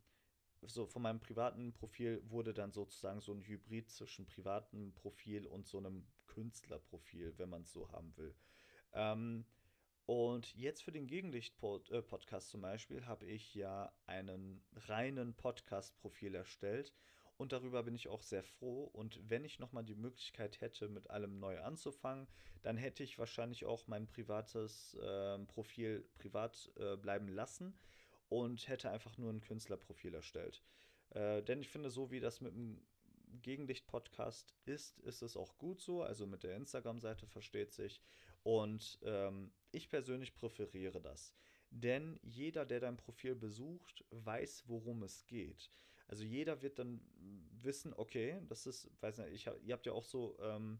so 0.61 0.85
von 0.85 1.01
meinem 1.01 1.19
privaten 1.19 1.73
Profil 1.73 2.21
wurde 2.29 2.53
dann 2.53 2.71
sozusagen 2.71 3.21
so 3.21 3.33
ein 3.33 3.41
Hybrid 3.41 3.89
zwischen 3.89 4.25
privatem 4.25 4.93
Profil 4.93 5.45
und 5.45 5.67
so 5.67 5.77
einem 5.77 6.07
Künstlerprofil, 6.27 7.37
wenn 7.37 7.49
man 7.49 7.63
es 7.63 7.71
so 7.71 7.91
haben 7.91 8.15
will. 8.17 8.33
Ähm, 8.93 9.45
und 10.05 10.53
jetzt 10.55 10.83
für 10.83 10.91
den 10.91 11.07
Gegenlicht-Podcast 11.07 12.47
äh, 12.47 12.51
zum 12.51 12.61
Beispiel 12.61 13.05
habe 13.05 13.25
ich 13.25 13.55
ja 13.55 13.91
einen 14.05 14.63
reinen 14.87 15.33
Podcast-Profil 15.33 16.35
erstellt 16.35 16.93
und 17.37 17.51
darüber 17.51 17.83
bin 17.83 17.95
ich 17.95 18.07
auch 18.07 18.21
sehr 18.21 18.43
froh. 18.43 18.85
Und 18.85 19.19
wenn 19.29 19.43
ich 19.43 19.59
nochmal 19.59 19.83
die 19.83 19.95
Möglichkeit 19.95 20.61
hätte, 20.61 20.87
mit 20.89 21.09
allem 21.09 21.39
neu 21.39 21.59
anzufangen, 21.61 22.27
dann 22.61 22.77
hätte 22.77 23.03
ich 23.03 23.19
wahrscheinlich 23.19 23.65
auch 23.65 23.87
mein 23.87 24.07
privates 24.07 24.93
äh, 24.95 25.39
Profil 25.45 26.07
privat 26.17 26.71
äh, 26.77 26.95
bleiben 26.95 27.27
lassen 27.27 27.77
und 28.29 28.67
hätte 28.67 28.91
einfach 28.91 29.17
nur 29.17 29.31
ein 29.33 29.41
Künstlerprofil 29.41 30.13
erstellt. 30.13 30.63
Äh, 31.09 31.41
denn 31.43 31.61
ich 31.61 31.69
finde, 31.69 31.89
so 31.89 32.11
wie 32.11 32.19
das 32.19 32.41
mit 32.41 32.53
dem 32.53 32.79
Gegenlicht-Podcast 33.41 34.55
ist, 34.65 34.99
ist 34.99 35.21
es 35.21 35.35
auch 35.35 35.57
gut 35.57 35.81
so. 35.81 36.03
Also 36.03 36.25
mit 36.25 36.43
der 36.43 36.55
Instagram-Seite 36.55 37.27
versteht 37.27 37.73
sich. 37.73 38.01
Und 38.45 38.99
ähm, 39.01 39.51
ich 39.71 39.89
persönlich 39.89 40.35
präferiere 40.35 41.01
das. 41.01 41.33
Denn 41.71 42.19
jeder, 42.21 42.63
der 42.63 42.79
dein 42.79 42.95
Profil 42.95 43.33
besucht, 43.33 44.05
weiß, 44.11 44.65
worum 44.67 45.01
es 45.01 45.25
geht. 45.25 45.71
Also 46.07 46.23
jeder 46.23 46.61
wird 46.61 46.77
dann 46.77 47.01
wissen, 47.63 47.91
okay, 47.95 48.39
das 48.47 48.67
ist, 48.67 48.91
weiß 49.01 49.17
nicht, 49.17 49.33
ich, 49.33 49.49
ihr 49.63 49.73
habt 49.73 49.87
ja 49.87 49.93
auch 49.93 50.03
so 50.03 50.37
ähm, 50.39 50.79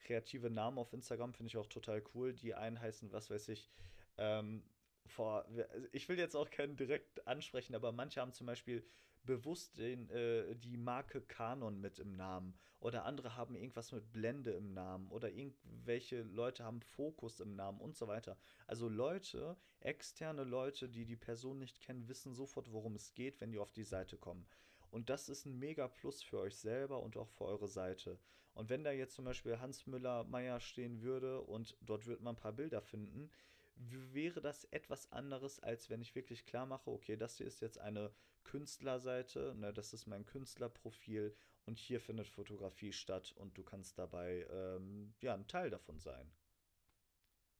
kreative 0.00 0.50
Namen 0.50 0.76
auf 0.76 0.92
Instagram, 0.92 1.34
finde 1.34 1.50
ich 1.50 1.56
auch 1.56 1.68
total 1.68 2.02
cool. 2.14 2.32
Die 2.32 2.52
einen 2.52 2.80
heißen, 2.80 3.12
was 3.12 3.30
weiß 3.30 3.48
ich, 3.50 3.70
ähm, 4.18 4.64
vor, 5.06 5.44
also 5.44 5.62
ich 5.92 6.08
will 6.08 6.18
jetzt 6.18 6.34
auch 6.34 6.50
keinen 6.50 6.76
direkt 6.76 7.24
ansprechen, 7.28 7.76
aber 7.76 7.92
manche 7.92 8.20
haben 8.20 8.32
zum 8.32 8.48
Beispiel 8.48 8.84
bewusst 9.24 9.78
den, 9.78 10.08
äh, 10.10 10.54
die 10.56 10.76
Marke 10.76 11.20
Canon 11.22 11.80
mit 11.80 11.98
im 11.98 12.12
Namen 12.12 12.58
oder 12.80 13.04
andere 13.04 13.36
haben 13.36 13.56
irgendwas 13.56 13.92
mit 13.92 14.12
Blende 14.12 14.52
im 14.52 14.74
Namen 14.74 15.10
oder 15.10 15.30
irgendwelche 15.30 16.22
Leute 16.22 16.64
haben 16.64 16.82
Fokus 16.82 17.40
im 17.40 17.56
Namen 17.56 17.80
und 17.80 17.96
so 17.96 18.08
weiter. 18.08 18.36
Also 18.66 18.88
Leute, 18.88 19.56
externe 19.80 20.44
Leute, 20.44 20.88
die 20.88 21.06
die 21.06 21.16
Person 21.16 21.58
nicht 21.58 21.80
kennen, 21.80 22.08
wissen 22.08 22.34
sofort, 22.34 22.72
worum 22.72 22.94
es 22.94 23.14
geht, 23.14 23.40
wenn 23.40 23.52
die 23.52 23.58
auf 23.58 23.72
die 23.72 23.84
Seite 23.84 24.18
kommen. 24.18 24.46
Und 24.90 25.10
das 25.10 25.28
ist 25.28 25.44
ein 25.46 25.58
mega 25.58 25.88
Plus 25.88 26.22
für 26.22 26.38
euch 26.38 26.56
selber 26.56 27.02
und 27.02 27.16
auch 27.16 27.28
für 27.28 27.46
eure 27.46 27.68
Seite. 27.68 28.18
Und 28.52 28.70
wenn 28.70 28.84
da 28.84 28.92
jetzt 28.92 29.14
zum 29.14 29.24
Beispiel 29.24 29.58
Hans 29.58 29.86
Müller 29.86 30.24
Meier 30.24 30.60
stehen 30.60 31.02
würde 31.02 31.40
und 31.40 31.76
dort 31.80 32.06
würde 32.06 32.22
man 32.22 32.34
ein 32.36 32.40
paar 32.40 32.52
Bilder 32.52 32.80
finden, 32.80 33.30
wäre 33.76 34.40
das 34.40 34.64
etwas 34.64 35.10
anderes, 35.12 35.60
als 35.60 35.90
wenn 35.90 36.00
ich 36.00 36.14
wirklich 36.14 36.46
klar 36.46 36.66
mache, 36.66 36.90
okay, 36.90 37.16
das 37.16 37.36
hier 37.36 37.46
ist 37.46 37.60
jetzt 37.60 37.78
eine 37.78 38.12
Künstlerseite, 38.44 39.54
ne, 39.56 39.72
das 39.72 39.92
ist 39.92 40.06
mein 40.06 40.26
Künstlerprofil 40.26 41.34
und 41.64 41.78
hier 41.78 42.00
findet 42.00 42.28
Fotografie 42.28 42.92
statt 42.92 43.32
und 43.36 43.56
du 43.56 43.62
kannst 43.62 43.98
dabei 43.98 44.46
ähm, 44.50 45.14
ja 45.20 45.34
ein 45.34 45.48
Teil 45.48 45.70
davon 45.70 45.98
sein. 45.98 46.30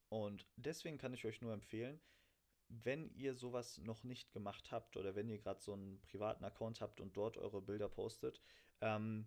Und 0.09 0.46
deswegen 0.57 0.98
kann 0.98 1.14
ich 1.14 1.24
euch 1.24 1.40
nur 1.40 1.53
empfehlen, 1.53 2.00
wenn 2.68 3.11
ihr 3.14 3.35
sowas 3.35 3.79
noch 3.79 4.05
nicht 4.05 4.33
gemacht 4.33 4.70
habt 4.70 4.96
oder 4.96 5.14
wenn 5.14 5.29
ihr 5.29 5.38
gerade 5.38 5.61
so 5.61 5.72
einen 5.72 6.00
privaten 6.03 6.44
Account 6.44 6.81
habt 6.81 7.00
und 7.00 7.16
dort 7.16 7.37
eure 7.37 7.61
Bilder 7.61 7.88
postet, 7.88 8.40
ähm, 8.81 9.27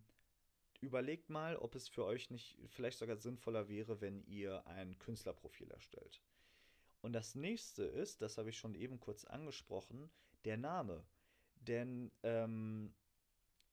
überlegt 0.79 1.29
mal, 1.29 1.57
ob 1.57 1.75
es 1.75 1.87
für 1.87 2.05
euch 2.05 2.29
nicht 2.29 2.57
vielleicht 2.67 2.99
sogar 2.99 3.17
sinnvoller 3.17 3.67
wäre, 3.67 3.99
wenn 4.01 4.23
ihr 4.23 4.65
ein 4.67 4.97
Künstlerprofil 4.99 5.69
erstellt. 5.71 6.21
Und 7.07 7.13
das 7.13 7.35
nächste 7.35 7.85
ist, 7.85 8.21
das 8.21 8.37
habe 8.37 8.49
ich 8.49 8.57
schon 8.57 8.75
eben 8.75 8.99
kurz 8.99 9.23
angesprochen, 9.23 10.11
der 10.43 10.57
Name. 10.57 11.05
Denn 11.55 12.11
ähm, 12.21 12.93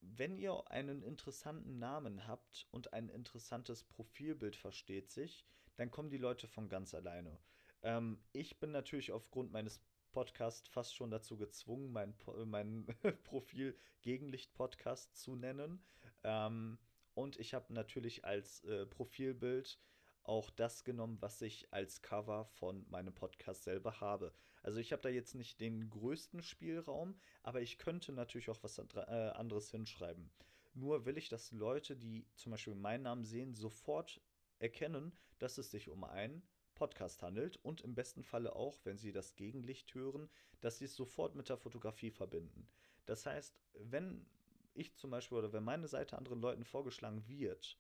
wenn 0.00 0.38
ihr 0.38 0.70
einen 0.70 1.02
interessanten 1.02 1.80
Namen 1.80 2.28
habt 2.28 2.68
und 2.70 2.92
ein 2.92 3.08
interessantes 3.08 3.82
Profilbild 3.82 4.54
versteht 4.54 5.10
sich, 5.10 5.44
dann 5.74 5.90
kommen 5.90 6.10
die 6.10 6.16
Leute 6.16 6.46
von 6.46 6.68
ganz 6.68 6.94
alleine. 6.94 7.36
Ähm, 7.82 8.22
ich 8.32 8.60
bin 8.60 8.70
natürlich 8.70 9.10
aufgrund 9.10 9.50
meines 9.50 9.80
Podcasts 10.12 10.68
fast 10.68 10.94
schon 10.94 11.10
dazu 11.10 11.36
gezwungen, 11.36 11.90
mein, 11.90 12.14
mein 12.44 12.86
Profil 13.24 13.76
Gegenlicht-Podcast 14.02 15.16
zu 15.16 15.34
nennen. 15.34 15.84
Ähm, 16.22 16.78
und 17.14 17.36
ich 17.40 17.52
habe 17.52 17.74
natürlich 17.74 18.24
als 18.24 18.62
äh, 18.62 18.86
Profilbild 18.86 19.80
auch 20.24 20.50
das 20.50 20.84
genommen, 20.84 21.20
was 21.20 21.40
ich 21.42 21.72
als 21.72 22.02
Cover 22.02 22.46
von 22.46 22.84
meinem 22.90 23.14
Podcast 23.14 23.64
selber 23.64 24.00
habe. 24.00 24.32
Also 24.62 24.78
ich 24.80 24.92
habe 24.92 25.02
da 25.02 25.08
jetzt 25.08 25.34
nicht 25.34 25.60
den 25.60 25.90
größten 25.90 26.42
Spielraum, 26.42 27.16
aber 27.42 27.60
ich 27.60 27.78
könnte 27.78 28.12
natürlich 28.12 28.50
auch 28.50 28.62
was 28.62 28.78
äh, 28.78 29.00
anderes 29.34 29.70
hinschreiben. 29.70 30.30
Nur 30.72 31.04
will 31.04 31.18
ich, 31.18 31.28
dass 31.28 31.52
Leute, 31.52 31.96
die 31.96 32.26
zum 32.34 32.50
Beispiel 32.52 32.74
meinen 32.74 33.02
Namen 33.02 33.24
sehen, 33.24 33.54
sofort 33.54 34.20
erkennen, 34.58 35.16
dass 35.38 35.58
es 35.58 35.70
sich 35.70 35.88
um 35.90 36.04
einen 36.04 36.42
Podcast 36.74 37.22
handelt 37.22 37.56
und 37.58 37.82
im 37.82 37.94
besten 37.94 38.24
Falle 38.24 38.56
auch, 38.56 38.80
wenn 38.84 38.98
sie 38.98 39.12
das 39.12 39.36
Gegenlicht 39.36 39.94
hören, 39.94 40.28
dass 40.60 40.78
sie 40.78 40.86
es 40.86 40.96
sofort 40.96 41.36
mit 41.36 41.48
der 41.48 41.56
Fotografie 41.56 42.10
verbinden. 42.10 42.68
Das 43.06 43.26
heißt, 43.26 43.56
wenn 43.74 44.26
ich 44.74 44.96
zum 44.96 45.10
Beispiel 45.10 45.38
oder 45.38 45.52
wenn 45.52 45.62
meine 45.62 45.86
Seite 45.86 46.18
anderen 46.18 46.40
Leuten 46.40 46.64
vorgeschlagen 46.64 47.28
wird, 47.28 47.78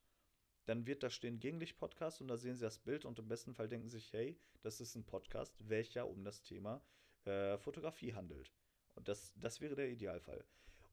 dann 0.66 0.86
wird 0.86 1.02
da 1.02 1.10
stehen 1.10 1.40
Gegenlicht-Podcast 1.40 2.20
und 2.20 2.28
da 2.28 2.36
sehen 2.36 2.56
sie 2.56 2.64
das 2.64 2.78
Bild 2.78 3.04
und 3.04 3.18
im 3.18 3.28
besten 3.28 3.54
Fall 3.54 3.68
denken 3.68 3.88
sich, 3.88 4.12
hey, 4.12 4.38
das 4.62 4.80
ist 4.80 4.94
ein 4.94 5.04
Podcast, 5.04 5.54
welcher 5.68 6.08
um 6.08 6.24
das 6.24 6.42
Thema 6.42 6.82
äh, 7.24 7.58
Fotografie 7.58 8.14
handelt. 8.14 8.52
Und 8.94 9.08
das, 9.08 9.34
das 9.36 9.60
wäre 9.60 9.74
der 9.74 9.90
Idealfall. 9.90 10.44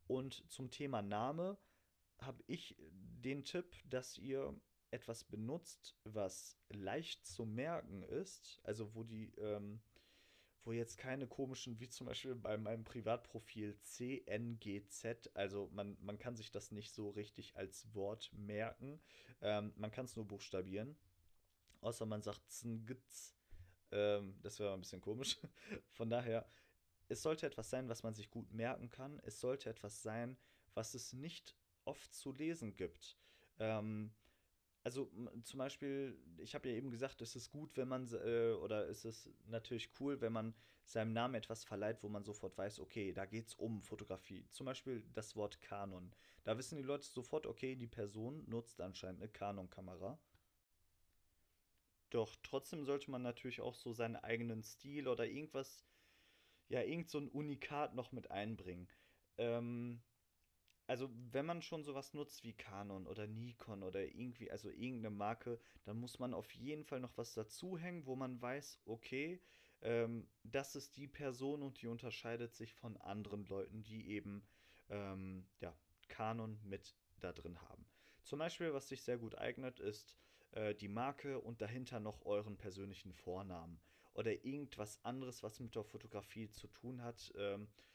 Und 0.08 0.50
zum 0.52 0.72
Thema 0.72 1.02
Name 1.02 1.58
habe 2.20 2.44
ich 2.48 2.76
den 2.80 3.44
Tipp, 3.44 3.76
dass 3.86 4.18
ihr 4.18 4.54
etwas 4.92 5.24
benutzt, 5.24 5.96
was 6.04 6.58
leicht 6.70 7.26
zu 7.26 7.46
merken 7.46 8.04
ist, 8.04 8.60
also 8.64 8.94
wo 8.94 9.04
die, 9.04 9.32
ähm, 9.38 9.82
wo 10.64 10.72
jetzt 10.72 10.98
keine 10.98 11.28
komischen, 11.28 11.80
wie 11.80 11.90
zum 11.90 12.08
Beispiel 12.08 12.36
bei 12.36 12.58
meinem 12.58 12.84
Privatprofil 12.84 13.78
CNGZ, 13.82 15.32
also 15.34 15.70
man, 15.74 15.98
man 16.02 16.20
kann 16.20 16.36
sich 16.36 16.52
das 16.52 16.72
nicht 16.72 16.92
so 16.94 17.10
richtig 17.10 17.56
als 17.56 17.94
Wort 17.96 18.32
merken, 18.34 19.02
ähm, 19.42 19.74
man 19.76 19.92
kann 19.92 20.06
es 20.06 20.16
nur 20.16 20.28
buchstabieren, 20.28 20.96
außer 21.82 22.06
man 22.06 22.22
sagt 22.22 22.50
ZNGZ, 22.52 23.36
ähm, 23.92 24.38
das 24.42 24.60
wäre 24.60 24.74
ein 24.74 24.82
bisschen 24.82 25.02
komisch. 25.02 25.40
Von 25.92 26.10
daher, 26.10 26.46
es 27.08 27.22
sollte 27.22 27.46
etwas 27.48 27.70
sein, 27.70 27.90
was 27.90 28.04
man 28.04 28.14
sich 28.14 28.30
gut 28.30 28.52
merken 28.52 28.90
kann, 28.90 29.20
es 29.24 29.40
sollte 29.40 29.70
etwas 29.70 30.02
sein, 30.02 30.38
was 30.74 30.94
es 30.94 31.12
nicht 31.14 31.56
oft 31.86 32.14
zu 32.14 32.32
lesen 32.32 32.76
gibt. 32.76 33.18
Ähm, 33.60 34.14
also 34.84 35.12
zum 35.44 35.60
Beispiel, 35.60 36.18
ich 36.38 36.56
habe 36.56 36.70
ja 36.70 36.76
eben 36.76 36.90
gesagt, 36.90 37.22
es 37.22 37.36
ist 37.36 37.52
gut, 37.52 37.78
wenn 37.78 37.88
man, 37.88 38.08
äh, 38.14 38.54
oder 38.54 38.90
es 38.90 39.06
ist 39.06 39.30
natürlich 39.48 39.90
cool, 40.00 40.20
wenn 40.22 40.34
man 40.34 40.56
seinem 40.86 41.14
Namen 41.14 41.36
etwas 41.36 41.64
verleiht, 41.64 42.02
wo 42.04 42.10
man 42.10 42.24
sofort 42.24 42.58
weiß, 42.58 42.80
okay, 42.80 43.14
da 43.14 43.26
geht 43.26 43.48
es 43.48 43.54
um 43.56 43.82
Fotografie. 43.84 44.46
Zum 44.50 44.66
Beispiel 44.66 45.04
das 45.14 45.36
Wort 45.36 45.62
Canon. 45.62 46.12
Da 46.44 46.58
wissen 46.58 46.78
die 46.78 46.84
Leute 46.84 47.06
sofort, 47.06 47.46
okay, 47.46 47.76
die 47.76 47.88
Person 47.88 48.44
nutzt 48.48 48.82
anscheinend 48.82 49.22
eine 49.22 49.30
Canon-Kamera. 49.30 50.20
Doch 52.10 52.36
trotzdem 52.44 52.84
sollte 52.84 53.10
man 53.12 53.22
natürlich 53.22 53.62
auch 53.62 53.76
so 53.76 53.94
seinen 53.94 54.18
eigenen 54.18 54.64
Stil 54.64 55.08
oder 55.08 55.28
irgendwas, 55.28 55.86
ja, 56.68 56.82
irgend 56.82 57.10
so 57.10 57.20
ein 57.20 57.30
Unikat 57.30 57.94
noch 57.94 58.12
mit 58.12 58.32
einbringen. 58.32 58.90
Ähm, 59.38 60.02
also 60.92 61.10
wenn 61.32 61.46
man 61.46 61.62
schon 61.62 61.86
sowas 61.86 62.14
nutzt 62.14 62.44
wie 62.44 62.52
Canon 62.52 63.08
oder 63.08 63.26
Nikon 63.26 63.82
oder 63.82 64.02
irgendwie, 64.02 64.52
also 64.52 64.70
irgendeine 64.70 65.10
Marke, 65.10 65.58
dann 65.86 65.98
muss 65.98 66.20
man 66.20 66.34
auf 66.34 66.52
jeden 66.52 66.84
Fall 66.84 67.00
noch 67.00 67.18
was 67.18 67.34
dazuhängen, 67.34 68.06
wo 68.06 68.18
man 68.18 68.42
weiß, 68.42 68.82
okay, 68.84 69.42
ähm, 69.84 70.28
das 70.44 70.76
ist 70.76 70.98
die 70.98 71.08
Person 71.08 71.64
und 71.64 71.82
die 71.82 71.88
unterscheidet 71.88 72.54
sich 72.54 72.74
von 72.74 72.98
anderen 72.98 73.46
Leuten, 73.46 73.84
die 73.84 74.10
eben 74.10 74.46
ähm, 74.90 75.48
ja, 75.62 75.74
Canon 76.10 76.60
mit 76.62 76.94
da 77.22 77.32
drin 77.32 77.62
haben. 77.70 77.86
Zum 78.26 78.40
Beispiel, 78.40 78.74
was 78.74 78.90
sich 78.90 79.02
sehr 79.02 79.18
gut 79.18 79.38
eignet, 79.38 79.80
ist 79.80 80.18
äh, 80.52 80.76
die 80.76 80.90
Marke 80.90 81.40
und 81.40 81.62
dahinter 81.62 82.02
noch 82.02 82.26
euren 82.26 82.58
persönlichen 82.58 83.14
Vornamen 83.14 83.80
oder 84.14 84.44
irgendwas 84.44 85.02
anderes, 85.06 85.42
was 85.42 85.62
mit 85.62 85.74
der 85.74 85.86
Fotografie 85.86 86.50
zu 86.50 86.68
tun 86.68 87.02
hat. 87.02 87.32
Ähm, 87.38 87.64
äh, 87.64 87.91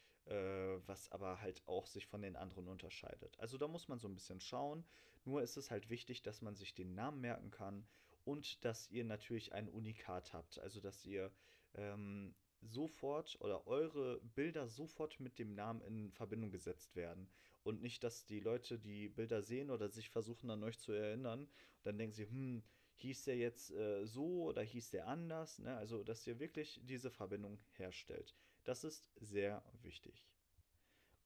was 0.87 1.11
aber 1.13 1.41
halt 1.41 1.63
auch 1.67 1.87
sich 1.87 2.07
von 2.07 2.23
den 2.23 2.37
anderen 2.37 2.69
unterscheidet. 2.69 3.39
Also 3.39 3.59
da 3.59 3.69
muss 3.69 3.89
man 3.89 3.99
so 3.99 4.09
ein 4.09 4.15
bisschen 4.15 4.41
schauen. 4.41 4.85
Nur 5.25 5.43
ist 5.43 5.57
es 5.57 5.71
halt 5.71 5.89
wichtig, 5.91 6.23
dass 6.23 6.43
man 6.43 6.55
sich 6.55 6.75
den 6.75 6.95
Namen 6.95 7.21
merken 7.21 7.51
kann 7.51 7.87
und 8.25 8.65
dass 8.65 8.91
ihr 8.91 9.05
natürlich 9.05 9.53
ein 9.53 9.69
Unikat 9.69 10.33
habt. 10.33 10.59
Also 10.59 10.81
dass 10.81 11.05
ihr 11.05 11.33
ähm, 11.75 12.35
sofort 12.63 13.37
oder 13.41 13.67
eure 13.67 14.21
Bilder 14.21 14.69
sofort 14.69 15.21
mit 15.21 15.39
dem 15.39 15.55
Namen 15.55 15.81
in 15.83 16.13
Verbindung 16.13 16.51
gesetzt 16.51 16.97
werden. 16.97 17.29
Und 17.63 17.83
nicht, 17.83 18.05
dass 18.05 18.27
die 18.27 18.41
Leute 18.41 18.79
die 18.79 19.09
Bilder 19.09 19.43
sehen 19.43 19.71
oder 19.71 19.89
sich 19.89 20.11
versuchen 20.11 20.51
an 20.51 20.63
euch 20.63 20.79
zu 20.79 20.93
erinnern. 20.93 21.41
Und 21.41 21.51
dann 21.85 21.99
denken 21.99 22.15
sie, 22.15 22.29
hm, 22.29 22.63
hieß 22.97 23.25
der 23.25 23.37
jetzt 23.37 23.71
äh, 23.73 24.07
so 24.07 24.45
oder 24.45 24.63
hieß 24.63 24.91
der 24.91 25.09
anders? 25.09 25.59
Ne? 25.59 25.77
Also, 25.77 26.03
dass 26.03 26.27
ihr 26.27 26.39
wirklich 26.39 26.81
diese 26.85 27.11
Verbindung 27.11 27.59
herstellt. 27.73 28.35
Das 28.67 28.83
ist 28.83 29.09
sehr 29.21 29.63
wichtig. 29.83 30.27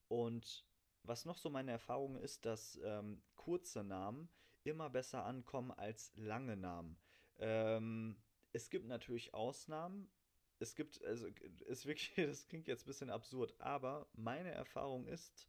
Und 0.08 0.66
was 1.04 1.24
noch 1.24 1.38
so 1.38 1.48
meine 1.48 1.70
Erfahrung 1.70 2.16
ist, 2.16 2.44
dass 2.44 2.78
ähm, 2.84 3.22
kurze 3.34 3.82
Namen 3.82 4.28
immer 4.62 4.90
besser 4.90 5.24
ankommen 5.24 5.70
als 5.72 6.12
lange 6.16 6.54
Namen. 6.54 6.98
Ähm, 7.38 8.22
es 8.52 8.68
gibt 8.68 8.86
natürlich 8.86 9.32
Ausnahmen. 9.32 10.10
Es 10.58 10.74
gibt, 10.74 11.02
also 11.02 11.28
ist 11.66 11.86
wirklich, 11.86 12.12
das 12.16 12.46
klingt 12.46 12.68
jetzt 12.68 12.82
ein 12.82 12.90
bisschen 12.90 13.10
absurd, 13.10 13.58
aber 13.58 14.06
meine 14.12 14.50
Erfahrung 14.50 15.06
ist, 15.06 15.48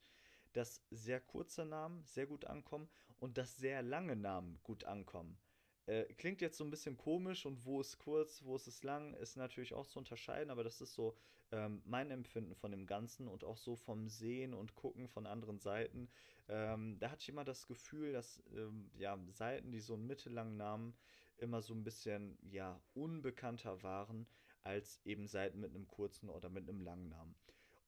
dass 0.54 0.82
sehr 0.92 1.20
kurze 1.20 1.66
Namen 1.66 2.06
sehr 2.06 2.26
gut 2.26 2.46
ankommen 2.46 2.90
und 3.20 3.38
dass 3.38 3.58
sehr 3.58 3.82
lange 3.82 4.16
Namen 4.16 4.60
gut 4.64 4.86
ankommen. 4.86 5.38
Äh, 5.88 6.06
klingt 6.14 6.42
jetzt 6.42 6.58
so 6.58 6.64
ein 6.64 6.70
bisschen 6.70 6.98
komisch 6.98 7.46
und 7.46 7.66
wo 7.66 7.82
ist 7.82 7.98
kurz, 7.98 8.44
wo 8.44 8.56
ist 8.56 8.68
es 8.68 8.84
lang, 8.84 9.14
ist 9.16 9.36
natürlich 9.36 9.74
auch 9.74 9.88
zu 9.88 10.00
unterscheiden, 10.00 10.52
aber 10.52 10.64
das 10.64 10.80
ist 10.80 10.94
so 10.94 11.16
ähm, 11.52 11.82
mein 11.86 12.12
Empfinden 12.12 12.56
von 12.56 12.72
dem 12.72 12.86
Ganzen 12.86 13.28
und 13.28 13.44
auch 13.44 13.58
so 13.58 13.76
vom 13.76 14.08
Sehen 14.08 14.54
und 14.54 14.76
Gucken 14.76 15.08
von 15.08 15.26
anderen 15.26 15.60
Seiten. 15.60 16.10
Ähm, 16.48 16.98
da 17.00 17.10
hatte 17.10 17.22
ich 17.22 17.30
immer 17.30 17.44
das 17.44 17.68
Gefühl, 17.68 18.14
dass 18.14 18.44
ähm, 18.56 18.92
ja, 18.96 19.18
Seiten, 19.32 19.72
die 19.72 19.80
so 19.80 19.96
einen 19.96 20.08
mittellangen 20.08 20.58
Namen, 20.58 20.96
immer 21.38 21.62
so 21.62 21.74
ein 21.74 21.84
bisschen 21.84 22.38
ja, 22.44 22.80
unbekannter 22.94 23.82
waren 23.82 24.28
als 24.62 25.02
eben 25.06 25.28
Seiten 25.28 25.60
mit 25.60 25.74
einem 25.74 25.88
kurzen 25.88 26.30
oder 26.30 26.50
mit 26.50 26.70
einem 26.70 26.82
langen 26.82 27.10
Namen. 27.10 27.36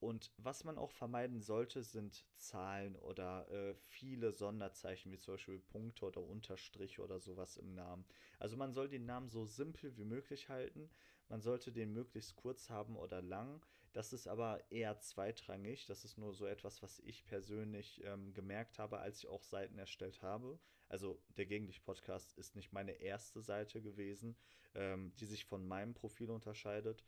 Und 0.04 0.34
was 0.36 0.66
man 0.66 0.78
auch 0.78 0.92
vermeiden 0.92 1.42
sollte, 1.42 1.82
sind 1.82 2.26
Zahlen 2.36 2.98
oder 2.98 3.50
äh, 3.50 3.74
viele 3.74 4.34
Sonderzeichen, 4.34 5.14
wie 5.14 5.18
zum 5.18 5.36
Beispiel 5.36 5.60
Punkte 5.60 6.06
oder 6.06 6.22
Unterstriche 6.22 7.02
oder 7.02 7.22
sowas 7.22 7.56
im 7.56 7.74
Namen. 7.74 8.04
Also 8.38 8.58
man 8.58 8.74
soll 8.74 8.90
den 8.90 9.06
Namen 9.06 9.30
so 9.30 9.46
simpel 9.46 9.96
wie 9.96 10.04
möglich 10.04 10.50
halten. 10.50 10.90
Man 11.30 11.42
sollte 11.42 11.72
den 11.72 11.94
möglichst 11.94 12.36
kurz 12.36 12.70
haben 12.70 12.98
oder 12.98 13.22
lang. 13.22 13.66
Das 13.94 14.12
ist 14.12 14.28
aber 14.28 14.70
eher 14.70 15.00
zweitrangig. 15.00 15.86
Das 15.86 16.04
ist 16.04 16.18
nur 16.18 16.34
so 16.34 16.48
etwas, 16.48 16.84
was 16.84 17.00
ich 17.00 17.26
persönlich 17.26 18.04
ähm, 18.04 18.34
gemerkt 18.34 18.80
habe, 18.80 19.00
als 19.00 19.20
ich 19.20 19.30
auch 19.30 19.44
Seiten 19.44 19.80
erstellt 19.80 20.22
habe. 20.22 20.60
Also 20.90 21.24
der 21.38 21.46
Gegenlicht-Podcast 21.46 22.38
ist 22.38 22.58
nicht 22.58 22.74
meine 22.74 22.92
erste 22.92 23.42
Seite 23.42 23.82
gewesen, 23.82 24.36
ähm, 24.76 25.14
die 25.16 25.28
sich 25.28 25.46
von 25.46 25.66
meinem 25.66 25.94
Profil 25.94 26.30
unterscheidet. 26.30 27.06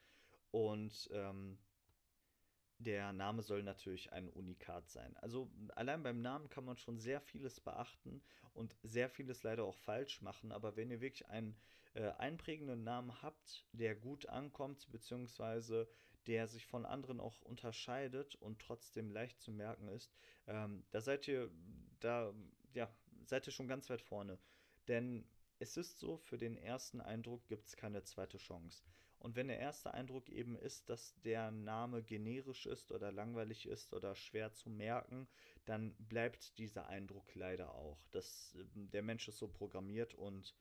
Und 0.51 1.10
ähm, 1.12 1.58
der 2.77 3.13
Name 3.13 3.41
soll 3.41 3.63
natürlich 3.63 4.11
ein 4.11 4.29
Unikat 4.29 4.89
sein. 4.89 5.15
Also 5.17 5.49
allein 5.75 6.03
beim 6.03 6.21
Namen 6.21 6.49
kann 6.49 6.65
man 6.65 6.77
schon 6.77 6.99
sehr 6.99 7.21
vieles 7.21 7.59
beachten 7.59 8.21
und 8.53 8.75
sehr 8.83 9.09
vieles 9.09 9.43
leider 9.43 9.63
auch 9.63 9.77
falsch 9.77 10.21
machen. 10.21 10.51
Aber 10.51 10.75
wenn 10.75 10.91
ihr 10.91 11.01
wirklich 11.01 11.27
einen 11.29 11.55
äh, 11.93 12.11
einprägenden 12.17 12.83
Namen 12.83 13.21
habt, 13.21 13.65
der 13.71 13.95
gut 13.95 14.27
ankommt, 14.27 14.91
beziehungsweise 14.91 15.88
der 16.27 16.47
sich 16.47 16.65
von 16.65 16.85
anderen 16.85 17.19
auch 17.19 17.41
unterscheidet 17.41 18.35
und 18.35 18.59
trotzdem 18.59 19.11
leicht 19.11 19.39
zu 19.41 19.51
merken 19.51 19.88
ist, 19.88 20.11
ähm, 20.47 20.83
da 20.91 21.01
seid 21.01 21.27
ihr, 21.27 21.51
da, 21.99 22.33
ja, 22.73 22.89
seid 23.25 23.47
ihr 23.47 23.53
schon 23.53 23.67
ganz 23.67 23.89
weit 23.89 24.01
vorne. 24.01 24.39
Denn 24.88 25.27
es 25.59 25.77
ist 25.77 25.99
so, 25.99 26.17
für 26.17 26.38
den 26.38 26.57
ersten 26.57 26.99
Eindruck 26.99 27.47
gibt 27.47 27.67
es 27.67 27.77
keine 27.77 28.03
zweite 28.03 28.38
Chance. 28.38 28.83
Und 29.25 29.35
wenn 29.35 29.47
der 29.47 29.57
erste 29.57 29.91
Eindruck 29.91 30.29
eben 30.29 30.55
ist, 30.55 30.88
dass 30.88 31.19
der 31.23 31.49
Name 31.49 32.03
generisch 32.03 32.67
ist 32.67 32.91
oder 32.91 33.11
langweilig 33.11 33.65
ist 33.65 33.91
oder 33.91 34.13
schwer 34.13 34.53
zu 34.53 34.69
merken, 34.69 35.27
dann 35.65 35.95
bleibt 35.95 36.59
dieser 36.59 36.89
Eindruck 36.89 37.33
leider 37.33 37.73
auch. 37.73 38.05
Das, 38.11 38.55
ähm, 38.55 38.91
der 38.91 39.01
Mensch 39.01 39.27
ist 39.27 39.39
so 39.39 39.47
programmiert 39.47 40.13
und 40.13 40.53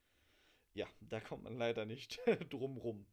ja, 0.72 0.86
da 1.00 1.20
kommt 1.20 1.42
man 1.44 1.58
leider 1.58 1.84
nicht 1.84 2.18
drum 2.48 2.78
rum. 2.78 3.04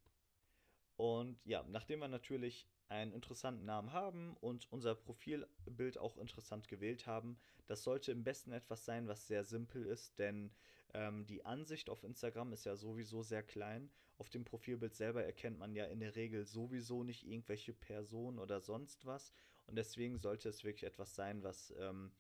Und 0.96 1.38
ja, 1.46 1.66
nachdem 1.68 2.00
wir 2.00 2.08
natürlich 2.08 2.66
einen 2.88 3.12
interessanten 3.12 3.66
Namen 3.66 3.92
haben 3.92 4.38
und 4.38 4.72
unser 4.72 4.96
Profilbild 4.96 5.98
auch 5.98 6.16
interessant 6.16 6.70
gewählt 6.70 7.08
haben, 7.08 7.38
das 7.68 7.84
sollte 7.84 8.14
im 8.14 8.24
besten 8.24 8.54
etwas 8.54 8.86
sein, 8.86 9.10
was 9.10 9.28
sehr 9.28 9.44
simpel 9.44 9.86
ist, 9.86 10.18
denn 10.18 10.54
ähm, 10.94 11.26
die 11.26 11.46
Ansicht 11.46 11.90
auf 11.90 12.06
Instagram 12.06 12.54
ist 12.54 12.66
ja 12.66 12.78
sowieso 12.78 13.22
sehr 13.22 13.44
klein. 13.44 13.90
Auf 14.22 14.30
dem 14.30 14.46
Profilbild 14.46 14.94
selber 14.94 15.26
erkennt 15.26 15.58
man 15.58 15.74
ja 15.74 15.86
in 15.86 16.00
der 16.00 16.16
Regel 16.16 16.46
sowieso 16.46 17.04
nicht 17.04 17.26
irgendwelche 17.26 17.74
Personen 17.74 18.38
oder 18.38 18.62
sonst 18.62 19.08
was. 19.08 19.34
Und 19.66 19.78
deswegen 19.78 20.20
sollte 20.20 20.48
es 20.48 20.64
wirklich 20.64 20.84
etwas 20.84 21.16
sein, 21.16 21.42
was 21.42 21.74
ähm, 21.80 22.12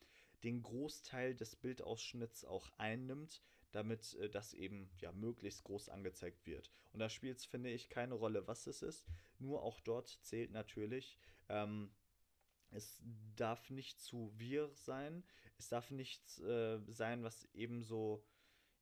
den 0.43 0.63
Großteil 0.63 1.35
des 1.35 1.55
Bildausschnitts 1.55 2.43
auch 2.43 2.71
einnimmt, 2.79 3.43
damit 3.71 4.15
äh, 4.15 4.31
das 4.31 4.55
eben 4.55 4.89
ja 4.97 5.11
möglichst 5.11 5.63
groß 5.63 5.89
angezeigt 5.89 6.47
wird. 6.47 6.71
Und 6.91 7.01
da 7.01 7.07
spielt 7.07 7.37
es, 7.37 7.45
finde 7.45 7.69
ich, 7.69 7.87
keine 7.87 8.15
Rolle, 8.15 8.47
was 8.47 8.65
es 8.65 8.81
ist. 8.81 9.05
Nur 9.37 9.61
auch 9.61 9.79
dort 9.79 10.09
zählt 10.23 10.49
natürlich, 10.49 11.19
ähm, 11.49 11.91
es 12.71 12.99
darf 13.35 13.69
nicht 13.69 14.01
zu 14.01 14.33
wir 14.37 14.71
sein. 14.73 15.23
Es 15.59 15.69
darf 15.69 15.91
nichts 15.91 16.39
äh, 16.39 16.79
sein, 16.87 17.21
was 17.21 17.45
eben 17.53 17.83
so 17.83 18.25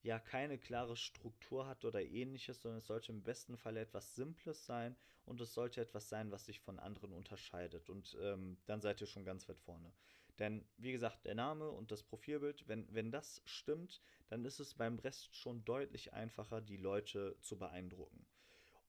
ja 0.02 0.20
keine 0.20 0.58
klare 0.58 0.96
Struktur 0.96 1.68
hat 1.68 1.84
oder 1.86 2.02
ähnliches, 2.02 2.62
sondern 2.62 2.80
es 2.80 2.88
sollte 2.88 3.12
im 3.12 3.24
besten 3.24 3.58
Fall 3.58 3.78
etwas 3.78 4.16
Simples 4.16 4.66
sein 4.66 4.96
und 5.26 5.42
es 5.42 5.54
sollte 5.54 5.82
etwas 5.82 6.10
sein, 6.10 6.32
was 6.32 6.46
sich 6.46 6.60
von 6.60 6.80
anderen 6.80 7.14
unterscheidet. 7.14 7.90
Und 7.90 8.18
ähm, 8.22 8.58
dann 8.66 8.82
seid 8.82 9.02
ihr 9.02 9.08
schon 9.08 9.26
ganz 9.26 9.48
weit 9.50 9.60
vorne. 9.60 9.92
Denn, 10.40 10.66
wie 10.78 10.94
gesagt, 10.94 11.26
der 11.26 11.36
Name 11.36 11.70
und 11.70 11.92
das 11.92 12.02
Profilbild, 12.02 12.66
wenn, 12.68 12.88
wenn 12.94 13.12
das 13.12 13.42
stimmt, 13.46 14.02
dann 14.30 14.46
ist 14.46 14.60
es 14.60 14.74
beim 14.74 14.98
Rest 15.00 15.36
schon 15.36 15.66
deutlich 15.66 16.14
einfacher, 16.14 16.62
die 16.62 16.78
Leute 16.78 17.36
zu 17.42 17.58
beeindrucken. 17.58 18.26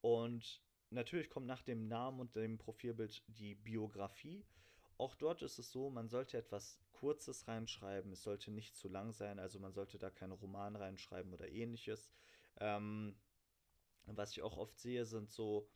Und 0.01 0.63
natürlich 0.91 1.29
kommt 1.29 1.47
nach 1.47 1.63
dem 1.63 1.89
Namen 1.89 2.21
und 2.21 2.37
dem 2.37 2.57
Profilbild 2.57 3.23
die 3.27 3.57
Biografie. 3.57 4.45
Auch 5.01 5.15
dort 5.15 5.43
ist 5.43 5.59
es 5.59 5.73
so, 5.73 5.91
man 5.91 6.09
sollte 6.09 6.37
etwas 6.37 6.79
Kurzes 6.93 7.49
reinschreiben, 7.49 8.13
es 8.13 8.23
sollte 8.23 8.51
nicht 8.51 8.77
zu 8.77 8.89
lang 8.89 9.13
sein, 9.13 9.39
also 9.39 9.59
man 9.59 9.73
sollte 9.73 9.99
da 9.99 10.11
keinen 10.11 10.33
Roman 10.33 10.77
reinschreiben 10.77 11.33
oder 11.33 11.49
ähnliches. 11.49 12.11
Ähm, 12.59 13.17
was 14.07 14.33
ich 14.33 14.43
auch 14.43 14.57
oft 14.57 14.79
sehe, 14.79 15.07
sind 15.07 15.31
so 15.31 15.69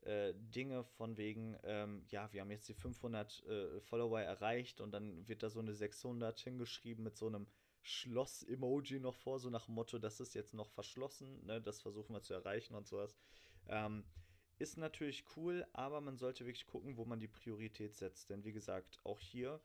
äh, 0.00 0.34
Dinge 0.34 0.84
von 0.84 1.16
wegen, 1.16 1.56
ähm, 1.62 2.04
ja, 2.08 2.32
wir 2.32 2.40
haben 2.40 2.50
jetzt 2.50 2.68
die 2.68 2.74
500 2.74 3.44
äh, 3.44 3.80
Follower 3.80 4.20
erreicht 4.20 4.80
und 4.80 4.92
dann 4.92 5.26
wird 5.28 5.42
da 5.42 5.50
so 5.50 5.60
eine 5.60 5.74
600 5.74 6.38
hingeschrieben 6.40 7.04
mit 7.04 7.16
so 7.16 7.26
einem 7.26 7.46
Schloss-Emoji 7.82 8.98
noch 8.98 9.14
vor, 9.14 9.38
so 9.38 9.48
nach 9.48 9.66
dem 9.66 9.74
Motto, 9.74 9.98
das 9.98 10.18
ist 10.18 10.34
jetzt 10.34 10.54
noch 10.54 10.70
verschlossen, 10.70 11.44
ne, 11.46 11.60
das 11.60 11.80
versuchen 11.80 12.14
wir 12.14 12.22
zu 12.22 12.34
erreichen 12.34 12.74
und 12.74 12.88
sowas. 12.88 13.16
Ähm, 13.68 14.04
ist 14.58 14.76
natürlich 14.76 15.24
cool, 15.36 15.66
aber 15.72 16.00
man 16.00 16.16
sollte 16.16 16.44
wirklich 16.46 16.66
gucken, 16.66 16.96
wo 16.96 17.04
man 17.04 17.20
die 17.20 17.28
Priorität 17.28 17.94
setzt. 17.94 18.30
Denn 18.30 18.44
wie 18.44 18.52
gesagt, 18.52 18.98
auch 19.04 19.20
hier 19.20 19.60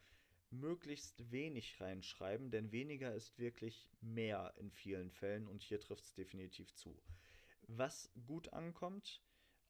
möglichst 0.52 1.32
wenig 1.32 1.80
reinschreiben, 1.80 2.52
denn 2.52 2.72
weniger 2.72 3.14
ist 3.14 3.40
wirklich 3.40 3.88
mehr 4.02 4.54
in 4.58 4.70
vielen 4.70 5.10
Fällen 5.10 5.48
und 5.48 5.64
hier 5.64 5.80
trifft 5.80 6.04
es 6.04 6.14
definitiv 6.14 6.74
zu. 6.76 7.02
Was 7.68 8.12
gut 8.28 8.52
ankommt, 8.52 9.22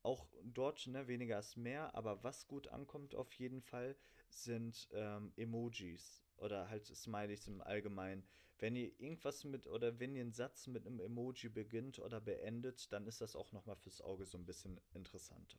auch 0.01 0.27
dort 0.43 0.87
ne, 0.87 1.07
weniger 1.07 1.37
ist 1.37 1.55
mehr, 1.55 1.93
aber 1.93 2.23
was 2.23 2.47
gut 2.47 2.67
ankommt 2.69 3.13
auf 3.13 3.31
jeden 3.33 3.61
Fall 3.61 3.95
sind 4.29 4.87
ähm, 4.93 5.31
Emojis 5.35 6.23
oder 6.37 6.69
halt 6.69 6.87
Smileys 6.87 7.47
im 7.47 7.61
Allgemeinen. 7.61 8.27
Wenn 8.61 8.75
ihr 8.75 8.91
irgendwas 8.99 9.43
mit 9.43 9.65
oder 9.65 9.99
wenn 9.99 10.15
ihr 10.15 10.21
einen 10.21 10.33
Satz 10.33 10.67
mit 10.67 10.85
einem 10.85 10.99
Emoji 10.99 11.49
beginnt 11.49 11.97
oder 11.97 12.21
beendet, 12.21 12.93
dann 12.93 13.07
ist 13.07 13.19
das 13.19 13.35
auch 13.35 13.51
nochmal 13.51 13.75
fürs 13.75 14.01
Auge 14.01 14.27
so 14.27 14.37
ein 14.37 14.45
bisschen 14.45 14.79
interessanter. 14.93 15.57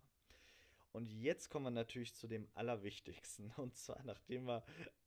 Und 0.93 1.11
jetzt 1.11 1.51
kommen 1.51 1.65
wir 1.67 1.71
natürlich 1.73 2.15
zu 2.15 2.29
dem 2.29 2.47
Allerwichtigsten. 2.55 3.51
Und 3.57 3.77
zwar, 3.77 4.01
nachdem 4.05 4.47
wir 4.47 4.65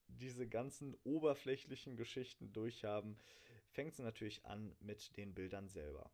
diese 0.09 0.45
ganzen 0.45 0.93
oberflächlichen 1.05 1.95
Geschichten 1.95 2.51
durchhaben, 2.51 3.17
fängt 3.69 3.93
es 3.93 3.99
natürlich 3.99 4.45
an 4.45 4.75
mit 4.81 5.15
den 5.15 5.33
Bildern 5.33 5.69
selber. 5.69 6.11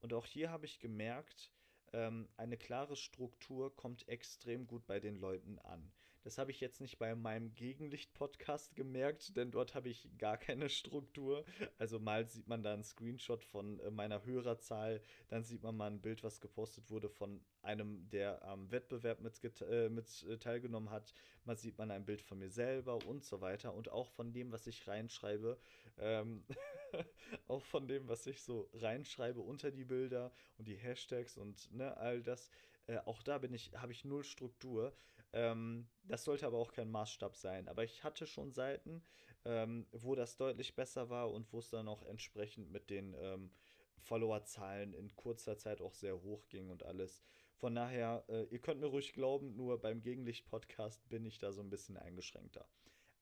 Und 0.00 0.12
auch 0.12 0.26
hier 0.26 0.50
habe 0.50 0.66
ich 0.66 0.80
gemerkt, 0.80 1.52
ähm, 1.92 2.28
eine 2.38 2.56
klare 2.56 2.96
Struktur 2.96 3.74
kommt 3.76 4.08
extrem 4.08 4.66
gut 4.66 4.84
bei 4.84 4.98
den 4.98 5.14
Leuten 5.14 5.60
an. 5.60 5.92
Das 6.22 6.36
habe 6.36 6.50
ich 6.50 6.60
jetzt 6.60 6.80
nicht 6.80 6.98
bei 6.98 7.14
meinem 7.14 7.54
Gegenlicht-Podcast 7.54 8.76
gemerkt, 8.76 9.36
denn 9.36 9.50
dort 9.50 9.74
habe 9.74 9.88
ich 9.88 10.08
gar 10.18 10.36
keine 10.36 10.68
Struktur. 10.68 11.44
Also 11.78 11.98
mal 11.98 12.28
sieht 12.28 12.46
man 12.46 12.62
da 12.62 12.74
einen 12.74 12.84
Screenshot 12.84 13.42
von 13.42 13.80
äh, 13.80 13.90
meiner 13.90 14.24
Hörerzahl, 14.24 15.00
dann 15.28 15.44
sieht 15.44 15.62
man 15.62 15.76
mal 15.76 15.90
ein 15.90 16.02
Bild, 16.02 16.22
was 16.22 16.40
gepostet 16.40 16.90
wurde 16.90 17.08
von 17.08 17.40
einem, 17.62 18.08
der 18.10 18.42
am 18.44 18.70
Wettbewerb 18.70 19.20
mit, 19.20 19.40
äh, 19.62 19.88
mit 19.88 20.22
äh, 20.24 20.36
teilgenommen 20.36 20.90
hat. 20.90 21.14
Man 21.44 21.56
sieht 21.56 21.78
man 21.78 21.90
ein 21.90 22.04
Bild 22.04 22.20
von 22.20 22.38
mir 22.38 22.50
selber 22.50 22.98
und 23.06 23.24
so 23.24 23.40
weiter. 23.40 23.72
Und 23.72 23.90
auch 23.90 24.08
von 24.10 24.32
dem, 24.32 24.52
was 24.52 24.66
ich 24.66 24.86
reinschreibe. 24.86 25.58
Ähm, 25.98 26.44
auch 27.48 27.64
von 27.64 27.88
dem, 27.88 28.08
was 28.08 28.26
ich 28.26 28.42
so 28.42 28.68
reinschreibe 28.74 29.40
unter 29.40 29.70
die 29.70 29.84
Bilder 29.84 30.32
und 30.58 30.68
die 30.68 30.76
Hashtags 30.76 31.38
und 31.38 31.72
ne, 31.72 31.96
all 31.96 32.22
das. 32.22 32.50
Äh, 32.86 32.98
auch 33.04 33.22
da 33.22 33.38
bin 33.38 33.54
ich, 33.54 33.72
habe 33.74 33.92
ich 33.92 34.04
null 34.04 34.24
Struktur. 34.24 34.92
Ähm, 35.32 35.88
das 36.04 36.24
sollte 36.24 36.46
aber 36.46 36.58
auch 36.58 36.72
kein 36.72 36.90
Maßstab 36.90 37.36
sein. 37.36 37.68
Aber 37.68 37.84
ich 37.84 38.02
hatte 38.02 38.26
schon 38.26 38.52
Seiten, 38.52 39.02
ähm, 39.44 39.86
wo 39.92 40.14
das 40.14 40.36
deutlich 40.36 40.74
besser 40.74 41.08
war 41.08 41.30
und 41.30 41.52
wo 41.52 41.58
es 41.58 41.70
dann 41.70 41.88
auch 41.88 42.04
entsprechend 42.04 42.70
mit 42.70 42.90
den 42.90 43.14
ähm, 43.14 43.50
Followerzahlen 43.98 44.94
in 44.94 45.14
kurzer 45.14 45.56
Zeit 45.56 45.80
auch 45.80 45.94
sehr 45.94 46.20
hoch 46.22 46.48
ging 46.48 46.70
und 46.70 46.82
alles. 46.84 47.22
Von 47.56 47.74
daher, 47.74 48.24
äh, 48.28 48.44
ihr 48.44 48.60
könnt 48.60 48.80
mir 48.80 48.86
ruhig 48.86 49.12
glauben, 49.12 49.54
nur 49.54 49.80
beim 49.80 50.02
Gegenlicht-Podcast 50.02 51.08
bin 51.08 51.26
ich 51.26 51.38
da 51.38 51.52
so 51.52 51.60
ein 51.60 51.70
bisschen 51.70 51.96
eingeschränkter. 51.96 52.66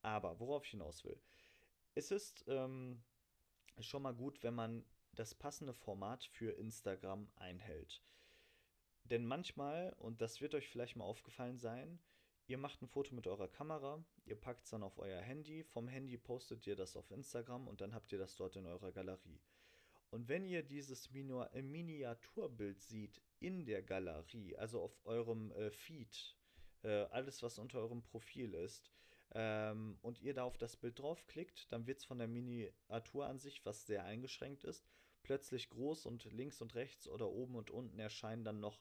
Aber 0.03 0.39
worauf 0.39 0.65
ich 0.65 0.71
hinaus 0.71 1.05
will, 1.05 1.21
es 1.95 2.13
ist 2.13 2.45
ähm, 2.47 3.03
schon 3.81 4.03
mal 4.03 4.15
gut, 4.15 4.43
wenn 4.43 4.55
man 4.55 4.85
das 5.13 5.35
passende 5.35 5.75
Format 5.75 6.25
für 6.25 6.53
Instagram 6.53 7.29
einhält. 7.37 8.01
Denn 9.11 9.25
manchmal, 9.25 9.95
und 9.99 10.21
das 10.21 10.41
wird 10.41 10.55
euch 10.55 10.69
vielleicht 10.69 10.97
mal 10.97 11.05
aufgefallen 11.05 11.59
sein, 11.59 11.99
ihr 12.47 12.59
macht 12.59 12.83
ein 12.83 12.89
Foto 12.89 13.15
mit 13.15 13.27
eurer 13.27 13.49
Kamera, 13.49 14.05
ihr 14.27 14.37
packt 14.37 14.65
es 14.65 14.71
dann 14.71 14.83
auf 14.83 14.99
euer 14.99 15.21
Handy, 15.21 15.65
vom 15.65 15.89
Handy 15.89 16.19
postet 16.19 16.67
ihr 16.67 16.77
das 16.77 16.97
auf 16.97 17.11
Instagram 17.11 17.69
und 17.69 17.81
dann 17.81 17.95
habt 17.95 18.13
ihr 18.13 18.19
das 18.19 18.37
dort 18.37 18.57
in 18.57 18.67
eurer 18.67 18.93
Galerie. 18.93 19.41
Und 20.11 20.29
wenn 20.29 20.45
ihr 20.45 20.63
dieses 20.63 21.09
äh, 21.15 21.63
Miniaturbild 21.63 22.81
seht 22.81 23.21
in 23.41 23.65
der 23.65 23.83
Galerie, 23.83 24.57
also 24.57 24.83
auf 24.83 24.99
eurem 25.05 25.53
äh, 25.53 25.71
Feed, 25.71 26.37
äh, 26.83 27.05
alles 27.11 27.43
was 27.43 27.59
unter 27.59 27.79
eurem 27.81 28.03
Profil 28.03 28.55
ist, 28.55 28.91
ähm, 29.35 29.99
und 30.01 30.21
ihr 30.23 30.33
da 30.33 30.45
auf 30.45 30.57
das 30.57 30.77
Bild 30.77 30.99
draufklickt, 30.99 31.71
dann 31.73 31.87
wird 31.87 31.99
es 31.99 32.05
von 32.05 32.19
der 32.19 32.29
Miniaturansicht, 32.29 33.67
was 33.67 33.87
sehr 33.87 34.05
eingeschränkt 34.05 34.65
ist, 34.65 34.87
plötzlich 35.23 35.69
groß 35.69 36.07
und 36.07 36.25
links 36.33 36.63
und 36.63 36.75
rechts 36.75 37.07
oder 37.09 37.29
oben 37.29 37.57
und 37.57 37.71
unten 37.71 37.99
erscheinen 37.99 38.45
dann 38.45 38.61
noch 38.61 38.81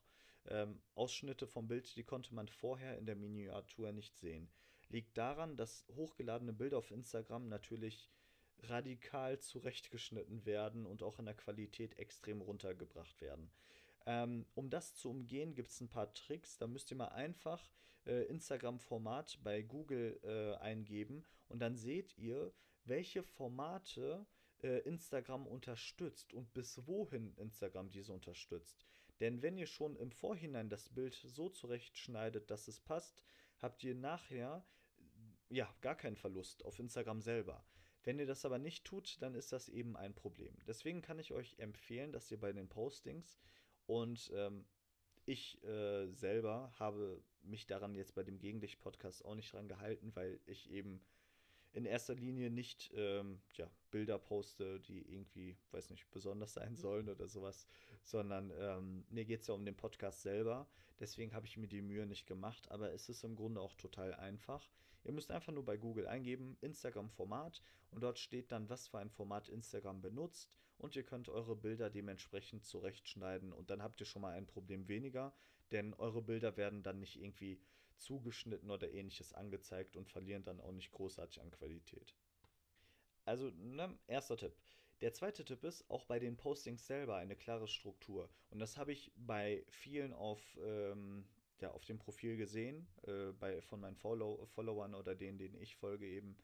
ähm, 0.49 0.81
Ausschnitte 0.95 1.47
vom 1.47 1.67
Bild, 1.67 1.95
die 1.95 2.03
konnte 2.03 2.33
man 2.33 2.47
vorher 2.47 2.97
in 2.97 3.05
der 3.05 3.15
Miniatur 3.15 3.91
nicht 3.91 4.17
sehen. 4.17 4.49
Liegt 4.89 5.17
daran, 5.17 5.57
dass 5.57 5.85
hochgeladene 5.95 6.53
Bilder 6.53 6.77
auf 6.77 6.91
Instagram 6.91 7.49
natürlich 7.49 8.09
radikal 8.63 9.39
zurechtgeschnitten 9.39 10.45
werden 10.45 10.85
und 10.85 11.03
auch 11.03 11.19
in 11.19 11.25
der 11.25 11.35
Qualität 11.35 11.97
extrem 11.97 12.41
runtergebracht 12.41 13.21
werden. 13.21 13.51
Ähm, 14.05 14.45
um 14.55 14.69
das 14.69 14.95
zu 14.95 15.09
umgehen, 15.09 15.53
gibt 15.53 15.69
es 15.69 15.81
ein 15.81 15.89
paar 15.89 16.13
Tricks. 16.13 16.57
Da 16.57 16.67
müsst 16.67 16.89
ihr 16.91 16.97
mal 16.97 17.09
einfach 17.09 17.69
äh, 18.05 18.23
Instagram-Format 18.25 19.39
bei 19.43 19.61
Google 19.61 20.19
äh, 20.23 20.55
eingeben 20.63 21.25
und 21.49 21.59
dann 21.59 21.75
seht 21.75 22.17
ihr, 22.17 22.53
welche 22.85 23.21
Formate 23.21 24.25
äh, 24.63 24.79
Instagram 24.83 25.45
unterstützt 25.45 26.33
und 26.33 26.53
bis 26.53 26.87
wohin 26.87 27.33
Instagram 27.35 27.91
diese 27.91 28.13
unterstützt. 28.13 28.85
Denn 29.19 29.41
wenn 29.41 29.57
ihr 29.57 29.67
schon 29.67 29.95
im 29.95 30.11
Vorhinein 30.11 30.69
das 30.69 30.89
Bild 30.89 31.15
so 31.15 31.49
zurechtschneidet, 31.49 32.51
dass 32.51 32.67
es 32.67 32.79
passt, 32.79 33.23
habt 33.59 33.83
ihr 33.83 33.95
nachher 33.95 34.65
ja 35.49 35.73
gar 35.81 35.95
keinen 35.95 36.15
Verlust 36.15 36.63
auf 36.65 36.79
Instagram 36.79 37.21
selber. 37.21 37.65
Wenn 38.03 38.19
ihr 38.19 38.25
das 38.25 38.45
aber 38.45 38.57
nicht 38.57 38.85
tut, 38.85 39.21
dann 39.21 39.35
ist 39.35 39.51
das 39.51 39.69
eben 39.69 39.97
ein 39.97 40.13
Problem. 40.13 40.55
Deswegen 40.67 41.01
kann 41.01 41.19
ich 41.19 41.33
euch 41.33 41.57
empfehlen, 41.57 42.11
dass 42.11 42.31
ihr 42.31 42.39
bei 42.39 42.53
den 42.53 42.69
Postings 42.69 43.39
und 43.85 44.31
ähm, 44.33 44.65
ich 45.25 45.61
äh, 45.63 46.07
selber 46.13 46.71
habe 46.79 47.21
mich 47.41 47.67
daran 47.67 47.95
jetzt 47.95 48.15
bei 48.15 48.23
dem 48.23 48.39
Gegenlicht-Podcast 48.39 49.25
auch 49.25 49.35
nicht 49.35 49.51
dran 49.51 49.67
gehalten, 49.67 50.15
weil 50.15 50.39
ich 50.45 50.69
eben 50.71 51.01
in 51.77 51.85
erster 51.85 52.15
Linie 52.15 52.49
nicht 52.49 52.91
ähm, 52.95 53.39
ja, 53.53 53.69
Bilder 53.91 54.17
poste, 54.17 54.79
die 54.79 54.99
irgendwie, 55.13 55.55
weiß 55.69 55.91
nicht, 55.91 56.09
besonders 56.09 56.53
sein 56.53 56.71
mhm. 56.71 56.77
sollen 56.77 57.09
oder 57.09 57.27
sowas, 57.27 57.67
sondern 58.03 58.51
ähm, 58.59 59.05
mir 59.09 59.25
geht 59.25 59.41
es 59.41 59.47
ja 59.47 59.53
um 59.53 59.63
den 59.63 59.75
Podcast 59.75 60.23
selber. 60.23 60.67
Deswegen 60.99 61.35
habe 61.35 61.45
ich 61.45 61.55
mir 61.55 61.67
die 61.67 61.83
Mühe 61.83 62.07
nicht 62.07 62.25
gemacht, 62.25 62.71
aber 62.71 62.91
es 62.93 63.09
ist 63.09 63.23
im 63.23 63.35
Grunde 63.35 63.61
auch 63.61 63.75
total 63.75 64.15
einfach. 64.15 64.67
Ihr 65.03 65.11
müsst 65.13 65.29
einfach 65.29 65.53
nur 65.53 65.63
bei 65.63 65.77
Google 65.77 66.07
eingeben, 66.07 66.57
Instagram-Format 66.61 67.61
und 67.91 68.01
dort 68.01 68.17
steht 68.17 68.51
dann, 68.51 68.69
was 68.69 68.87
für 68.87 68.97
ein 68.97 69.11
Format 69.11 69.47
Instagram 69.47 70.01
benutzt 70.01 70.57
und 70.79 70.95
ihr 70.95 71.03
könnt 71.03 71.29
eure 71.29 71.55
Bilder 71.55 71.91
dementsprechend 71.91 72.65
zurechtschneiden 72.65 73.53
und 73.53 73.69
dann 73.69 73.83
habt 73.83 73.99
ihr 73.99 74.07
schon 74.07 74.23
mal 74.23 74.33
ein 74.33 74.47
Problem 74.47 74.87
weniger, 74.87 75.31
denn 75.71 75.93
eure 75.93 76.23
Bilder 76.23 76.57
werden 76.57 76.81
dann 76.81 76.99
nicht 76.99 77.21
irgendwie 77.21 77.61
zugeschnitten 77.97 78.71
oder 78.71 78.89
ähnliches 78.91 79.33
angezeigt 79.33 79.95
und 79.95 80.09
verlieren 80.09 80.43
dann 80.43 80.59
auch 80.59 80.71
nicht 80.71 80.91
großartig 80.91 81.41
an 81.41 81.51
Qualität. 81.51 82.15
Also, 83.25 83.49
ne, 83.49 83.97
erster 84.07 84.37
Tipp. 84.37 84.53
Der 85.01 85.13
zweite 85.13 85.45
Tipp 85.45 85.63
ist, 85.63 85.87
auch 85.89 86.05
bei 86.05 86.17
den 86.17 86.37
Postings 86.37 86.87
selber 86.87 87.17
eine 87.17 87.35
klare 87.35 87.67
Struktur. 87.67 88.29
Und 88.49 88.59
das 88.59 88.77
habe 88.77 88.93
ich 88.93 89.11
bei 89.15 89.63
vielen 89.69 90.13
auf, 90.13 90.41
ähm, 90.59 91.27
ja, 91.59 91.71
auf 91.71 91.85
dem 91.85 91.99
Profil 91.99 92.37
gesehen, 92.37 92.87
äh, 93.03 93.31
bei, 93.33 93.61
von 93.61 93.79
meinen 93.79 93.95
Follow 93.95 94.45
Followern 94.47 94.95
oder 94.95 95.13
denen, 95.13 95.37
denen 95.37 95.55
ich 95.55 95.75
folge 95.75 96.07
eben. 96.07 96.37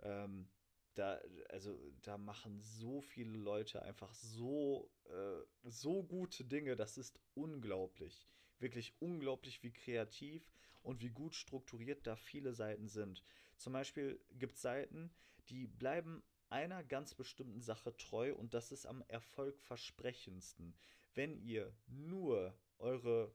Ähm, 0.00 0.48
da, 0.94 1.20
also, 1.50 1.78
da 2.02 2.16
machen 2.18 2.60
so 2.60 3.00
viele 3.00 3.36
Leute 3.36 3.82
einfach 3.82 4.14
so, 4.14 4.90
äh, 5.04 5.44
so 5.64 6.02
gute 6.02 6.44
Dinge, 6.44 6.76
das 6.76 6.98
ist 6.98 7.20
unglaublich. 7.34 8.26
Wirklich 8.58 8.94
unglaublich, 9.00 9.62
wie 9.62 9.72
kreativ 9.72 10.42
und 10.82 11.02
wie 11.02 11.10
gut 11.10 11.34
strukturiert 11.34 12.06
da 12.06 12.16
viele 12.16 12.52
Seiten 12.52 12.88
sind. 12.88 13.22
Zum 13.56 13.72
Beispiel 13.72 14.20
gibt 14.38 14.56
es 14.56 14.62
Seiten, 14.62 15.10
die 15.48 15.66
bleiben 15.66 16.22
einer 16.50 16.82
ganz 16.82 17.14
bestimmten 17.14 17.60
Sache 17.60 17.96
treu 17.96 18.34
und 18.34 18.54
das 18.54 18.72
ist 18.72 18.86
am 18.86 19.02
erfolgversprechendsten. 19.08 20.74
Wenn 21.14 21.36
ihr 21.42 21.72
nur 21.86 22.54
eure, 22.78 23.32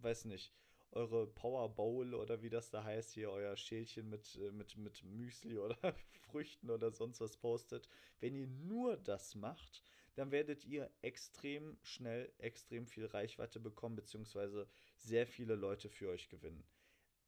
weiß 0.00 0.26
nicht, 0.26 0.52
eure 0.92 1.26
Power 1.26 1.74
Bowl 1.74 2.14
oder 2.14 2.42
wie 2.42 2.50
das 2.50 2.70
da 2.70 2.84
heißt, 2.84 3.12
hier 3.12 3.30
euer 3.30 3.56
Schälchen 3.56 4.10
mit, 4.10 4.36
äh, 4.36 4.50
mit, 4.50 4.76
mit 4.76 5.02
Müsli 5.04 5.58
oder 5.58 5.76
Früchten 6.30 6.70
oder 6.70 6.90
sonst 6.92 7.20
was 7.20 7.36
postet, 7.36 7.88
wenn 8.20 8.34
ihr 8.34 8.46
nur 8.46 8.96
das 8.98 9.34
macht, 9.34 9.82
dann 10.14 10.30
werdet 10.30 10.64
ihr 10.64 10.90
extrem 11.00 11.78
schnell 11.82 12.32
extrem 12.38 12.86
viel 12.86 13.06
Reichweite 13.06 13.60
bekommen, 13.60 13.96
beziehungsweise 13.96 14.68
sehr 14.96 15.26
viele 15.26 15.54
Leute 15.54 15.88
für 15.88 16.08
euch 16.08 16.28
gewinnen. 16.28 16.64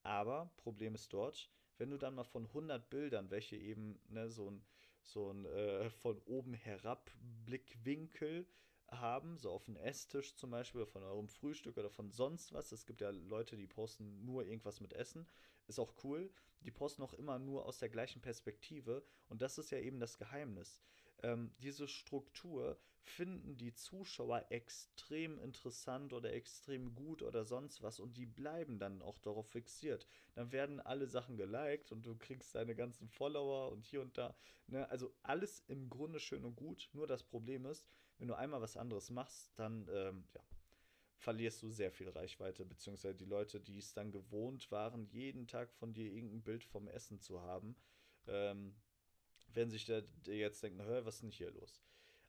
Aber 0.03 0.51
Problem 0.59 0.95
ist 0.95 1.13
dort, 1.13 1.51
wenn 1.79 1.91
du 1.91 1.97
dann 1.97 2.15
mal 2.15 2.25
von 2.25 2.47
100 2.47 2.91
Bildern, 2.91 3.31
welche 3.31 3.57
eben 3.57 3.99
ne, 4.09 4.31
so 4.31 4.51
ein, 4.51 4.65
so 5.03 5.31
ein 5.31 5.45
äh, 5.47 5.91
von 5.91 6.19
oben 6.27 6.55
herab 6.55 7.11
Blickwinkel 7.45 8.47
haben, 8.91 9.39
so 9.39 9.51
auf 9.51 9.65
den 9.65 9.77
Esstisch 9.77 10.37
zum 10.37 10.51
Beispiel, 10.51 10.87
von 10.87 11.03
eurem 11.03 11.29
Frühstück 11.29 11.79
oder 11.79 11.91
von 11.91 12.11
sonst 12.11 12.53
was. 12.53 12.71
Es 12.71 12.87
gibt 12.87 13.01
ja 13.01 13.11
Leute, 13.11 13.57
die 13.57 13.67
posten 13.67 14.25
nur 14.25 14.45
irgendwas 14.45 14.81
mit 14.81 14.93
Essen. 14.93 15.27
Ist 15.67 15.81
auch 15.81 15.95
cool. 16.05 16.31
Die 16.61 16.71
posten 16.71 17.03
auch 17.03 17.15
immer 17.15 17.39
nur 17.39 17.67
aus 17.67 17.79
der 17.79 17.89
gleichen 17.89 18.21
Perspektive. 18.21 19.05
Und 19.29 19.43
das 19.43 19.59
ist 19.59 19.71
ja 19.71 19.79
eben 19.79 20.01
das 20.01 20.19
Geheimnis. 20.19 20.83
Ähm, 21.25 21.55
diese 21.59 21.89
Struktur 21.89 22.79
finden 23.01 23.57
die 23.57 23.75
Zuschauer 23.75 24.45
extrem 24.51 25.39
interessant 25.39 26.13
oder 26.13 26.33
extrem 26.33 26.95
gut 26.95 27.23
oder 27.23 27.45
sonst 27.45 27.83
was 27.83 27.99
und 27.99 28.17
die 28.17 28.27
bleiben 28.27 28.79
dann 28.79 29.01
auch 29.01 29.19
darauf 29.19 29.49
fixiert. 29.49 30.07
Dann 30.35 30.53
werden 30.53 30.81
alle 30.81 31.07
Sachen 31.07 31.37
geliked 31.37 31.93
und 31.93 32.05
du 32.05 32.17
kriegst 32.17 32.55
deine 32.55 32.75
ganzen 32.75 33.09
Follower 33.09 33.73
und 33.73 33.87
hier 33.87 34.03
und 34.03 34.19
da. 34.19 34.37
Ne? 34.67 34.89
Also 34.91 35.15
alles 35.23 35.65
im 35.69 35.89
Grunde 35.89 36.21
schön 36.21 36.45
und 36.45 36.57
gut. 36.57 36.91
Nur 36.93 37.07
das 37.07 37.23
Problem 37.23 37.65
ist, 37.67 37.87
wenn 38.19 38.29
du 38.29 38.35
einmal 38.35 38.61
was 38.61 38.77
anderes 38.77 39.11
machst, 39.11 39.53
dann 39.57 39.89
ähm, 39.91 40.27
ja, 40.35 40.43
verlierst 41.17 41.63
du 41.63 41.71
sehr 41.71 41.91
viel 41.91 42.11
Reichweite, 42.11 42.67
beziehungsweise 42.67 43.17
die 43.17 43.25
Leute, 43.25 43.61
die 43.61 43.79
es 43.79 43.95
dann 43.95 44.13
gewohnt 44.13 44.71
waren, 44.71 45.07
jeden 45.07 45.47
Tag 45.47 45.73
von 45.73 45.95
dir 45.95 46.13
irgendein 46.13 46.43
Bild 46.43 46.65
vom 46.65 46.87
Essen 46.89 47.19
zu 47.19 47.41
haben, 47.41 47.77
ähm, 48.27 48.75
werden 49.55 49.71
sich 49.71 49.85
da 49.85 50.01
jetzt 50.27 50.63
denken, 50.63 50.79
was 50.87 51.17
ist 51.17 51.23
denn 51.23 51.31
hier 51.31 51.51
los? 51.51 51.81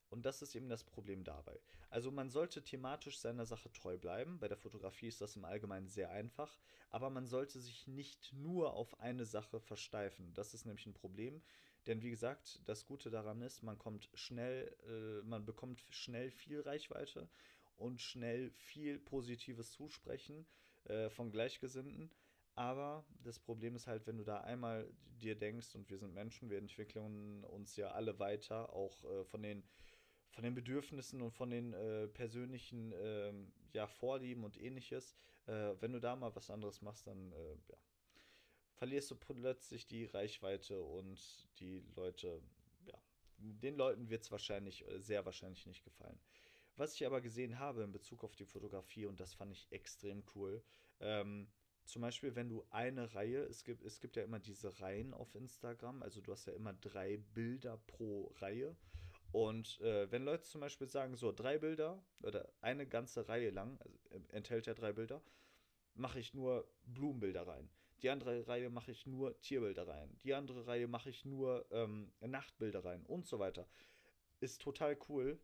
Und 0.10 0.26
das 0.26 0.42
ist 0.42 0.56
eben 0.56 0.70
das 0.70 0.84
Problem 0.84 1.24
dabei. 1.24 1.60
Also 1.90 2.12
man 2.12 2.30
sollte 2.30 2.64
thematisch 2.64 3.20
seiner 3.20 3.46
Sache 3.46 3.72
treu 3.72 3.98
bleiben. 3.98 4.40
Bei 4.40 4.48
der 4.48 4.58
Fotografie 4.58 5.08
ist 5.08 5.22
das 5.22 5.36
im 5.36 5.46
Allgemeinen 5.46 5.88
sehr 5.88 6.12
einfach. 6.12 6.58
Aber 6.90 7.10
man 7.10 7.26
sollte 7.26 7.60
sich 7.60 7.88
nicht 7.88 8.34
nur 8.34 8.74
auf 8.74 9.00
eine 9.00 9.26
Sache 9.26 9.60
versteifen. 9.60 10.34
Das 10.34 10.54
ist 10.54 10.66
nämlich 10.66 10.86
ein 10.86 10.94
Problem. 10.94 11.42
Denn 11.88 12.02
wie 12.02 12.10
gesagt, 12.10 12.62
das 12.66 12.86
Gute 12.86 13.10
daran 13.10 13.42
ist, 13.42 13.62
man 13.62 13.78
kommt 13.78 14.10
schnell, 14.14 14.76
äh, 14.88 15.26
man 15.26 15.46
bekommt 15.46 15.84
schnell 15.90 16.32
viel 16.32 16.62
Reichweite 16.62 17.30
und 17.78 18.02
schnell 18.02 18.52
viel 18.52 19.00
positives 19.00 19.72
Zusprechen 19.72 20.46
äh, 20.86 21.10
von 21.10 21.32
Gleichgesinnten. 21.32 22.10
Aber 22.56 23.06
das 23.22 23.38
Problem 23.38 23.76
ist 23.76 23.88
halt, 23.88 24.08
wenn 24.08 24.18
du 24.18 24.24
da 24.24 24.42
einmal 24.42 24.90
dir 25.20 25.36
denkst, 25.36 25.76
und 25.76 25.90
wir 25.90 25.98
sind 25.98 26.14
Menschen, 26.14 26.50
wir 26.50 26.58
entwickeln 26.58 27.44
uns 27.44 27.76
ja 27.76 27.92
alle 27.92 28.18
weiter, 28.20 28.74
auch 28.74 29.04
äh, 29.04 29.26
von 29.26 29.44
den 29.44 29.64
von 30.36 30.44
den 30.44 30.54
Bedürfnissen 30.54 31.22
und 31.22 31.32
von 31.32 31.50
den 31.50 31.74
äh, 31.74 32.08
persönlichen 32.10 32.92
äh, 32.92 33.32
ja, 33.72 33.88
Vorlieben 33.88 34.44
und 34.44 34.60
ähnliches. 34.60 35.16
Äh, 35.48 35.76
wenn 35.80 35.94
du 35.94 36.00
da 36.02 36.16
mal 36.18 36.36
was 36.36 36.50
anderes 36.50 36.82
machst, 36.82 37.08
dann 37.08 37.32
äh, 37.32 37.56
ja, 37.70 37.78
verlierst 38.74 39.12
du 39.12 39.16
plötzlich 39.16 39.88
die 39.88 40.06
Reichweite 40.06 40.82
und 40.82 41.48
die 41.60 41.86
Leute, 41.96 42.42
ja, 42.86 43.00
den 43.38 43.78
Leuten 43.78 44.10
wird 44.10 44.24
es 44.24 44.32
wahrscheinlich, 44.32 44.86
äh, 44.90 45.00
sehr 45.00 45.26
wahrscheinlich 45.26 45.66
nicht 45.68 45.86
gefallen. 45.86 46.20
Was 46.76 46.96
ich 46.96 47.06
aber 47.06 47.22
gesehen 47.22 47.58
habe 47.58 47.84
in 47.84 47.94
Bezug 47.94 48.26
auf 48.26 48.36
die 48.36 48.46
Fotografie, 48.46 49.06
und 49.06 49.22
das 49.22 49.34
fand 49.34 49.54
ich 49.54 49.72
extrem 49.72 50.24
cool, 50.36 50.62
ähm, 51.00 51.48
zum 51.86 52.02
Beispiel, 52.02 52.36
wenn 52.36 52.50
du 52.50 52.66
eine 52.70 53.14
Reihe, 53.14 53.44
es 53.44 53.64
gibt, 53.64 53.84
es 53.84 54.00
gibt 54.00 54.16
ja 54.16 54.24
immer 54.24 54.40
diese 54.40 54.80
Reihen 54.82 55.14
auf 55.14 55.34
Instagram, 55.36 56.02
also 56.02 56.22
du 56.22 56.32
hast 56.32 56.48
ja 56.48 56.54
immer 56.54 56.74
drei 56.74 57.18
Bilder 57.34 57.78
pro 57.88 58.34
Reihe. 58.40 58.76
Und 59.32 59.82
äh, 59.82 60.10
wenn 60.12 60.24
Leute 60.24 60.44
zum 60.44 60.62
Beispiel 60.62 60.88
sagen, 60.88 61.16
so 61.16 61.32
drei 61.32 61.58
Bilder 61.58 62.02
oder 62.22 62.50
eine 62.62 62.88
ganze 62.88 63.28
Reihe 63.28 63.50
lang, 63.50 63.78
also, 63.82 63.98
äh, 64.12 64.20
enthält 64.36 64.66
ja 64.66 64.74
drei 64.74 64.94
Bilder, 64.94 65.22
mache 65.94 66.20
ich 66.20 66.34
nur 66.34 66.68
Blumenbilder 66.86 67.48
rein. 67.48 67.70
Die 68.02 68.10
andere 68.10 68.48
Reihe 68.48 68.70
mache 68.70 68.92
ich 68.92 69.06
nur 69.06 69.40
Tierbilder 69.42 69.88
rein. 69.88 70.18
Die 70.24 70.34
andere 70.34 70.68
Reihe 70.68 70.88
mache 70.88 71.10
ich 71.10 71.26
nur 71.26 71.66
ähm, 71.72 72.12
Nachtbilder 72.22 72.84
rein 72.84 73.06
und 73.06 73.26
so 73.26 73.40
weiter. 73.40 73.68
Ist 74.40 74.62
total 74.62 74.98
cool, 75.10 75.40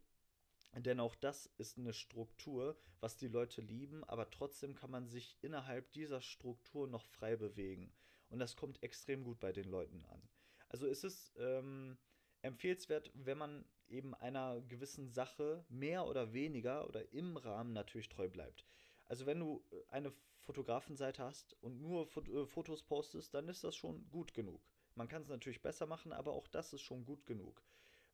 denn 0.78 1.00
auch 1.00 1.16
das 1.16 1.48
ist 1.58 1.78
eine 1.78 1.94
Struktur, 1.94 2.78
was 3.00 3.18
die 3.18 3.28
Leute 3.28 3.62
lieben, 3.62 4.04
aber 4.06 4.30
trotzdem 4.30 4.76
kann 4.76 4.92
man 4.92 5.08
sich 5.08 5.38
innerhalb 5.42 5.92
dieser 5.92 6.22
Struktur 6.22 6.88
noch 6.88 7.06
frei 7.06 7.36
bewegen. 7.36 7.94
Und 8.30 8.40
das 8.40 8.56
kommt 8.56 8.82
extrem 8.82 9.24
gut 9.24 9.40
bei 9.40 9.52
den 9.52 9.70
Leuten 9.70 10.06
an. 10.06 10.22
Also 10.70 10.88
ist 10.88 11.04
es 11.04 11.34
ähm, 11.38 11.98
empfehlenswert, 12.42 13.12
wenn 13.14 13.38
man 13.38 13.66
eben 13.90 14.16
einer 14.16 14.62
gewissen 14.62 15.10
Sache 15.10 15.66
mehr 15.68 16.08
oder 16.08 16.32
weniger 16.32 16.88
oder 16.88 17.12
im 17.14 17.36
Rahmen 17.36 17.74
natürlich 17.74 18.08
treu 18.08 18.30
bleibt. 18.30 18.66
Also 19.06 19.26
wenn 19.26 19.40
du 19.40 19.64
eine 19.90 20.14
Fotografenseite 20.40 21.24
hast 21.24 21.56
und 21.62 21.82
nur 21.82 22.08
äh, 22.16 22.46
Fotos 22.46 22.84
postest, 22.84 23.34
dann 23.34 23.50
ist 23.50 23.66
das 23.66 23.76
schon 23.76 24.10
gut 24.10 24.34
genug. 24.34 24.62
Man 24.96 25.08
kann 25.08 25.22
es 25.22 25.30
natürlich 25.30 25.62
besser 25.62 25.86
machen, 25.86 26.14
aber 26.14 26.32
auch 26.32 26.48
das 26.48 26.74
ist 26.74 26.82
schon 26.82 27.06
gut 27.06 27.26
genug. 27.26 27.62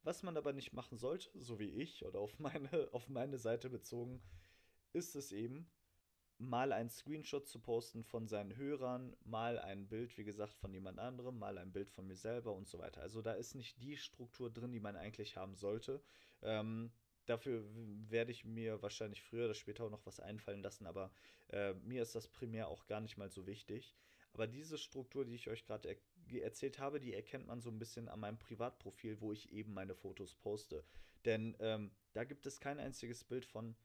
Was 0.04 0.24
man 0.24 0.38
aber 0.38 0.54
nicht 0.54 0.74
machen 0.74 0.98
sollte, 0.98 1.30
so 1.39 1.60
wie 1.60 1.70
ich 1.70 2.06
oder 2.06 2.20
auf 2.20 2.39
meine, 2.39 2.70
auf 2.93 3.10
meine 3.10 3.38
Seite 3.38 3.70
bezogen, 3.70 4.22
ist 4.93 5.16
es 5.16 5.32
eben, 5.32 5.70
mal 6.39 6.72
ein 6.72 6.89
Screenshot 6.89 7.48
zu 7.48 7.60
posten 7.60 8.04
von 8.04 8.28
seinen 8.28 8.56
Hörern, 8.56 9.16
mal 9.24 9.58
ein 9.58 9.88
Bild, 9.88 10.18
wie 10.18 10.24
gesagt, 10.24 10.54
von 10.54 10.72
jemand 10.72 11.00
anderem, 11.00 11.39
mal 11.39 11.58
ein 11.58 11.72
Bild 11.72 11.89
von 11.89 12.06
mir 12.06 12.16
selber 12.16 12.54
und 12.54 12.68
so 12.68 12.78
weiter. 12.78 13.02
Also 13.02 13.22
da 13.22 13.34
ist 13.34 13.56
nicht 13.56 13.82
die 13.82 13.98
Struktur 13.98 14.52
drin, 14.52 14.72
die 14.72 14.80
man 14.80 14.95
eigentlich 14.95 15.36
haben 15.36 15.56
sollte. 15.56 16.02
Ähm, 16.43 16.91
dafür 17.26 17.66
werde 18.10 18.32
ich 18.32 18.45
mir 18.45 18.82
wahrscheinlich 18.82 19.24
früher 19.24 19.45
oder 19.45 19.56
später 19.56 19.86
auch 19.86 19.89
noch 19.89 20.06
was 20.06 20.20
einfallen 20.20 20.62
lassen, 20.62 20.86
aber 20.86 21.12
äh, 21.50 21.74
mir 21.74 22.04
ist 22.04 22.16
das 22.16 22.28
primär 22.28 22.68
auch 22.68 22.86
gar 22.86 23.02
nicht 23.02 23.18
mal 23.18 23.30
so 23.30 23.48
wichtig. 23.48 23.95
Aber 24.34 24.45
diese 24.45 24.78
Struktur, 24.78 25.26
die 25.26 25.36
ich 25.36 25.50
euch 25.50 25.66
gerade 25.66 25.89
er 25.89 25.98
erzählt 26.32 26.80
habe, 26.80 26.99
die 26.99 27.13
erkennt 27.13 27.47
man 27.47 27.61
so 27.61 27.69
ein 27.69 27.80
bisschen 27.80 28.07
an 28.09 28.19
meinem 28.19 28.38
Privatprofil, 28.38 29.21
wo 29.21 29.32
ich 29.32 29.51
eben 29.51 29.73
meine 29.73 29.95
Fotos 29.95 30.36
poste. 30.36 30.84
Denn 31.25 31.55
ähm, 31.59 31.91
da 32.13 32.23
gibt 32.23 32.45
es 32.45 32.59
kein 32.59 32.80
einziges 32.80 33.23
Bild 33.23 33.45
von 33.45 33.75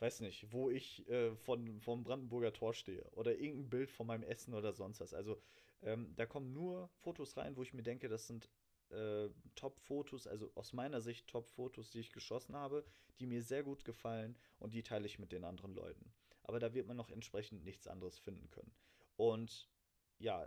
weiß 0.00 0.20
nicht, 0.20 0.52
wo 0.52 0.70
ich 0.70 1.08
äh, 1.08 1.34
von, 1.36 1.80
vom 1.80 2.04
Brandenburger 2.04 2.52
Tor 2.52 2.74
stehe 2.74 3.08
oder 3.12 3.38
irgendein 3.38 3.70
Bild 3.70 3.90
von 3.90 4.06
meinem 4.06 4.22
Essen 4.22 4.54
oder 4.54 4.72
sonst 4.72 5.00
was. 5.00 5.14
Also 5.14 5.40
ähm, 5.82 6.14
da 6.16 6.26
kommen 6.26 6.52
nur 6.52 6.88
Fotos 6.96 7.36
rein, 7.36 7.56
wo 7.56 7.62
ich 7.62 7.74
mir 7.74 7.82
denke, 7.82 8.08
das 8.08 8.26
sind 8.26 8.50
äh, 8.90 9.28
Top-Fotos, 9.54 10.26
also 10.26 10.50
aus 10.54 10.72
meiner 10.72 11.00
Sicht 11.00 11.28
Top-Fotos, 11.28 11.90
die 11.90 12.00
ich 12.00 12.12
geschossen 12.12 12.56
habe, 12.56 12.84
die 13.18 13.26
mir 13.26 13.42
sehr 13.42 13.62
gut 13.62 13.84
gefallen 13.84 14.36
und 14.58 14.74
die 14.74 14.82
teile 14.82 15.06
ich 15.06 15.18
mit 15.18 15.32
den 15.32 15.44
anderen 15.44 15.74
Leuten. 15.74 16.12
Aber 16.42 16.58
da 16.58 16.74
wird 16.74 16.86
man 16.86 16.96
noch 16.96 17.10
entsprechend 17.10 17.64
nichts 17.64 17.86
anderes 17.86 18.18
finden 18.18 18.50
können. 18.50 18.74
Und 19.16 19.70
ja, 20.18 20.46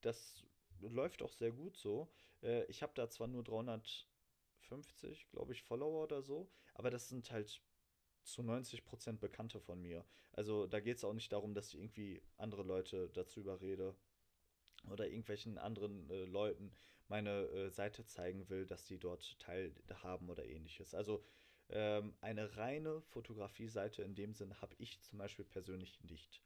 das 0.00 0.44
läuft 0.88 1.22
auch 1.22 1.32
sehr 1.32 1.52
gut 1.52 1.76
so. 1.76 2.10
Äh, 2.42 2.64
ich 2.66 2.82
habe 2.82 2.92
da 2.94 3.08
zwar 3.08 3.26
nur 3.26 3.44
350, 3.44 5.28
glaube 5.30 5.52
ich, 5.52 5.62
Follower 5.62 6.02
oder 6.04 6.22
so, 6.22 6.50
aber 6.74 6.90
das 6.90 7.08
sind 7.08 7.30
halt 7.30 7.62
zu 8.22 8.42
90% 8.42 9.18
Bekannte 9.18 9.60
von 9.60 9.80
mir. 9.80 10.04
Also 10.32 10.66
da 10.66 10.80
geht 10.80 10.96
es 10.96 11.04
auch 11.04 11.12
nicht 11.12 11.32
darum, 11.32 11.54
dass 11.54 11.68
ich 11.68 11.78
irgendwie 11.78 12.22
andere 12.38 12.62
Leute 12.62 13.10
dazu 13.10 13.40
überrede 13.40 13.94
oder 14.90 15.06
irgendwelchen 15.06 15.58
anderen 15.58 16.08
äh, 16.10 16.24
Leuten 16.24 16.72
meine 17.08 17.44
äh, 17.48 17.70
Seite 17.70 18.06
zeigen 18.06 18.48
will, 18.48 18.66
dass 18.66 18.84
die 18.84 18.98
dort 18.98 19.38
teilhaben 19.38 20.28
oder 20.30 20.44
ähnliches. 20.44 20.94
Also 20.94 21.24
ähm, 21.70 22.14
eine 22.20 22.56
reine 22.56 23.00
Fotografie-Seite 23.02 24.02
in 24.02 24.14
dem 24.14 24.34
Sinn 24.34 24.60
habe 24.60 24.74
ich 24.78 25.00
zum 25.00 25.18
Beispiel 25.18 25.44
persönlich 25.44 26.02
nicht. 26.02 26.42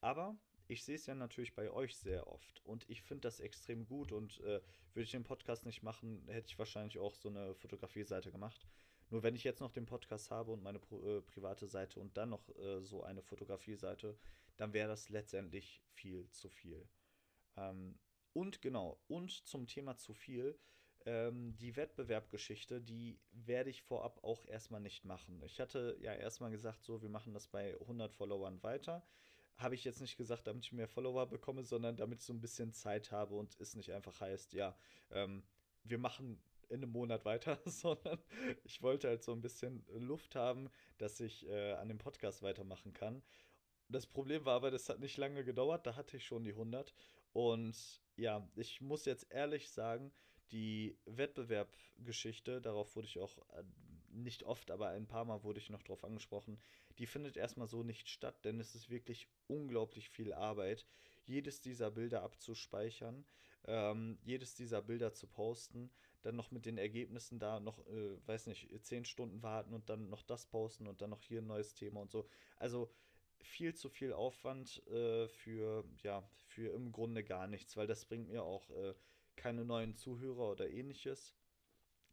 Aber 0.00 0.36
ich 0.68 0.84
sehe 0.84 0.96
es 0.96 1.06
ja 1.06 1.14
natürlich 1.14 1.54
bei 1.54 1.70
euch 1.70 1.96
sehr 1.96 2.26
oft 2.26 2.60
und 2.64 2.88
ich 2.88 3.02
finde 3.02 3.22
das 3.22 3.40
extrem 3.40 3.86
gut 3.86 4.12
und 4.12 4.40
äh, 4.40 4.60
würde 4.94 5.04
ich 5.04 5.10
den 5.10 5.24
Podcast 5.24 5.66
nicht 5.66 5.82
machen, 5.82 6.26
hätte 6.28 6.48
ich 6.48 6.58
wahrscheinlich 6.58 6.98
auch 6.98 7.14
so 7.14 7.28
eine 7.28 7.54
Fotografie-Seite 7.54 8.32
gemacht. 8.32 8.66
Nur 9.10 9.22
wenn 9.22 9.34
ich 9.34 9.44
jetzt 9.44 9.60
noch 9.60 9.72
den 9.72 9.84
Podcast 9.84 10.30
habe 10.30 10.52
und 10.52 10.62
meine 10.62 10.78
äh, 10.78 11.20
private 11.20 11.66
Seite 11.66 12.00
und 12.00 12.16
dann 12.16 12.30
noch 12.30 12.48
äh, 12.56 12.80
so 12.80 13.02
eine 13.02 13.22
Fotografie-Seite, 13.22 14.16
dann 14.56 14.72
wäre 14.72 14.88
das 14.88 15.10
letztendlich 15.10 15.82
viel 15.92 16.30
zu 16.30 16.48
viel. 16.48 16.88
Ähm, 17.56 17.98
und 18.32 18.62
genau, 18.62 18.98
und 19.08 19.30
zum 19.46 19.66
Thema 19.66 19.96
zu 19.96 20.14
viel, 20.14 20.58
ähm, 21.04 21.56
die 21.58 21.76
Wettbewerbgeschichte, 21.76 22.80
die 22.80 23.18
werde 23.32 23.70
ich 23.70 23.82
vorab 23.82 24.22
auch 24.22 24.46
erstmal 24.46 24.80
nicht 24.80 25.04
machen. 25.04 25.42
Ich 25.42 25.60
hatte 25.60 25.96
ja 26.00 26.14
erstmal 26.14 26.50
gesagt, 26.50 26.84
so, 26.84 27.02
wir 27.02 27.08
machen 27.08 27.34
das 27.34 27.48
bei 27.48 27.78
100 27.80 28.14
Followern 28.14 28.62
weiter. 28.62 29.04
Habe 29.56 29.74
ich 29.74 29.84
jetzt 29.84 30.00
nicht 30.00 30.16
gesagt, 30.16 30.46
damit 30.46 30.64
ich 30.64 30.72
mehr 30.72 30.88
Follower 30.88 31.26
bekomme, 31.26 31.62
sondern 31.62 31.96
damit 31.96 32.20
ich 32.20 32.26
so 32.26 32.32
ein 32.32 32.40
bisschen 32.40 32.72
Zeit 32.72 33.12
habe 33.12 33.34
und 33.34 33.58
es 33.60 33.74
nicht 33.74 33.92
einfach 33.92 34.20
heißt, 34.20 34.52
ja, 34.54 34.76
ähm, 35.10 35.44
wir 35.84 35.98
machen 35.98 36.42
in 36.68 36.82
einem 36.82 36.90
Monat 36.90 37.24
weiter, 37.24 37.58
sondern 37.66 38.18
ich 38.64 38.82
wollte 38.82 39.08
halt 39.08 39.22
so 39.22 39.32
ein 39.32 39.42
bisschen 39.42 39.84
Luft 39.88 40.34
haben, 40.34 40.70
dass 40.98 41.20
ich 41.20 41.46
äh, 41.48 41.72
an 41.72 41.88
dem 41.88 41.98
Podcast 41.98 42.42
weitermachen 42.42 42.92
kann. 42.92 43.22
Das 43.88 44.06
Problem 44.06 44.44
war 44.46 44.54
aber, 44.54 44.70
das 44.70 44.88
hat 44.88 45.00
nicht 45.00 45.18
lange 45.18 45.44
gedauert, 45.44 45.86
da 45.86 45.96
hatte 45.96 46.16
ich 46.16 46.24
schon 46.24 46.44
die 46.44 46.52
100. 46.52 46.94
Und 47.32 48.02
ja, 48.16 48.48
ich 48.56 48.80
muss 48.80 49.04
jetzt 49.04 49.30
ehrlich 49.30 49.70
sagen, 49.70 50.12
die 50.50 50.98
Wettbewerbgeschichte, 51.06 52.60
darauf 52.60 52.96
wurde 52.96 53.06
ich 53.06 53.18
auch 53.18 53.38
äh, 53.54 53.64
nicht 54.08 54.44
oft, 54.44 54.70
aber 54.70 54.88
ein 54.88 55.06
paar 55.06 55.24
Mal 55.24 55.42
wurde 55.44 55.60
ich 55.60 55.70
noch 55.70 55.82
drauf 55.82 56.04
angesprochen, 56.04 56.60
die 56.98 57.06
findet 57.06 57.36
erstmal 57.36 57.66
so 57.66 57.82
nicht 57.82 58.08
statt, 58.08 58.44
denn 58.44 58.60
es 58.60 58.74
ist 58.74 58.90
wirklich 58.90 59.28
unglaublich 59.46 60.08
viel 60.08 60.32
Arbeit, 60.32 60.86
jedes 61.24 61.60
dieser 61.60 61.90
Bilder 61.90 62.22
abzuspeichern, 62.22 63.24
ähm, 63.64 64.18
jedes 64.22 64.54
dieser 64.54 64.82
Bilder 64.82 65.12
zu 65.12 65.26
posten, 65.26 65.90
dann 66.22 66.36
noch 66.36 66.50
mit 66.50 66.66
den 66.66 66.78
Ergebnissen 66.78 67.38
da 67.38 67.60
noch, 67.60 67.78
äh, 67.86 68.26
weiß 68.26 68.46
nicht, 68.46 68.68
zehn 68.84 69.04
Stunden 69.04 69.42
warten 69.42 69.72
und 69.72 69.88
dann 69.88 70.08
noch 70.08 70.22
das 70.22 70.46
posten 70.46 70.86
und 70.86 71.00
dann 71.00 71.10
noch 71.10 71.22
hier 71.22 71.40
ein 71.40 71.46
neues 71.46 71.74
Thema 71.74 72.00
und 72.00 72.10
so. 72.10 72.28
Also 72.56 72.90
viel 73.40 73.74
zu 73.74 73.88
viel 73.88 74.12
Aufwand 74.12 74.86
äh, 74.88 75.28
für, 75.28 75.84
ja, 76.02 76.28
für 76.46 76.72
im 76.74 76.92
Grunde 76.92 77.24
gar 77.24 77.46
nichts, 77.46 77.76
weil 77.76 77.86
das 77.86 78.04
bringt 78.04 78.28
mir 78.28 78.42
auch 78.42 78.70
äh, 78.70 78.94
keine 79.36 79.64
neuen 79.64 79.94
Zuhörer 79.94 80.50
oder 80.50 80.68
ähnliches. 80.68 81.34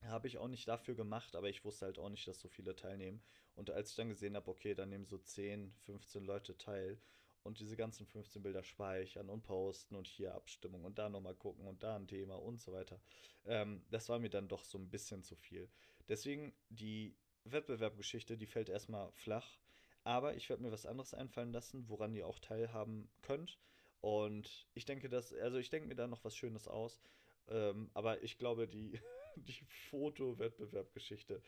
Habe 0.04 0.28
ich 0.28 0.38
auch 0.38 0.48
nicht 0.48 0.68
dafür 0.68 0.96
gemacht, 0.96 1.36
aber 1.36 1.50
ich 1.50 1.66
wusste 1.66 1.86
halt 1.86 2.00
auch 2.00 2.10
nicht, 2.10 2.28
dass 2.28 2.40
so 2.40 2.48
viele 2.48 2.76
teilnehmen. 2.76 3.22
Und 3.56 3.70
als 3.70 3.92
ich 3.92 3.96
dann 3.96 4.10
gesehen 4.10 4.36
habe, 4.36 4.50
okay, 4.50 4.74
dann 4.74 4.90
nehmen 4.90 5.06
so 5.06 5.18
10, 5.18 5.74
15 5.86 6.24
Leute 6.24 6.58
teil 6.58 6.98
und 7.44 7.60
diese 7.60 7.76
ganzen 7.76 8.06
15 8.06 8.42
Bilder 8.42 8.64
speichern 8.64 9.30
und 9.30 9.44
posten 9.44 9.96
und 9.96 10.08
hier 10.08 10.34
Abstimmung 10.34 10.84
und 10.86 10.98
da 10.98 11.10
nochmal 11.10 11.36
gucken 11.36 11.68
und 11.68 11.84
da 11.84 11.96
ein 11.96 12.08
Thema 12.08 12.36
und 12.36 12.62
so 12.62 12.72
weiter. 12.72 13.02
Ähm, 13.46 13.84
das 13.90 14.08
war 14.10 14.20
mir 14.20 14.30
dann 14.30 14.48
doch 14.48 14.64
so 14.64 14.78
ein 14.78 14.90
bisschen 14.90 15.24
zu 15.24 15.36
viel. 15.36 15.70
Deswegen 16.08 16.54
die 16.70 17.16
Wettbewerbgeschichte, 17.44 18.38
die 18.38 18.46
fällt 18.46 18.70
erstmal 18.70 19.12
flach. 19.14 19.58
Aber 20.04 20.36
ich 20.36 20.50
werde 20.50 20.64
mir 20.64 20.72
was 20.72 20.86
anderes 20.86 21.14
einfallen 21.14 21.52
lassen, 21.52 21.88
woran 21.90 22.16
ihr 22.16 22.28
auch 22.28 22.40
teilhaben 22.40 23.10
könnt. 23.22 23.60
Und 24.02 24.66
ich 24.74 24.86
denke, 24.86 25.10
dass, 25.10 25.34
also 25.34 25.58
ich 25.58 25.70
denke 25.70 25.88
mir 25.88 25.96
da 25.96 26.08
noch 26.08 26.24
was 26.24 26.36
Schönes 26.36 26.68
aus. 26.68 27.02
Ähm, 27.48 27.90
aber 27.94 28.24
ich 28.24 28.38
glaube, 28.38 28.68
die, 28.68 29.00
die 29.48 29.66
Foto-Wettbewerbgeschichte, 29.90 31.42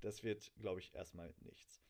das 0.00 0.22
wird, 0.22 0.52
glaube 0.60 0.80
ich, 0.80 0.94
erstmal 0.94 1.34
nichts. 1.40 1.82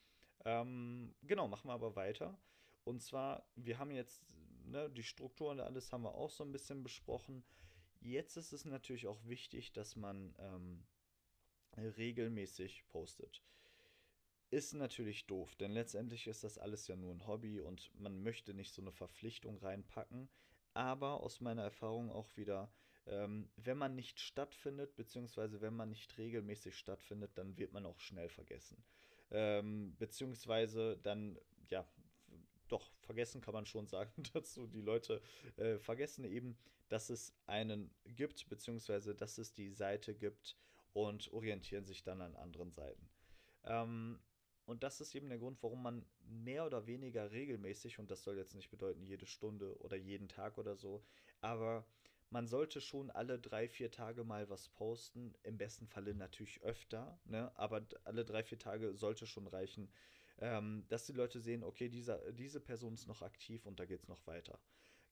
Ähm, 0.44 1.14
genau, 1.22 1.48
machen 1.48 1.68
wir 1.68 1.74
aber 1.74 1.96
weiter. 1.96 2.38
Und 2.84 3.02
zwar, 3.02 3.46
wir 3.56 3.78
haben 3.78 3.90
jetzt 3.90 4.34
ne, 4.64 4.88
die 4.90 5.02
Struktur 5.02 5.50
und 5.50 5.60
alles 5.60 5.92
haben 5.92 6.02
wir 6.02 6.14
auch 6.14 6.30
so 6.30 6.44
ein 6.44 6.52
bisschen 6.52 6.82
besprochen. 6.82 7.44
Jetzt 8.00 8.36
ist 8.36 8.52
es 8.52 8.64
natürlich 8.64 9.06
auch 9.06 9.24
wichtig, 9.26 9.72
dass 9.72 9.96
man 9.96 10.34
ähm, 10.38 10.86
regelmäßig 11.76 12.86
postet. 12.88 13.42
Ist 14.50 14.72
natürlich 14.72 15.26
doof, 15.26 15.54
denn 15.56 15.72
letztendlich 15.72 16.26
ist 16.26 16.44
das 16.44 16.56
alles 16.56 16.86
ja 16.86 16.96
nur 16.96 17.12
ein 17.12 17.26
Hobby 17.26 17.60
und 17.60 17.90
man 18.00 18.22
möchte 18.22 18.54
nicht 18.54 18.72
so 18.72 18.80
eine 18.80 18.92
Verpflichtung 18.92 19.58
reinpacken. 19.58 20.30
Aber 20.72 21.22
aus 21.22 21.40
meiner 21.40 21.62
Erfahrung 21.62 22.10
auch 22.10 22.36
wieder, 22.36 22.72
ähm, 23.08 23.48
wenn 23.56 23.78
man 23.78 23.94
nicht 23.94 24.20
stattfindet, 24.20 24.94
beziehungsweise 24.96 25.60
wenn 25.60 25.74
man 25.74 25.88
nicht 25.88 26.16
regelmäßig 26.18 26.76
stattfindet, 26.76 27.32
dann 27.34 27.56
wird 27.56 27.72
man 27.72 27.86
auch 27.86 28.00
schnell 28.00 28.28
vergessen. 28.28 28.82
Ähm, 29.30 29.94
beziehungsweise 29.98 30.98
dann, 31.02 31.38
ja, 31.68 31.86
doch, 32.68 32.90
vergessen 33.00 33.40
kann 33.40 33.54
man 33.54 33.66
schon 33.66 33.86
sagen 33.86 34.10
dazu. 34.32 34.66
Die 34.66 34.80
Leute 34.80 35.22
äh, 35.56 35.78
vergessen 35.78 36.24
eben, 36.24 36.56
dass 36.88 37.10
es 37.10 37.34
einen 37.46 37.90
gibt, 38.04 38.48
beziehungsweise 38.48 39.14
dass 39.14 39.38
es 39.38 39.52
die 39.52 39.70
Seite 39.70 40.14
gibt 40.14 40.56
und 40.92 41.32
orientieren 41.32 41.84
sich 41.84 42.02
dann 42.02 42.20
an 42.20 42.36
anderen 42.36 42.72
Seiten. 42.72 43.08
Ähm, 43.64 44.18
und 44.66 44.82
das 44.82 45.00
ist 45.00 45.14
eben 45.14 45.30
der 45.30 45.38
Grund, 45.38 45.62
warum 45.62 45.82
man 45.82 46.04
mehr 46.20 46.66
oder 46.66 46.86
weniger 46.86 47.30
regelmäßig, 47.30 47.98
und 47.98 48.10
das 48.10 48.22
soll 48.22 48.36
jetzt 48.36 48.54
nicht 48.54 48.70
bedeuten 48.70 49.02
jede 49.02 49.24
Stunde 49.24 49.74
oder 49.78 49.96
jeden 49.96 50.28
Tag 50.28 50.58
oder 50.58 50.76
so, 50.76 51.02
aber 51.40 51.86
man 52.30 52.46
sollte 52.46 52.80
schon 52.80 53.10
alle 53.10 53.38
drei, 53.38 53.68
vier 53.68 53.90
Tage 53.90 54.24
mal 54.24 54.48
was 54.50 54.68
posten. 54.68 55.34
Im 55.42 55.56
besten 55.56 55.86
Falle 55.86 56.14
natürlich 56.14 56.62
öfter, 56.62 57.20
ne? 57.24 57.50
aber 57.56 57.86
alle 58.04 58.24
drei, 58.24 58.42
vier 58.42 58.58
Tage 58.58 58.94
sollte 58.94 59.26
schon 59.26 59.46
reichen, 59.46 59.90
ähm, 60.38 60.84
dass 60.88 61.06
die 61.06 61.12
Leute 61.12 61.40
sehen, 61.40 61.64
okay, 61.64 61.88
dieser, 61.88 62.32
diese 62.32 62.60
Person 62.60 62.94
ist 62.94 63.06
noch 63.06 63.22
aktiv 63.22 63.66
und 63.66 63.80
da 63.80 63.86
geht 63.86 64.00
es 64.00 64.08
noch 64.08 64.26
weiter. 64.26 64.58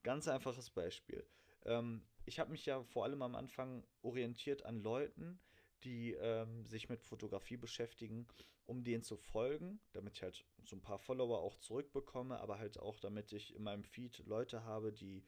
Ganz 0.03 0.29
einfaches 0.29 0.71
Beispiel. 0.71 1.27
Ähm, 1.65 2.07
ich 2.27 2.39
habe 2.39 2.51
mich 2.51 2.67
ja 2.67 2.83
vor 2.85 3.05
allem 3.05 3.23
am 3.23 3.35
Anfang 3.35 3.85
orientiert 4.03 4.65
an 4.65 4.81
Leuten, 4.83 5.41
die 5.85 6.13
ähm, 6.13 6.67
sich 6.67 6.89
mit 6.89 7.03
Fotografie 7.03 7.57
beschäftigen, 7.57 8.27
um 8.67 8.85
denen 8.85 9.03
zu 9.03 9.17
folgen, 9.17 9.81
damit 9.93 10.15
ich 10.15 10.23
halt 10.23 10.45
so 10.65 10.77
ein 10.77 10.83
paar 10.83 10.99
Follower 10.99 11.39
auch 11.39 11.57
zurückbekomme, 11.57 12.39
aber 12.39 12.59
halt 12.59 12.79
auch, 12.79 12.99
damit 12.99 13.33
ich 13.33 13.55
in 13.55 13.63
meinem 13.63 13.85
Feed 13.85 14.19
Leute 14.27 14.65
habe, 14.65 14.93
die 14.93 15.25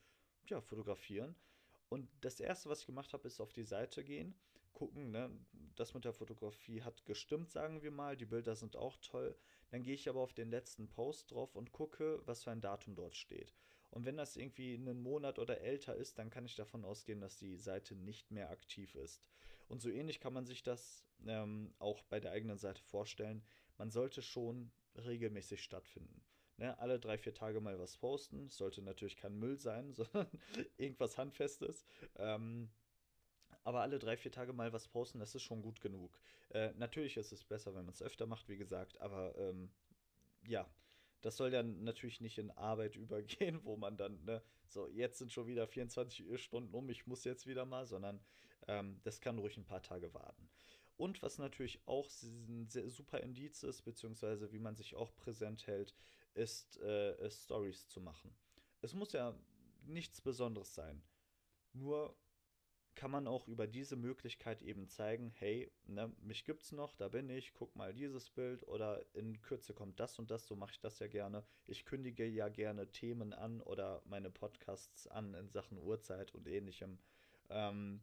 ja, 0.47 0.61
fotografieren. 0.61 1.34
Und 1.89 2.09
das 2.20 2.41
erste, 2.41 2.68
was 2.68 2.80
ich 2.80 2.86
gemacht 2.86 3.12
habe, 3.12 3.26
ist 3.26 3.41
auf 3.41 3.53
die 3.53 3.64
Seite 3.64 4.05
gehen, 4.05 4.34
gucken, 4.72 5.11
ne, 5.11 5.30
das 5.74 5.95
mit 5.95 6.05
der 6.05 6.12
Fotografie 6.12 6.82
hat 6.82 7.05
gestimmt, 7.07 7.51
sagen 7.51 7.82
wir 7.82 7.91
mal, 7.91 8.16
die 8.16 8.26
Bilder 8.26 8.55
sind 8.55 8.76
auch 8.76 8.97
toll. 8.99 9.36
Dann 9.70 9.82
gehe 9.82 9.95
ich 9.95 10.09
aber 10.09 10.20
auf 10.20 10.32
den 10.32 10.51
letzten 10.51 10.89
Post 10.89 11.32
drauf 11.32 11.57
und 11.57 11.72
gucke, 11.72 12.20
was 12.26 12.45
für 12.45 12.51
ein 12.51 12.61
Datum 12.61 12.95
dort 12.95 13.16
steht. 13.16 13.55
Und 13.91 14.05
wenn 14.05 14.16
das 14.16 14.36
irgendwie 14.36 14.74
einen 14.74 15.03
Monat 15.03 15.39
oder 15.39 15.61
älter 15.61 15.95
ist, 15.97 16.18
dann 16.18 16.30
kann 16.30 16.45
ich 16.45 16.55
davon 16.55 16.84
ausgehen, 16.84 17.20
dass 17.20 17.39
die 17.39 17.57
Seite 17.57 17.97
nicht 17.97 18.30
mehr 18.30 18.51
aktiv 18.51 18.95
ist. 18.95 19.22
Und 19.68 19.80
so 19.80 19.91
ähnlich 19.91 20.20
kann 20.20 20.32
man 20.32 20.47
sich 20.47 20.62
das 20.62 21.05
ähm, 21.26 21.74
auch 21.78 22.03
bei 22.05 22.20
der 22.20 22.32
eigenen 22.32 22.59
Seite 22.59 22.82
vorstellen. 22.82 23.43
Man 23.76 23.91
sollte 23.91 24.22
schon 24.22 24.70
regelmäßig 24.95 25.62
stattfinden. 25.62 26.22
Ne, 26.59 26.76
alle 26.80 26.98
drei, 26.98 27.16
vier 27.16 27.34
Tage 27.34 27.61
mal 27.61 27.78
was 27.78 27.96
posten. 27.96 28.46
Es 28.46 28.56
sollte 28.56 28.82
natürlich 28.82 29.16
kein 29.16 29.38
Müll 29.38 29.59
sein, 29.59 29.92
sondern 29.94 30.28
irgendwas 30.76 31.16
Handfestes. 31.16 31.86
Ähm, 32.16 32.68
aber 33.62 33.82
alle 33.82 33.98
drei, 33.98 34.16
vier 34.16 34.32
Tage 34.32 34.52
mal 34.52 34.72
was 34.72 34.88
posten, 34.88 35.20
das 35.20 35.34
ist 35.34 35.42
schon 35.42 35.62
gut 35.62 35.80
genug. 35.80 36.18
Äh, 36.50 36.72
natürlich 36.74 37.16
ist 37.16 37.32
es 37.32 37.44
besser, 37.44 37.74
wenn 37.74 37.84
man 37.84 37.94
es 37.94 38.02
öfter 38.02 38.26
macht, 38.26 38.48
wie 38.48 38.56
gesagt, 38.56 39.00
aber 39.00 39.36
ähm, 39.38 39.70
ja, 40.46 40.68
das 41.20 41.36
soll 41.36 41.52
ja 41.52 41.62
natürlich 41.62 42.20
nicht 42.20 42.38
in 42.38 42.50
Arbeit 42.52 42.96
übergehen, 42.96 43.61
wo 43.64 43.76
man 43.76 43.96
dann, 43.96 44.24
ne, 44.24 44.42
so, 44.66 44.88
jetzt 44.88 45.18
sind 45.18 45.32
schon 45.32 45.46
wieder 45.46 45.68
24 45.68 46.42
Stunden 46.42 46.74
um, 46.74 46.88
ich 46.90 47.06
muss 47.06 47.24
jetzt 47.24 47.46
wieder 47.46 47.66
mal, 47.66 47.86
sondern 47.86 48.20
ähm, 48.66 49.00
das 49.04 49.20
kann 49.20 49.38
ruhig 49.38 49.56
ein 49.56 49.64
paar 49.64 49.82
Tage 49.82 50.12
warten. 50.12 50.48
Und 50.96 51.22
was 51.22 51.38
natürlich 51.38 51.80
auch 51.86 52.11
ein 52.22 52.66
super 52.68 53.20
Indiz 53.20 53.62
ist, 53.62 53.82
beziehungsweise 53.82 54.50
wie 54.50 54.59
man 54.59 54.74
sich 54.74 54.96
auch 54.96 55.14
präsent 55.14 55.68
hält, 55.68 55.94
ist 56.35 56.79
äh, 56.79 57.31
Stories 57.31 57.89
zu 57.89 58.01
machen. 58.01 58.35
Es 58.81 58.95
muss 58.95 59.12
ja 59.12 59.35
nichts 59.83 60.20
Besonderes 60.20 60.74
sein. 60.74 61.03
Nur 61.72 62.16
kann 62.99 63.11
man 63.12 63.29
auch 63.29 63.47
über 63.47 63.68
diese 63.68 63.95
Möglichkeit 63.95 64.61
eben 64.61 64.89
zeigen, 64.89 65.31
hey, 65.31 65.70
ne, 65.87 66.12
mich 66.20 66.45
gibt's 66.45 66.72
noch, 66.72 66.97
da 66.97 67.07
bin 67.07 67.31
ich, 67.31 67.55
guck 67.55 67.76
mal 67.76 67.95
dieses 67.95 68.29
Bild 68.29 68.66
oder 68.66 69.05
in 69.14 69.41
Kürze 69.41 69.72
kommt 69.72 70.01
das 70.01 70.18
und 70.18 70.33
das, 70.33 70.49
so 70.49 70.57
mache 70.57 70.72
ich 70.72 70.81
das 70.81 70.99
ja 70.99 71.07
gerne. 71.07 71.45
Ich 71.66 71.85
kündige 71.85 72.24
ja 72.24 72.49
gerne 72.49 72.91
Themen 72.91 73.33
an 73.33 73.61
oder 73.61 74.03
meine 74.05 74.31
Podcasts 74.31 75.07
an 75.07 75.35
in 75.35 75.49
Sachen 75.49 75.79
Uhrzeit 75.79 76.35
und 76.35 76.49
ähnlichem. 76.49 76.99
Ähm, 77.51 78.03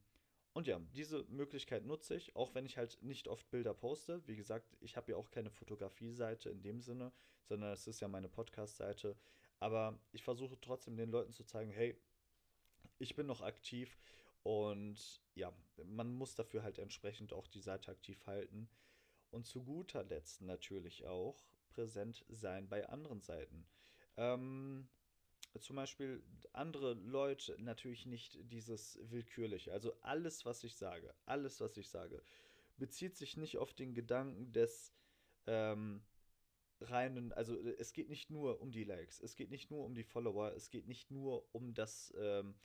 und 0.55 0.67
ja, 0.67 0.79
diese 0.93 1.25
Möglichkeit 1.25 1.85
nutze 1.85 2.15
ich, 2.15 2.33
auch 2.37 2.55
wenn 2.55 2.65
ich 2.65 2.77
halt 2.77 2.97
nicht 3.01 3.27
oft 3.27 3.49
Bilder 3.51 3.73
poste. 3.73 4.25
Wie 4.25 4.37
gesagt, 4.37 4.77
ich 4.79 4.95
habe 4.95 5.11
ja 5.11 5.17
auch 5.17 5.29
keine 5.29 5.51
Fotografie-Seite 5.51 6.49
in 6.49 6.61
dem 6.61 6.79
Sinne, 6.79 7.11
sondern 7.43 7.73
es 7.73 7.87
ist 7.87 7.99
ja 7.99 8.07
meine 8.07 8.29
Podcast-Seite. 8.29 9.17
Aber 9.59 9.99
ich 10.13 10.23
versuche 10.23 10.57
trotzdem 10.61 10.95
den 10.95 11.11
Leuten 11.11 11.33
zu 11.33 11.43
zeigen, 11.43 11.71
hey, 11.71 11.99
ich 12.99 13.17
bin 13.17 13.27
noch 13.27 13.41
aktiv 13.41 13.99
und 14.43 15.21
ja, 15.33 15.51
man 15.87 16.13
muss 16.13 16.35
dafür 16.35 16.63
halt 16.63 16.79
entsprechend 16.79 17.33
auch 17.33 17.47
die 17.47 17.59
Seite 17.59 17.91
aktiv 17.91 18.25
halten. 18.25 18.69
Und 19.31 19.45
zu 19.45 19.61
guter 19.61 20.05
Letzt 20.05 20.41
natürlich 20.41 21.05
auch 21.05 21.43
präsent 21.67 22.23
sein 22.29 22.69
bei 22.69 22.87
anderen 22.87 23.19
Seiten. 23.19 23.67
Ähm, 24.15 24.87
zum 25.59 25.75
Beispiel 25.75 26.23
andere 26.53 26.93
Leute 26.93 27.55
natürlich 27.59 28.05
nicht 28.05 28.37
dieses 28.51 28.99
willkürliche. 29.03 29.71
Also 29.71 29.93
alles, 30.01 30.45
was 30.45 30.63
ich 30.63 30.75
sage, 30.75 31.13
alles, 31.25 31.61
was 31.61 31.77
ich 31.77 31.89
sage, 31.89 32.21
bezieht 32.77 33.15
sich 33.15 33.37
nicht 33.37 33.57
auf 33.57 33.73
den 33.73 33.93
Gedanken 33.93 34.51
des 34.51 34.93
ähm, 35.47 36.03
reinen, 36.81 37.31
also 37.33 37.55
es 37.77 37.93
geht 37.93 38.09
nicht 38.09 38.29
nur 38.29 38.61
um 38.61 38.71
die 38.71 38.83
Likes, 38.83 39.21
es 39.21 39.35
geht 39.35 39.49
nicht 39.49 39.71
nur 39.71 39.85
um 39.85 39.95
die 39.95 40.03
Follower, 40.03 40.51
es 40.53 40.69
geht 40.69 40.87
nicht 40.87 41.09
nur 41.11 41.47
um 41.53 41.73
das, 41.73 42.13
ähm, 42.17 42.55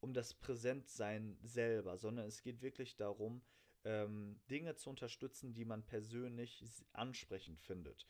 um 0.00 0.12
das 0.12 0.34
Präsentsein 0.34 1.38
selber, 1.42 1.96
sondern 1.96 2.26
es 2.26 2.42
geht 2.42 2.60
wirklich 2.60 2.96
darum, 2.96 3.42
ähm, 3.84 4.40
Dinge 4.50 4.74
zu 4.76 4.90
unterstützen, 4.90 5.54
die 5.54 5.64
man 5.64 5.84
persönlich 5.84 6.64
ansprechend 6.92 7.60
findet. 7.60 8.06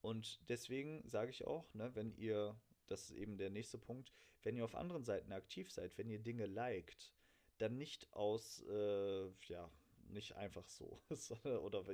Und 0.00 0.40
deswegen 0.48 1.06
sage 1.08 1.30
ich 1.30 1.46
auch, 1.46 1.72
ne, 1.74 1.94
wenn 1.94 2.12
ihr 2.12 2.56
das 2.90 3.10
ist 3.10 3.16
eben 3.16 3.38
der 3.38 3.50
nächste 3.50 3.78
Punkt, 3.78 4.12
wenn 4.42 4.56
ihr 4.56 4.64
auf 4.64 4.74
anderen 4.74 5.04
Seiten 5.04 5.32
aktiv 5.32 5.70
seid, 5.70 5.96
wenn 5.98 6.10
ihr 6.10 6.18
Dinge 6.18 6.46
liked, 6.46 7.12
dann 7.58 7.76
nicht 7.76 8.12
aus, 8.12 8.64
äh, 8.68 9.28
ja, 9.48 9.70
nicht 10.08 10.36
einfach 10.36 10.68
so, 10.68 11.00
oder 11.62 11.84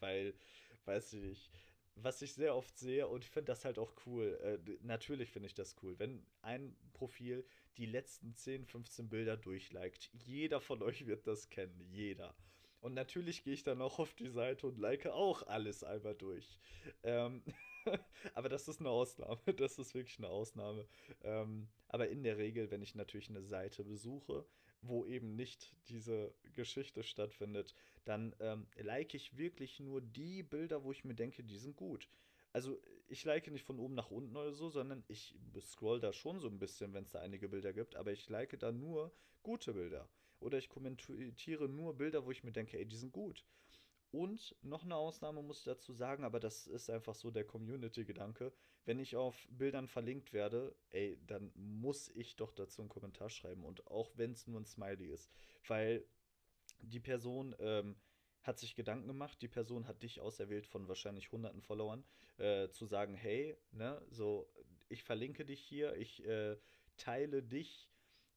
weil, 0.00 0.34
weiß 0.84 1.12
ich 1.14 1.22
nicht, 1.22 1.50
was 1.96 2.22
ich 2.22 2.32
sehr 2.32 2.56
oft 2.56 2.78
sehe 2.78 3.06
und 3.06 3.24
ich 3.24 3.30
finde 3.30 3.52
das 3.52 3.64
halt 3.64 3.78
auch 3.78 3.92
cool. 4.06 4.38
Äh, 4.42 4.78
natürlich 4.82 5.30
finde 5.30 5.46
ich 5.46 5.54
das 5.54 5.76
cool, 5.82 5.98
wenn 5.98 6.24
ein 6.42 6.76
Profil 6.92 7.44
die 7.76 7.86
letzten 7.86 8.34
10, 8.34 8.66
15 8.66 9.08
Bilder 9.08 9.36
durchliked. 9.36 10.10
Jeder 10.12 10.60
von 10.60 10.82
euch 10.82 11.06
wird 11.06 11.26
das 11.26 11.48
kennen, 11.48 11.80
jeder. 11.90 12.34
Und 12.80 12.94
natürlich 12.94 13.44
gehe 13.44 13.54
ich 13.54 13.62
dann 13.62 13.82
auch 13.82 13.98
auf 13.98 14.14
die 14.14 14.30
Seite 14.30 14.66
und 14.66 14.78
like 14.78 15.06
auch 15.06 15.46
alles 15.46 15.84
einmal 15.84 16.14
durch. 16.14 16.58
Ähm, 17.02 17.42
aber 18.34 18.48
das 18.48 18.68
ist 18.68 18.80
eine 18.80 18.90
Ausnahme. 18.90 19.38
Das 19.56 19.78
ist 19.78 19.94
wirklich 19.94 20.18
eine 20.18 20.28
Ausnahme. 20.28 20.86
Ähm, 21.22 21.68
aber 21.88 22.08
in 22.08 22.22
der 22.22 22.38
Regel, 22.38 22.70
wenn 22.70 22.82
ich 22.82 22.94
natürlich 22.94 23.28
eine 23.30 23.42
Seite 23.42 23.84
besuche, 23.84 24.44
wo 24.82 25.04
eben 25.06 25.36
nicht 25.36 25.74
diese 25.88 26.34
Geschichte 26.54 27.02
stattfindet, 27.02 27.74
dann 28.04 28.34
ähm, 28.40 28.66
like 28.76 29.14
ich 29.14 29.36
wirklich 29.36 29.80
nur 29.80 30.00
die 30.00 30.42
Bilder, 30.42 30.84
wo 30.84 30.92
ich 30.92 31.04
mir 31.04 31.14
denke, 31.14 31.44
die 31.44 31.58
sind 31.58 31.76
gut. 31.76 32.08
Also 32.52 32.80
ich 33.06 33.24
like 33.24 33.50
nicht 33.50 33.64
von 33.64 33.78
oben 33.78 33.94
nach 33.94 34.10
unten 34.10 34.36
oder 34.36 34.52
so, 34.52 34.70
sondern 34.70 35.04
ich 35.08 35.34
scroll 35.60 36.00
da 36.00 36.12
schon 36.12 36.40
so 36.40 36.48
ein 36.48 36.58
bisschen, 36.58 36.94
wenn 36.94 37.04
es 37.04 37.10
da 37.12 37.20
einige 37.20 37.48
Bilder 37.48 37.72
gibt, 37.72 37.96
aber 37.96 38.12
ich 38.12 38.28
like 38.28 38.58
da 38.58 38.72
nur 38.72 39.12
gute 39.42 39.74
Bilder. 39.74 40.08
Oder 40.40 40.58
ich 40.58 40.68
kommentiere 40.70 41.68
nur 41.68 41.94
Bilder, 41.96 42.24
wo 42.24 42.30
ich 42.30 42.42
mir 42.42 42.52
denke, 42.52 42.78
ey, 42.78 42.86
die 42.86 42.96
sind 42.96 43.12
gut. 43.12 43.44
Und 44.12 44.56
noch 44.62 44.84
eine 44.84 44.96
Ausnahme 44.96 45.42
muss 45.42 45.58
ich 45.58 45.64
dazu 45.64 45.92
sagen, 45.92 46.24
aber 46.24 46.40
das 46.40 46.66
ist 46.66 46.90
einfach 46.90 47.14
so 47.14 47.30
der 47.30 47.44
Community-Gedanke. 47.44 48.52
Wenn 48.84 48.98
ich 48.98 49.14
auf 49.14 49.46
Bildern 49.50 49.86
verlinkt 49.86 50.32
werde, 50.32 50.74
ey, 50.90 51.18
dann 51.26 51.52
muss 51.54 52.08
ich 52.08 52.34
doch 52.34 52.52
dazu 52.52 52.82
einen 52.82 52.88
Kommentar 52.88 53.30
schreiben. 53.30 53.64
Und 53.64 53.86
auch 53.86 54.10
wenn 54.16 54.32
es 54.32 54.48
nur 54.48 54.60
ein 54.60 54.66
Smiley 54.66 55.06
ist. 55.06 55.30
Weil 55.68 56.04
die 56.80 56.98
Person 56.98 57.54
ähm, 57.60 57.96
hat 58.42 58.58
sich 58.58 58.74
Gedanken 58.74 59.06
gemacht, 59.06 59.40
die 59.42 59.48
Person 59.48 59.86
hat 59.86 60.02
dich 60.02 60.20
auserwählt 60.20 60.66
von 60.66 60.88
wahrscheinlich 60.88 61.30
hunderten 61.30 61.60
Followern, 61.60 62.04
äh, 62.38 62.68
zu 62.70 62.86
sagen, 62.86 63.14
hey, 63.14 63.56
ne, 63.70 64.00
so, 64.10 64.48
ich 64.88 65.04
verlinke 65.04 65.44
dich 65.44 65.60
hier, 65.60 65.94
ich 65.96 66.24
äh, 66.26 66.56
teile 66.96 67.42
dich 67.42 67.90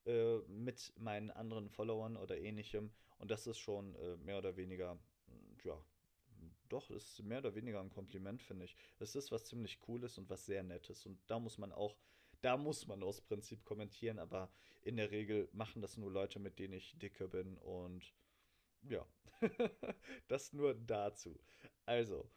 äh, 0.06 0.38
mit 0.48 0.94
meinen 0.98 1.32
anderen 1.32 1.70
Followern 1.70 2.18
oder 2.18 2.38
ähnlichem. 2.38 2.92
Und 3.18 3.32
das 3.32 3.48
ist 3.48 3.58
schon 3.58 3.96
äh, 3.96 4.18
mehr 4.18 4.38
oder 4.38 4.58
weniger 4.58 5.00
ja, 5.64 5.84
doch, 6.70 6.90
ist 6.90 7.22
mehr 7.24 7.40
oder 7.40 7.56
weniger 7.56 7.80
ein 7.80 7.92
Kompliment, 7.92 8.42
finde 8.42 8.66
ich. 8.66 8.76
Es 9.00 9.16
ist 9.16 9.32
was 9.32 9.46
ziemlich 9.46 9.80
Cooles 9.80 10.18
und 10.18 10.30
was 10.30 10.46
sehr 10.46 10.64
Nettes. 10.64 11.06
Und 11.06 11.20
da 11.28 11.40
muss 11.40 11.58
man 11.58 11.72
auch, 11.72 11.96
da 12.42 12.58
muss 12.58 12.88
man 12.88 13.04
aus 13.04 13.22
Prinzip 13.22 13.64
kommentieren, 13.64 14.20
aber 14.20 14.52
in 14.82 14.98
der 14.98 15.12
Regel 15.12 15.50
machen 15.54 15.82
das 15.82 15.98
nur 15.98 16.12
Leute, 16.12 16.40
mit 16.40 16.60
denen 16.60 16.74
ich 16.74 16.98
dicke 16.98 17.28
bin. 17.28 17.58
Und 17.60 18.14
ja, 18.90 19.06
das 20.28 20.54
nur 20.54 20.74
dazu. 20.74 21.40
Also, 21.86 22.30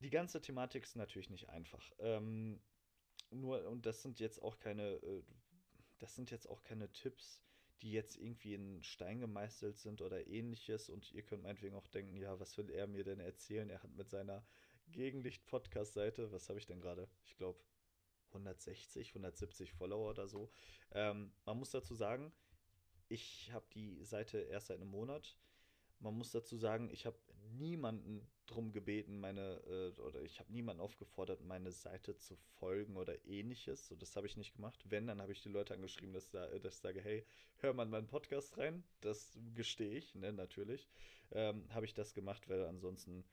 die 0.00 0.10
ganze 0.10 0.40
Thematik 0.40 0.84
ist 0.84 0.96
natürlich 0.96 1.30
nicht 1.30 1.48
einfach. 1.48 1.92
Ähm, 1.98 2.60
nur, 3.30 3.66
und 3.68 3.86
das 3.86 4.02
sind 4.02 4.20
jetzt 4.20 4.42
auch 4.42 4.58
keine, 4.58 4.94
äh, 4.94 5.22
das 5.98 6.14
sind 6.14 6.30
jetzt 6.30 6.48
auch 6.48 6.62
keine 6.62 6.90
Tipps, 6.92 7.42
die 7.82 7.92
jetzt 7.92 8.16
irgendwie 8.16 8.54
in 8.54 8.82
Stein 8.82 9.20
gemeißelt 9.20 9.76
sind 9.76 10.02
oder 10.02 10.26
ähnliches. 10.26 10.88
Und 10.88 11.12
ihr 11.12 11.22
könnt 11.22 11.42
meinetwegen 11.42 11.76
auch 11.76 11.86
denken, 11.86 12.16
ja, 12.16 12.38
was 12.40 12.56
will 12.58 12.70
er 12.70 12.86
mir 12.86 13.04
denn 13.04 13.20
erzählen? 13.20 13.70
Er 13.70 13.82
hat 13.82 13.94
mit 13.94 14.08
seiner 14.10 14.44
Gegenlicht-Podcast-Seite, 14.92 16.32
was 16.32 16.48
habe 16.48 16.58
ich 16.58 16.66
denn 16.66 16.80
gerade? 16.80 17.08
Ich 17.24 17.36
glaube 17.36 17.60
160, 18.28 19.10
170 19.10 19.72
Follower 19.72 20.10
oder 20.10 20.28
so. 20.28 20.50
Ähm, 20.92 21.32
man 21.44 21.58
muss 21.58 21.70
dazu 21.70 21.94
sagen, 21.94 22.32
ich 23.08 23.50
habe 23.52 23.66
die 23.74 24.04
Seite 24.04 24.38
erst 24.38 24.68
seit 24.68 24.80
einem 24.80 24.90
Monat. 24.90 25.36
Man 26.00 26.14
muss 26.14 26.30
dazu 26.30 26.56
sagen, 26.56 26.90
ich 26.90 27.06
habe 27.06 27.18
niemanden 27.50 28.28
drum 28.50 28.72
gebeten, 28.72 29.20
meine, 29.20 29.60
äh, 29.66 30.00
oder 30.00 30.22
ich 30.22 30.40
habe 30.40 30.52
niemanden 30.52 30.82
aufgefordert, 30.82 31.42
meine 31.44 31.70
Seite 31.70 32.16
zu 32.16 32.36
folgen 32.58 32.96
oder 32.96 33.24
ähnliches. 33.26 33.88
So, 33.88 33.96
das 33.96 34.16
habe 34.16 34.26
ich 34.26 34.36
nicht 34.36 34.54
gemacht. 34.54 34.82
Wenn, 34.88 35.06
dann 35.06 35.20
habe 35.20 35.32
ich 35.32 35.42
die 35.42 35.48
Leute 35.48 35.74
angeschrieben, 35.74 36.12
dass, 36.12 36.30
da, 36.30 36.46
dass 36.58 36.74
ich 36.74 36.80
sage, 36.80 37.00
hey, 37.00 37.24
hör 37.58 37.72
mal 37.74 37.84
in 37.84 37.90
meinen 37.90 38.06
Podcast 38.06 38.58
rein. 38.58 38.82
Das 39.00 39.38
gestehe 39.54 39.96
ich, 39.96 40.14
ne, 40.14 40.32
natürlich. 40.32 40.88
Ähm, 41.30 41.64
habe 41.70 41.86
ich 41.86 41.94
das 41.94 42.14
gemacht, 42.14 42.48
weil 42.48 42.64
ansonsten 42.64 43.24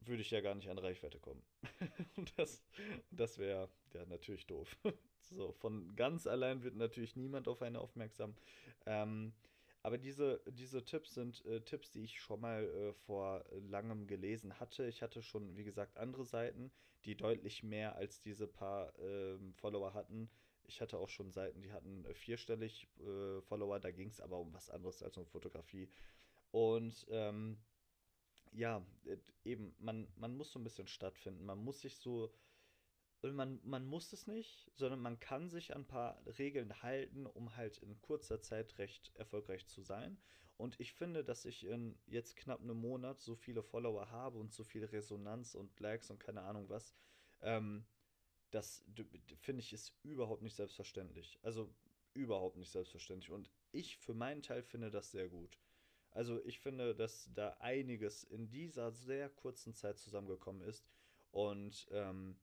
würde 0.00 0.22
ich 0.22 0.30
ja 0.30 0.40
gar 0.40 0.54
nicht 0.54 0.68
an 0.68 0.78
Reichweite 0.78 1.18
kommen. 1.18 1.42
und 2.16 2.32
das, 2.38 2.62
das 3.10 3.38
wäre 3.38 3.68
ja 3.94 4.06
natürlich 4.06 4.46
doof. 4.46 4.76
so, 5.20 5.52
von 5.52 5.94
ganz 5.96 6.26
allein 6.26 6.62
wird 6.62 6.76
natürlich 6.76 7.16
niemand 7.16 7.48
auf 7.48 7.62
eine 7.62 7.80
aufmerksam. 7.80 8.34
Ähm, 8.86 9.32
aber 9.84 9.98
diese, 9.98 10.40
diese 10.46 10.82
Tipps 10.82 11.12
sind 11.12 11.44
äh, 11.44 11.60
Tipps, 11.60 11.90
die 11.92 12.04
ich 12.04 12.18
schon 12.18 12.40
mal 12.40 12.64
äh, 12.64 12.94
vor 12.94 13.44
langem 13.68 14.06
gelesen 14.06 14.58
hatte. 14.58 14.86
Ich 14.86 15.02
hatte 15.02 15.20
schon, 15.20 15.58
wie 15.58 15.64
gesagt, 15.64 15.98
andere 15.98 16.24
Seiten, 16.24 16.72
die 17.04 17.14
deutlich 17.14 17.62
mehr 17.62 17.94
als 17.94 18.22
diese 18.22 18.46
paar 18.46 18.98
äh, 18.98 19.36
Follower 19.52 19.92
hatten. 19.92 20.30
Ich 20.62 20.80
hatte 20.80 20.96
auch 20.96 21.10
schon 21.10 21.30
Seiten, 21.30 21.60
die 21.60 21.70
hatten 21.70 22.06
äh, 22.06 22.14
vierstellig 22.14 22.88
äh, 22.98 23.42
Follower, 23.42 23.78
da 23.78 23.90
ging 23.90 24.08
es 24.08 24.22
aber 24.22 24.38
um 24.38 24.54
was 24.54 24.70
anderes 24.70 25.02
als 25.02 25.18
um 25.18 25.26
Fotografie. 25.26 25.90
Und 26.50 27.06
ähm, 27.10 27.58
ja, 28.52 28.82
äh, 29.04 29.18
eben, 29.44 29.74
man, 29.78 30.08
man 30.16 30.34
muss 30.34 30.50
so 30.50 30.58
ein 30.58 30.64
bisschen 30.64 30.88
stattfinden. 30.88 31.44
Man 31.44 31.58
muss 31.58 31.82
sich 31.82 31.98
so 31.98 32.32
und 33.24 33.34
man, 33.34 33.58
man 33.64 33.86
muss 33.86 34.12
es 34.12 34.26
nicht, 34.26 34.70
sondern 34.74 35.00
man 35.00 35.18
kann 35.18 35.48
sich 35.48 35.74
an 35.74 35.82
ein 35.82 35.86
paar 35.86 36.20
Regeln 36.38 36.82
halten, 36.82 37.26
um 37.26 37.56
halt 37.56 37.78
in 37.78 37.98
kurzer 38.02 38.42
Zeit 38.42 38.76
recht 38.78 39.12
erfolgreich 39.14 39.66
zu 39.66 39.80
sein. 39.80 40.18
Und 40.58 40.78
ich 40.78 40.92
finde, 40.92 41.24
dass 41.24 41.46
ich 41.46 41.64
in 41.64 41.98
jetzt 42.06 42.36
knapp 42.36 42.60
einem 42.60 42.76
Monat 42.76 43.20
so 43.20 43.34
viele 43.34 43.62
Follower 43.62 44.10
habe 44.10 44.38
und 44.38 44.52
so 44.52 44.62
viel 44.62 44.84
Resonanz 44.84 45.54
und 45.54 45.80
Likes 45.80 46.10
und 46.10 46.20
keine 46.20 46.42
Ahnung 46.42 46.68
was, 46.68 46.94
ähm, 47.40 47.86
das 48.50 48.84
finde 49.40 49.62
ich 49.62 49.72
ist 49.72 49.94
überhaupt 50.02 50.42
nicht 50.42 50.54
selbstverständlich. 50.54 51.38
Also 51.42 51.74
überhaupt 52.12 52.58
nicht 52.58 52.70
selbstverständlich. 52.70 53.30
Und 53.30 53.50
ich 53.72 53.96
für 53.96 54.14
meinen 54.14 54.42
Teil 54.42 54.62
finde 54.62 54.90
das 54.90 55.10
sehr 55.10 55.28
gut. 55.28 55.58
Also 56.10 56.44
ich 56.44 56.60
finde, 56.60 56.94
dass 56.94 57.30
da 57.34 57.56
einiges 57.58 58.22
in 58.22 58.50
dieser 58.50 58.92
sehr 58.92 59.30
kurzen 59.30 59.74
Zeit 59.74 59.98
zusammengekommen 59.98 60.62
ist. 60.62 60.86
Und 61.32 61.88
ähm, 61.90 62.36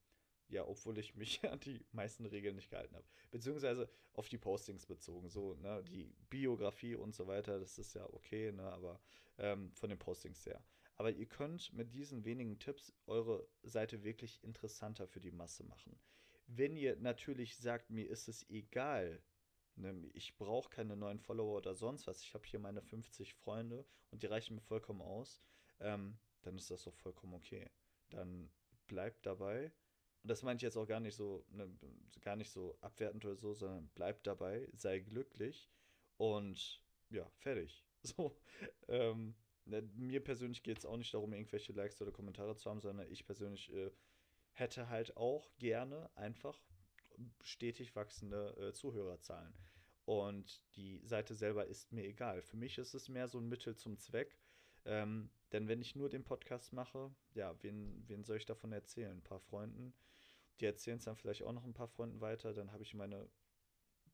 ja, 0.51 0.67
obwohl 0.67 0.97
ich 0.97 1.15
mich 1.15 1.43
an 1.49 1.59
die 1.59 1.83
meisten 1.91 2.25
Regeln 2.25 2.55
nicht 2.55 2.69
gehalten 2.69 2.95
habe. 2.95 3.05
Beziehungsweise 3.31 3.89
auf 4.13 4.29
die 4.29 4.37
Postings 4.37 4.85
bezogen. 4.85 5.29
So, 5.29 5.55
ne, 5.55 5.83
die 5.83 6.13
Biografie 6.29 6.95
und 6.95 7.15
so 7.15 7.27
weiter, 7.27 7.59
das 7.59 7.77
ist 7.77 7.93
ja 7.93 8.05
okay, 8.13 8.51
ne, 8.51 8.63
aber 8.63 8.99
ähm, 9.37 9.71
von 9.73 9.89
den 9.89 9.97
Postings 9.99 10.45
her. 10.45 10.63
Aber 10.97 11.11
ihr 11.11 11.25
könnt 11.25 11.73
mit 11.73 11.93
diesen 11.93 12.25
wenigen 12.25 12.59
Tipps 12.59 12.93
eure 13.07 13.47
Seite 13.63 14.03
wirklich 14.03 14.43
interessanter 14.43 15.07
für 15.07 15.19
die 15.19 15.31
Masse 15.31 15.63
machen. 15.63 15.99
Wenn 16.47 16.75
ihr 16.75 16.97
natürlich 16.97 17.55
sagt, 17.57 17.89
mir 17.89 18.07
ist 18.07 18.27
es 18.27 18.47
egal, 18.49 19.23
ne, 19.75 20.09
ich 20.13 20.37
brauche 20.37 20.69
keine 20.69 20.97
neuen 20.97 21.19
Follower 21.19 21.57
oder 21.57 21.73
sonst 21.73 22.07
was, 22.07 22.21
ich 22.21 22.33
habe 22.33 22.45
hier 22.45 22.59
meine 22.59 22.81
50 22.81 23.33
Freunde 23.33 23.85
und 24.11 24.21
die 24.21 24.27
reichen 24.27 24.55
mir 24.55 24.61
vollkommen 24.61 25.01
aus, 25.01 25.41
ähm, 25.79 26.19
dann 26.41 26.57
ist 26.57 26.69
das 26.69 26.83
doch 26.83 26.93
vollkommen 26.93 27.33
okay. 27.33 27.69
Dann 28.09 28.51
bleibt 28.87 29.25
dabei 29.25 29.71
und 30.23 30.29
das 30.29 30.43
meine 30.43 30.57
ich 30.57 30.61
jetzt 30.61 30.77
auch 30.77 30.87
gar 30.87 30.99
nicht 30.99 31.15
so, 31.15 31.45
ne, 31.49 31.69
gar 32.21 32.35
nicht 32.35 32.51
so 32.51 32.77
abwertend 32.81 33.25
oder 33.25 33.35
so, 33.35 33.53
sondern 33.53 33.89
bleib 33.95 34.23
dabei, 34.23 34.67
sei 34.73 34.99
glücklich 34.99 35.69
und 36.17 36.81
ja, 37.09 37.29
fertig. 37.37 37.85
So. 38.03 38.35
Ähm, 38.87 39.35
ne, 39.65 39.83
mir 39.93 40.23
persönlich 40.23 40.63
geht 40.63 40.79
es 40.79 40.87
auch 40.87 40.97
nicht 40.97 41.13
darum, 41.13 41.33
irgendwelche 41.33 41.71
Likes 41.71 42.01
oder 42.01 42.11
Kommentare 42.11 42.55
zu 42.55 42.67
haben, 42.67 42.81
sondern 42.81 43.11
ich 43.11 43.27
persönlich 43.27 43.71
äh, 43.71 43.91
hätte 44.53 44.89
halt 44.89 45.15
auch 45.17 45.51
gerne 45.59 46.09
einfach 46.15 46.59
stetig 47.41 47.95
wachsende 47.95 48.55
äh, 48.57 48.73
Zuhörerzahlen. 48.73 49.53
Und 50.05 50.63
die 50.75 50.99
Seite 51.05 51.35
selber 51.35 51.67
ist 51.67 51.91
mir 51.91 52.05
egal. 52.05 52.41
Für 52.41 52.57
mich 52.57 52.77
ist 52.77 52.93
es 52.93 53.07
mehr 53.07 53.27
so 53.27 53.39
ein 53.39 53.47
Mittel 53.47 53.75
zum 53.75 53.97
Zweck. 53.97 54.37
Ähm, 54.85 55.29
denn 55.51 55.67
wenn 55.67 55.81
ich 55.81 55.95
nur 55.95 56.09
den 56.09 56.23
Podcast 56.23 56.73
mache, 56.73 57.13
ja, 57.33 57.55
wen, 57.61 58.03
wen 58.07 58.23
soll 58.23 58.37
ich 58.37 58.45
davon 58.45 58.71
erzählen? 58.71 59.17
Ein 59.17 59.23
paar 59.23 59.39
Freunden. 59.39 59.93
Die 60.59 60.65
erzählen 60.65 60.97
es 60.97 61.05
dann 61.05 61.15
vielleicht 61.15 61.43
auch 61.43 61.51
noch 61.51 61.65
ein 61.65 61.73
paar 61.73 61.87
Freunden 61.87 62.21
weiter. 62.21 62.53
Dann 62.53 62.71
habe 62.71 62.83
ich 62.83 62.93
meine, 62.93 63.27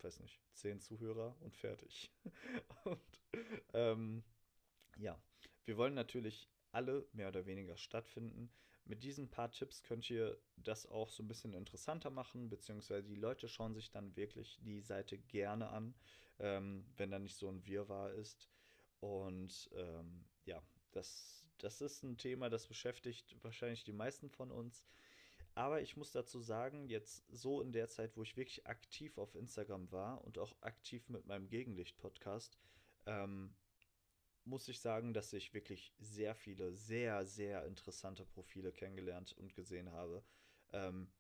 weiß 0.02 0.20
nicht, 0.20 0.42
zehn 0.54 0.80
Zuhörer 0.80 1.36
und 1.42 1.56
fertig. 1.56 2.12
und 2.86 3.02
ähm, 3.74 4.24
ja, 4.98 5.20
wir 5.66 5.78
wollen 5.78 5.94
natürlich 5.94 6.50
alle 6.72 7.08
mehr 7.14 7.30
oder 7.30 7.46
weniger 7.46 7.78
stattfinden. 7.78 8.52
Mit 8.86 9.04
diesen 9.04 9.30
paar 9.30 9.52
Tipps 9.52 9.84
könnt 9.84 10.10
ihr 10.10 10.40
das 10.56 10.86
auch 10.86 11.10
so 11.10 11.22
ein 11.22 11.28
bisschen 11.28 11.54
interessanter 11.54 12.10
machen, 12.10 12.50
beziehungsweise 12.50 13.10
die 13.10 13.16
Leute 13.16 13.50
schauen 13.50 13.74
sich 13.74 13.92
dann 13.92 14.16
wirklich 14.16 14.60
die 14.62 14.82
Seite 14.82 15.18
gerne 15.18 15.70
an, 15.70 15.94
ähm, 16.40 16.86
wenn 16.96 17.12
da 17.12 17.20
nicht 17.20 17.36
so 17.36 17.50
ein 17.50 17.66
Wirrwarr 17.66 18.14
ist. 18.14 18.50
Und 19.02 19.70
ähm, 19.76 20.26
ja, 20.48 20.64
das, 20.92 21.46
das 21.60 21.82
ist 21.82 22.04
ein 22.04 22.18
Thema, 22.18 22.50
das 22.50 22.68
beschäftigt 22.68 23.36
wahrscheinlich 23.44 23.84
die 23.84 23.94
meisten 23.94 24.30
von 24.30 24.52
uns. 24.52 24.86
Aber 25.54 25.82
ich 25.82 25.98
muss 25.98 26.12
dazu 26.12 26.40
sagen, 26.40 26.88
jetzt 26.88 27.26
so 27.30 27.62
in 27.62 27.72
der 27.72 27.90
Zeit, 27.90 28.16
wo 28.16 28.24
ich 28.24 28.38
wirklich 28.38 28.68
aktiv 28.68 29.18
auf 29.18 29.36
Instagram 29.36 29.92
war 29.92 30.24
und 30.24 30.38
auch 30.38 30.56
aktiv 30.62 31.10
mit 31.10 31.26
meinem 31.26 31.50
Gegenlicht-Podcast, 31.50 32.58
ähm, 33.08 33.56
muss 34.46 34.68
ich 34.68 34.80
sagen, 34.80 35.14
dass 35.14 35.34
ich 35.34 35.54
wirklich 35.54 35.94
sehr 36.00 36.36
viele, 36.36 36.74
sehr, 36.74 37.26
sehr 37.26 37.66
interessante 37.66 38.24
Profile 38.26 38.72
kennengelernt 38.72 39.34
und 39.34 39.56
gesehen 39.56 39.92
habe. 39.92 40.24
Ähm, 40.72 41.12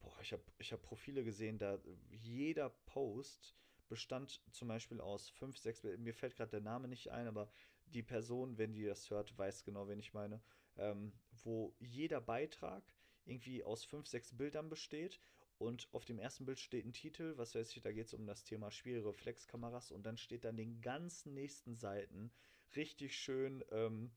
boah, 0.00 0.20
ich 0.20 0.32
habe 0.32 0.42
ich 0.58 0.72
hab 0.72 0.82
Profile 0.82 1.24
gesehen, 1.24 1.58
da 1.58 1.78
jeder 2.10 2.70
Post 2.86 3.54
bestand 3.88 4.42
zum 4.50 4.68
Beispiel 4.68 5.00
aus 5.00 5.30
fünf, 5.30 5.56
sechs, 5.58 5.84
mir 5.84 6.12
fällt 6.12 6.36
gerade 6.36 6.50
der 6.50 6.60
Name 6.60 6.88
nicht 6.88 7.10
ein, 7.12 7.28
aber 7.28 7.50
die 7.86 8.02
Person, 8.02 8.58
wenn 8.58 8.72
die 8.72 8.84
das 8.84 9.10
hört, 9.10 9.36
weiß 9.38 9.64
genau, 9.64 9.88
wen 9.88 9.98
ich 9.98 10.14
meine, 10.14 10.40
ähm, 10.76 11.12
wo 11.44 11.74
jeder 11.78 12.20
Beitrag 12.20 12.82
irgendwie 13.24 13.64
aus 13.64 13.84
fünf, 13.84 14.06
sechs 14.06 14.36
Bildern 14.36 14.68
besteht 14.68 15.20
und 15.58 15.88
auf 15.92 16.04
dem 16.04 16.18
ersten 16.18 16.44
Bild 16.44 16.60
steht 16.60 16.84
ein 16.84 16.92
Titel, 16.92 17.34
was 17.36 17.54
weiß 17.54 17.74
ich, 17.74 17.82
da 17.82 17.92
geht 17.92 18.06
es 18.06 18.14
um 18.14 18.26
das 18.26 18.44
Thema 18.44 18.70
schwere 18.70 19.08
Reflexkameras 19.08 19.90
und 19.90 20.04
dann 20.04 20.16
steht 20.16 20.44
dann 20.44 20.56
den 20.56 20.80
ganzen 20.80 21.34
nächsten 21.34 21.74
Seiten 21.74 22.30
richtig 22.74 23.16
schön, 23.16 23.64
ähm, 23.70 24.10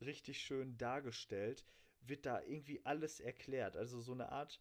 richtig 0.00 0.40
schön 0.40 0.76
dargestellt, 0.78 1.64
wird 2.00 2.24
da 2.24 2.42
irgendwie 2.42 2.80
alles 2.84 3.20
erklärt. 3.20 3.76
Also 3.76 4.00
so 4.00 4.12
eine 4.12 4.30
Art 4.32 4.60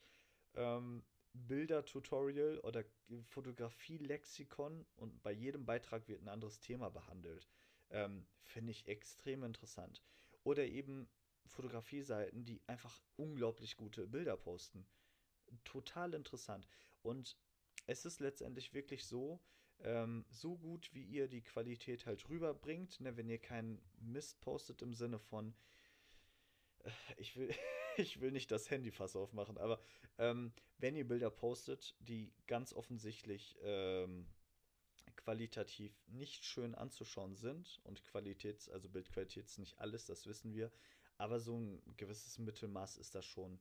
ähm, 0.55 1.03
Bilder-Tutorial 1.33 2.59
oder 2.59 2.83
Fotografie-Lexikon 3.29 4.85
und 4.95 5.21
bei 5.21 5.31
jedem 5.31 5.65
Beitrag 5.65 6.07
wird 6.07 6.21
ein 6.21 6.29
anderes 6.29 6.59
Thema 6.59 6.89
behandelt. 6.89 7.47
Ähm, 7.89 8.25
Finde 8.43 8.71
ich 8.71 8.87
extrem 8.87 9.43
interessant. 9.43 10.03
Oder 10.43 10.65
eben 10.65 11.07
Fotografie-Seiten, 11.47 12.45
die 12.45 12.61
einfach 12.67 13.01
unglaublich 13.15 13.77
gute 13.77 14.07
Bilder 14.07 14.37
posten 14.37 14.85
total 15.63 16.13
interessant. 16.13 16.67
Und 17.01 17.37
es 17.87 18.05
ist 18.05 18.19
letztendlich 18.19 18.73
wirklich 18.73 19.05
so, 19.05 19.39
ähm, 19.79 20.25
so 20.29 20.57
gut, 20.57 20.89
wie 20.93 21.03
ihr 21.03 21.27
die 21.27 21.43
Qualität 21.43 22.05
halt 22.05 22.27
rüberbringt, 22.29 22.99
ne, 23.01 23.15
wenn 23.17 23.29
ihr 23.29 23.39
keinen 23.39 23.81
Mist 23.97 24.39
postet 24.41 24.81
im 24.81 24.93
Sinne 24.93 25.19
von, 25.19 25.53
äh, 26.83 26.91
ich 27.17 27.35
will, 27.35 27.49
ich 27.97 28.21
will 28.21 28.31
nicht 28.31 28.51
das 28.51 28.69
Handyfass 28.69 29.15
aufmachen, 29.15 29.57
aber 29.57 29.81
ähm, 30.17 30.53
wenn 30.77 30.95
ihr 30.95 31.07
Bilder 31.07 31.29
postet, 31.29 31.95
die 31.99 32.33
ganz 32.47 32.73
offensichtlich 32.73 33.57
ähm, 33.61 34.27
qualitativ 35.17 35.93
nicht 36.07 36.43
schön 36.43 36.75
anzuschauen 36.75 37.35
sind 37.35 37.79
und 37.83 38.03
Qualitäts, 38.03 38.69
also 38.69 38.89
Bildqualität 38.89 39.45
ist 39.45 39.59
nicht 39.59 39.79
alles, 39.79 40.05
das 40.05 40.25
wissen 40.27 40.53
wir, 40.53 40.71
aber 41.17 41.39
so 41.39 41.57
ein 41.57 41.81
gewisses 41.97 42.37
Mittelmaß 42.37 42.97
ist 42.97 43.15
das 43.15 43.25
schon 43.25 43.59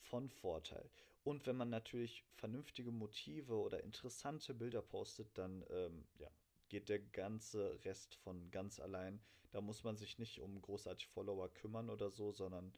von 0.00 0.28
Vorteil. 0.30 0.90
Und 1.22 1.46
wenn 1.46 1.56
man 1.56 1.68
natürlich 1.68 2.24
vernünftige 2.34 2.90
Motive 2.90 3.54
oder 3.56 3.84
interessante 3.84 4.54
Bilder 4.54 4.82
postet, 4.82 5.36
dann 5.36 5.64
ähm, 5.70 6.06
ja, 6.18 6.30
geht 6.68 6.88
der 6.88 6.98
ganze 6.98 7.78
Rest 7.84 8.14
von 8.14 8.50
ganz 8.50 8.80
allein. 8.80 9.20
Da 9.50 9.60
muss 9.60 9.84
man 9.84 9.96
sich 9.96 10.18
nicht 10.18 10.40
um 10.40 10.62
großartig 10.62 11.08
Follower 11.08 11.52
kümmern 11.52 11.90
oder 11.90 12.10
so, 12.10 12.32
sondern 12.32 12.72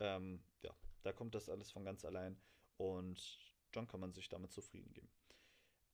ähm, 0.00 0.42
ja, 0.62 0.74
da 1.02 1.12
kommt 1.12 1.34
das 1.34 1.48
alles 1.48 1.70
von 1.70 1.84
ganz 1.84 2.04
allein 2.04 2.36
und 2.76 3.38
dann 3.72 3.86
kann 3.86 4.00
man 4.00 4.12
sich 4.12 4.28
damit 4.28 4.52
zufrieden 4.52 4.92
geben. 4.92 5.10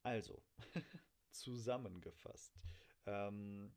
Also, 0.03 0.43
zusammengefasst. 1.33 2.55
Ähm, 3.07 3.73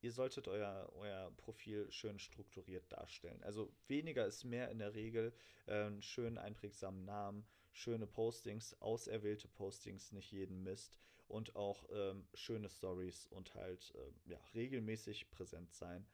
ihr 0.00 0.12
solltet 0.12 0.48
euer, 0.48 0.90
euer 0.94 1.30
Profil 1.36 1.90
schön 1.90 2.18
strukturiert 2.18 2.90
darstellen. 2.92 3.42
Also 3.42 3.72
weniger 3.88 4.26
ist 4.26 4.44
mehr 4.44 4.70
in 4.70 4.78
der 4.78 4.94
Regel. 4.94 5.32
Äh, 5.66 5.86
einen 5.86 6.02
schönen 6.02 6.38
einprägsamen 6.38 7.04
Namen, 7.04 7.46
schöne 7.72 8.06
Postings, 8.06 8.80
auserwählte 8.80 9.48
Postings, 9.48 10.12
nicht 10.12 10.32
jeden 10.32 10.62
Mist 10.62 10.98
und 11.28 11.56
auch 11.56 11.88
ähm, 11.90 12.26
schöne 12.34 12.68
Stories 12.70 13.26
und 13.26 13.54
halt 13.54 13.92
äh, 13.94 14.30
ja, 14.30 14.38
regelmäßig 14.54 15.30
präsent 15.30 15.72
sein. 15.72 16.06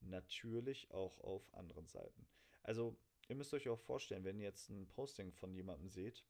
Natürlich 0.00 0.90
auch 0.90 1.18
auf 1.20 1.52
anderen 1.54 1.86
Seiten. 1.86 2.26
Also 2.62 2.96
ihr 3.28 3.36
müsst 3.36 3.54
euch 3.54 3.68
auch 3.68 3.78
vorstellen, 3.78 4.24
wenn 4.24 4.38
ihr 4.38 4.46
jetzt 4.46 4.70
ein 4.70 4.86
Posting 4.88 5.32
von 5.32 5.54
jemandem 5.54 5.88
seht, 5.88 6.24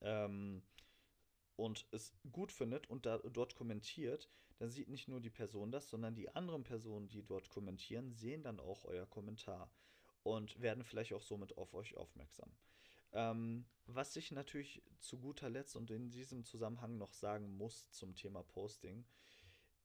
ähm, 0.00 0.62
und 1.56 1.86
es 1.90 2.12
gut 2.32 2.52
findet 2.52 2.88
und 2.88 3.06
da, 3.06 3.18
dort 3.18 3.54
kommentiert, 3.54 4.28
dann 4.58 4.70
sieht 4.70 4.88
nicht 4.88 5.08
nur 5.08 5.20
die 5.20 5.30
Person 5.30 5.70
das, 5.70 5.90
sondern 5.90 6.14
die 6.14 6.34
anderen 6.34 6.64
Personen, 6.64 7.08
die 7.08 7.24
dort 7.24 7.48
kommentieren, 7.48 8.12
sehen 8.12 8.42
dann 8.42 8.60
auch 8.60 8.84
euer 8.84 9.06
Kommentar 9.06 9.70
und 10.22 10.60
werden 10.60 10.84
vielleicht 10.84 11.12
auch 11.12 11.22
somit 11.22 11.56
auf 11.56 11.74
euch 11.74 11.96
aufmerksam. 11.96 12.50
Ähm, 13.12 13.66
was 13.86 14.16
ich 14.16 14.32
natürlich 14.32 14.82
zu 14.98 15.18
guter 15.18 15.48
Letzt 15.48 15.76
und 15.76 15.90
in 15.90 16.10
diesem 16.10 16.44
Zusammenhang 16.44 16.98
noch 16.98 17.12
sagen 17.12 17.56
muss 17.56 17.90
zum 17.90 18.14
Thema 18.14 18.42
Posting, 18.42 19.04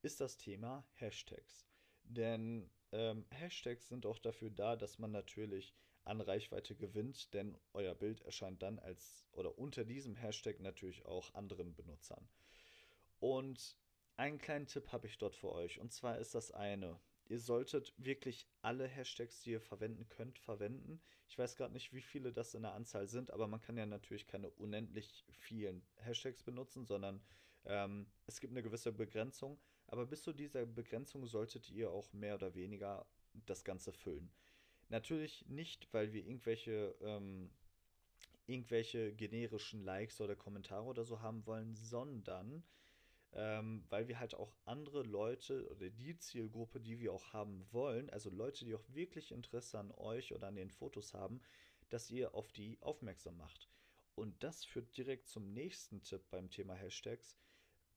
ist 0.02 0.22
das 0.22 0.38
Thema 0.38 0.86
Hashtags. 0.94 1.68
Denn 2.04 2.70
ähm, 2.92 3.26
Hashtags 3.30 3.88
sind 3.90 4.06
auch 4.06 4.18
dafür 4.18 4.50
da, 4.50 4.76
dass 4.76 4.98
man 4.98 5.12
natürlich 5.12 5.76
an 6.10 6.22
Reichweite 6.22 6.76
gewinnt, 6.76 7.34
denn 7.34 7.57
euer 7.74 7.95
Bild 7.95 8.22
erscheint 8.22 8.62
dann 8.62 8.80
als 8.80 9.28
oder 9.32 9.57
unter 9.57 9.86
diesem 9.86 10.16
Hashtag 10.16 10.60
natürlich 10.60 11.05
auch 11.05 11.34
anderen 11.36 11.76
Benutzern. 11.76 12.28
Und 13.20 13.78
einen 14.18 14.39
kleinen 14.39 14.68
Tipp 14.68 14.91
habe 14.91 15.07
ich 15.07 15.18
dort 15.18 15.36
für 15.36 15.51
euch 15.51 15.80
und 15.80 15.93
zwar 15.93 16.18
ist 16.18 16.36
das 16.36 16.51
eine. 16.51 16.99
Ihr 17.30 17.39
solltet 17.39 17.93
wirklich 17.97 18.47
alle 18.64 18.88
Hashtags, 18.88 19.41
die 19.41 19.51
ihr 19.51 19.62
verwenden 19.62 20.10
könnt, 20.10 20.39
verwenden. 20.39 20.99
Ich 21.28 21.38
weiß 21.38 21.55
gerade 21.55 21.74
nicht, 21.74 21.93
wie 21.93 22.01
viele 22.01 22.34
das 22.34 22.55
in 22.55 22.64
der 22.64 22.74
Anzahl 22.74 23.07
sind, 23.07 23.30
aber 23.30 23.47
man 23.47 23.62
kann 23.62 23.78
ja 23.78 23.86
natürlich 23.86 24.26
keine 24.26 24.49
unendlich 24.49 25.24
vielen 25.30 25.86
Hashtags 25.97 26.41
benutzen, 26.41 26.86
sondern 26.86 27.22
ähm, 27.66 28.07
es 28.26 28.39
gibt 28.39 28.51
eine 28.51 28.64
gewisse 28.64 28.91
Begrenzung. 28.91 29.60
Aber 29.86 30.07
bis 30.07 30.24
zu 30.24 30.34
dieser 30.34 30.66
Begrenzung 30.66 31.28
solltet 31.28 31.70
ihr 31.70 31.91
auch 31.91 32.12
mehr 32.14 32.34
oder 32.34 32.55
weniger 32.55 33.05
das 33.45 33.64
Ganze 33.64 33.93
füllen. 33.93 34.32
Natürlich 34.90 35.46
nicht, 35.48 35.88
weil 35.94 36.14
wir 36.14 36.26
irgendwelche, 36.26 36.96
ähm, 37.02 37.52
irgendwelche 38.48 39.14
generischen 39.14 39.84
Likes 39.84 40.20
oder 40.20 40.36
Kommentare 40.36 40.86
oder 40.86 41.06
so 41.06 41.22
haben 41.22 41.46
wollen, 41.46 41.76
sondern 41.76 42.64
ähm, 43.34 43.84
weil 43.90 44.08
wir 44.08 44.20
halt 44.20 44.34
auch 44.36 44.56
andere 44.66 45.04
Leute 45.04 45.70
oder 45.70 45.90
die 45.90 46.18
Zielgruppe, 46.18 46.80
die 46.80 47.00
wir 47.00 47.14
auch 47.14 47.34
haben 47.34 47.66
wollen, 47.72 48.10
also 48.10 48.30
Leute, 48.30 48.66
die 48.66 48.74
auch 48.74 48.90
wirklich 48.90 49.32
Interesse 49.32 49.78
an 49.78 49.92
euch 49.92 50.34
oder 50.34 50.48
an 50.48 50.56
den 50.56 50.72
Fotos 50.72 51.14
haben, 51.14 51.42
dass 51.90 52.10
ihr 52.10 52.34
auf 52.34 52.52
die 52.52 52.82
aufmerksam 52.82 53.38
macht. 53.38 53.70
Und 54.16 54.44
das 54.44 54.66
führt 54.66 54.98
direkt 54.98 55.28
zum 55.28 55.54
nächsten 55.54 56.02
Tipp 56.04 56.22
beim 56.32 56.50
Thema 56.50 56.74
Hashtags. 56.74 57.38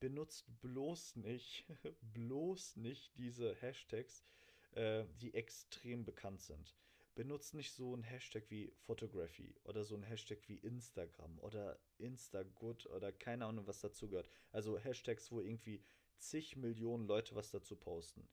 Benutzt 0.01 0.47
bloß 0.61 1.16
nicht, 1.16 1.64
bloß 2.14 2.76
nicht 2.76 3.16
diese 3.16 3.55
Hashtags, 3.55 4.24
äh, 4.72 5.05
die 5.20 5.34
extrem 5.34 6.05
bekannt 6.05 6.43
sind. 6.43 6.74
Benutzt 7.14 7.52
nicht 7.52 7.72
so 7.74 7.94
ein 7.94 8.02
Hashtag 8.02 8.44
wie 8.48 8.72
Photography 8.78 9.54
oder 9.64 9.84
so 9.84 9.94
ein 9.94 10.02
Hashtag 10.02 10.38
wie 10.46 10.56
Instagram 10.56 11.38
oder 11.40 11.78
Instagood 11.98 12.86
oder 12.86 13.12
keine 13.12 13.44
Ahnung, 13.44 13.66
was 13.66 13.80
dazu 13.80 14.08
gehört. 14.08 14.30
Also 14.50 14.78
Hashtags, 14.78 15.30
wo 15.30 15.40
irgendwie 15.40 15.84
zig 16.18 16.56
Millionen 16.56 17.06
Leute 17.06 17.34
was 17.34 17.50
dazu 17.50 17.76
posten. 17.76 18.26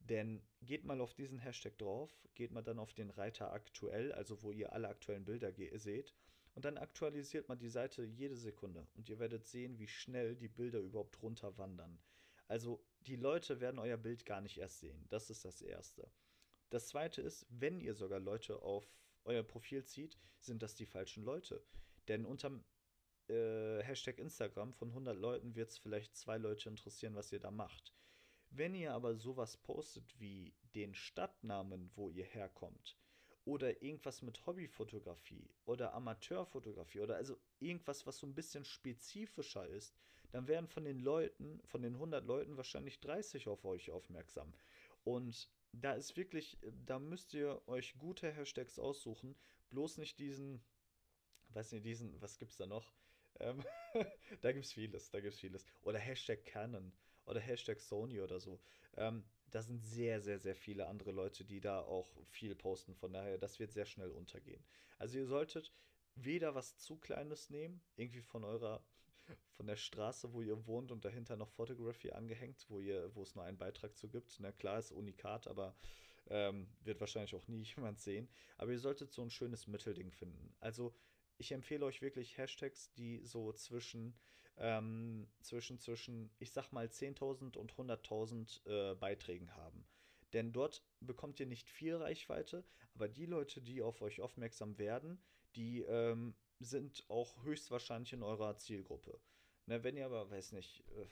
Denn 0.00 0.42
geht 0.62 0.84
mal 0.84 1.00
auf 1.00 1.14
diesen 1.14 1.38
Hashtag 1.38 1.78
drauf, 1.78 2.10
geht 2.34 2.50
mal 2.50 2.62
dann 2.62 2.78
auf 2.78 2.94
den 2.94 3.10
Reiter 3.10 3.52
aktuell, 3.52 4.12
also 4.12 4.42
wo 4.42 4.50
ihr 4.50 4.72
alle 4.72 4.88
aktuellen 4.88 5.24
Bilder 5.24 5.52
seht, 5.78 6.14
und 6.54 6.64
dann 6.64 6.78
aktualisiert 6.78 7.48
man 7.48 7.58
die 7.58 7.68
Seite 7.68 8.04
jede 8.04 8.36
Sekunde 8.36 8.88
und 8.94 9.08
ihr 9.08 9.20
werdet 9.20 9.46
sehen, 9.46 9.78
wie 9.78 9.86
schnell 9.86 10.34
die 10.34 10.48
Bilder 10.48 10.80
überhaupt 10.80 11.22
runterwandern. 11.22 12.00
Also 12.48 12.84
die 13.06 13.16
Leute 13.16 13.60
werden 13.60 13.78
euer 13.78 13.96
Bild 13.96 14.26
gar 14.26 14.40
nicht 14.40 14.58
erst 14.58 14.80
sehen. 14.80 15.06
Das 15.08 15.30
ist 15.30 15.44
das 15.44 15.62
Erste. 15.62 16.10
Das 16.70 16.88
Zweite 16.88 17.22
ist, 17.22 17.46
wenn 17.48 17.80
ihr 17.80 17.94
sogar 17.94 18.20
Leute 18.20 18.62
auf 18.62 18.92
euer 19.24 19.42
Profil 19.42 19.84
zieht, 19.84 20.18
sind 20.40 20.62
das 20.62 20.74
die 20.74 20.86
falschen 20.86 21.24
Leute. 21.24 21.62
Denn 22.08 22.24
unterm 22.24 22.64
äh, 23.28 23.82
Hashtag 23.82 24.18
Instagram 24.18 24.72
von 24.72 24.88
100 24.88 25.16
Leuten 25.16 25.54
wird 25.54 25.70
es 25.70 25.78
vielleicht 25.78 26.16
zwei 26.16 26.38
Leute 26.38 26.68
interessieren, 26.68 27.14
was 27.14 27.32
ihr 27.32 27.40
da 27.40 27.50
macht. 27.50 27.94
Wenn 28.50 28.74
ihr 28.74 28.94
aber 28.94 29.14
sowas 29.14 29.56
postet 29.56 30.18
wie 30.18 30.54
den 30.74 30.94
Stadtnamen, 30.94 31.90
wo 31.94 32.08
ihr 32.08 32.24
herkommt, 32.24 32.96
oder 33.44 33.82
irgendwas 33.82 34.20
mit 34.20 34.46
Hobbyfotografie 34.46 35.48
oder 35.64 35.94
Amateurfotografie 35.94 37.00
oder 37.00 37.16
also 37.16 37.38
irgendwas, 37.60 38.06
was 38.06 38.18
so 38.18 38.26
ein 38.26 38.34
bisschen 38.34 38.64
spezifischer 38.64 39.66
ist, 39.66 39.94
dann 40.32 40.46
werden 40.48 40.68
von 40.68 40.84
den 40.84 40.98
Leuten, 40.98 41.60
von 41.64 41.80
den 41.80 41.94
100 41.94 42.26
Leuten 42.26 42.58
wahrscheinlich 42.58 43.00
30 43.00 43.48
auf 43.48 43.64
euch 43.64 43.90
aufmerksam. 43.90 44.52
Und 45.02 45.48
da 45.72 45.92
ist 45.94 46.16
wirklich, 46.16 46.58
da 46.86 46.98
müsst 46.98 47.34
ihr 47.34 47.62
euch 47.66 47.96
gute 47.98 48.30
Hashtags 48.30 48.78
aussuchen, 48.78 49.36
bloß 49.70 49.98
nicht 49.98 50.18
diesen, 50.18 50.62
weiß 51.50 51.72
nicht, 51.72 51.84
diesen, 51.84 52.20
was 52.20 52.38
gibt's 52.38 52.56
da 52.56 52.66
noch? 52.66 52.92
Ähm, 53.40 53.62
da 54.40 54.52
gibt's 54.52 54.72
vieles, 54.72 55.10
da 55.10 55.20
gibt's 55.20 55.40
vieles. 55.40 55.64
Oder 55.82 55.98
Hashtag 55.98 56.44
Canon 56.44 56.92
oder 57.26 57.40
Hashtag 57.40 57.80
Sony 57.80 58.20
oder 58.20 58.40
so. 58.40 58.60
Ähm, 58.96 59.24
da 59.50 59.62
sind 59.62 59.82
sehr, 59.82 60.20
sehr, 60.20 60.38
sehr 60.38 60.54
viele 60.54 60.86
andere 60.86 61.12
Leute, 61.12 61.44
die 61.44 61.60
da 61.60 61.80
auch 61.80 62.10
viel 62.26 62.54
posten. 62.54 62.94
Von 62.94 63.12
daher, 63.12 63.38
das 63.38 63.58
wird 63.58 63.72
sehr 63.72 63.86
schnell 63.86 64.10
untergehen. 64.10 64.64
Also 64.98 65.18
ihr 65.18 65.26
solltet 65.26 65.72
weder 66.14 66.54
was 66.54 66.76
zu 66.76 66.96
Kleines 66.96 67.50
nehmen, 67.50 67.80
irgendwie 67.96 68.22
von 68.22 68.44
eurer, 68.44 68.84
von 69.52 69.66
der 69.66 69.76
Straße, 69.76 70.32
wo 70.32 70.40
ihr 70.40 70.66
wohnt 70.66 70.92
und 70.92 71.04
dahinter 71.04 71.36
noch 71.36 71.50
Photography 71.50 72.10
angehängt, 72.12 72.66
wo 72.68 72.80
ihr, 72.80 73.14
wo 73.14 73.22
es 73.22 73.34
nur 73.34 73.44
einen 73.44 73.58
Beitrag 73.58 73.96
zu 73.96 74.08
gibt. 74.08 74.36
Na 74.40 74.52
klar, 74.52 74.78
ist 74.78 74.92
Unikat, 74.92 75.46
aber 75.46 75.74
ähm, 76.30 76.68
wird 76.84 77.00
wahrscheinlich 77.00 77.34
auch 77.34 77.48
nie 77.48 77.62
jemand 77.76 78.00
sehen. 78.00 78.28
Aber 78.56 78.72
ihr 78.72 78.78
solltet 78.78 79.12
so 79.12 79.22
ein 79.22 79.30
schönes 79.30 79.66
Mittelding 79.66 80.10
finden. 80.10 80.54
Also 80.60 80.94
ich 81.38 81.52
empfehle 81.52 81.84
euch 81.86 82.02
wirklich 82.02 82.36
Hashtags, 82.36 82.92
die 82.92 83.24
so 83.24 83.52
zwischen 83.52 84.18
ähm, 84.60 85.28
zwischen, 85.40 85.78
zwischen, 85.78 86.30
ich 86.38 86.50
sag 86.50 86.72
mal, 86.72 86.86
10.000 86.86 87.56
und 87.56 87.72
100.000 87.74 88.66
äh, 88.66 88.94
Beiträgen 88.96 89.54
haben. 89.54 89.86
Denn 90.32 90.52
dort 90.52 90.82
bekommt 91.00 91.40
ihr 91.40 91.46
nicht 91.46 91.70
viel 91.70 91.94
Reichweite, 91.96 92.64
aber 92.94 93.08
die 93.08 93.26
Leute, 93.26 93.62
die 93.62 93.82
auf 93.82 94.02
euch 94.02 94.20
aufmerksam 94.20 94.76
werden, 94.78 95.22
die 95.54 95.82
ähm, 95.82 96.34
sind 96.60 97.04
auch 97.08 97.42
höchstwahrscheinlich 97.42 98.12
in 98.12 98.22
eurer 98.22 98.56
Zielgruppe. 98.56 99.20
Ne, 99.66 99.84
wenn 99.84 99.96
ihr 99.96 100.06
aber, 100.06 100.30
weiß 100.30 100.52
nicht, 100.52 100.80
äh, 100.96 101.06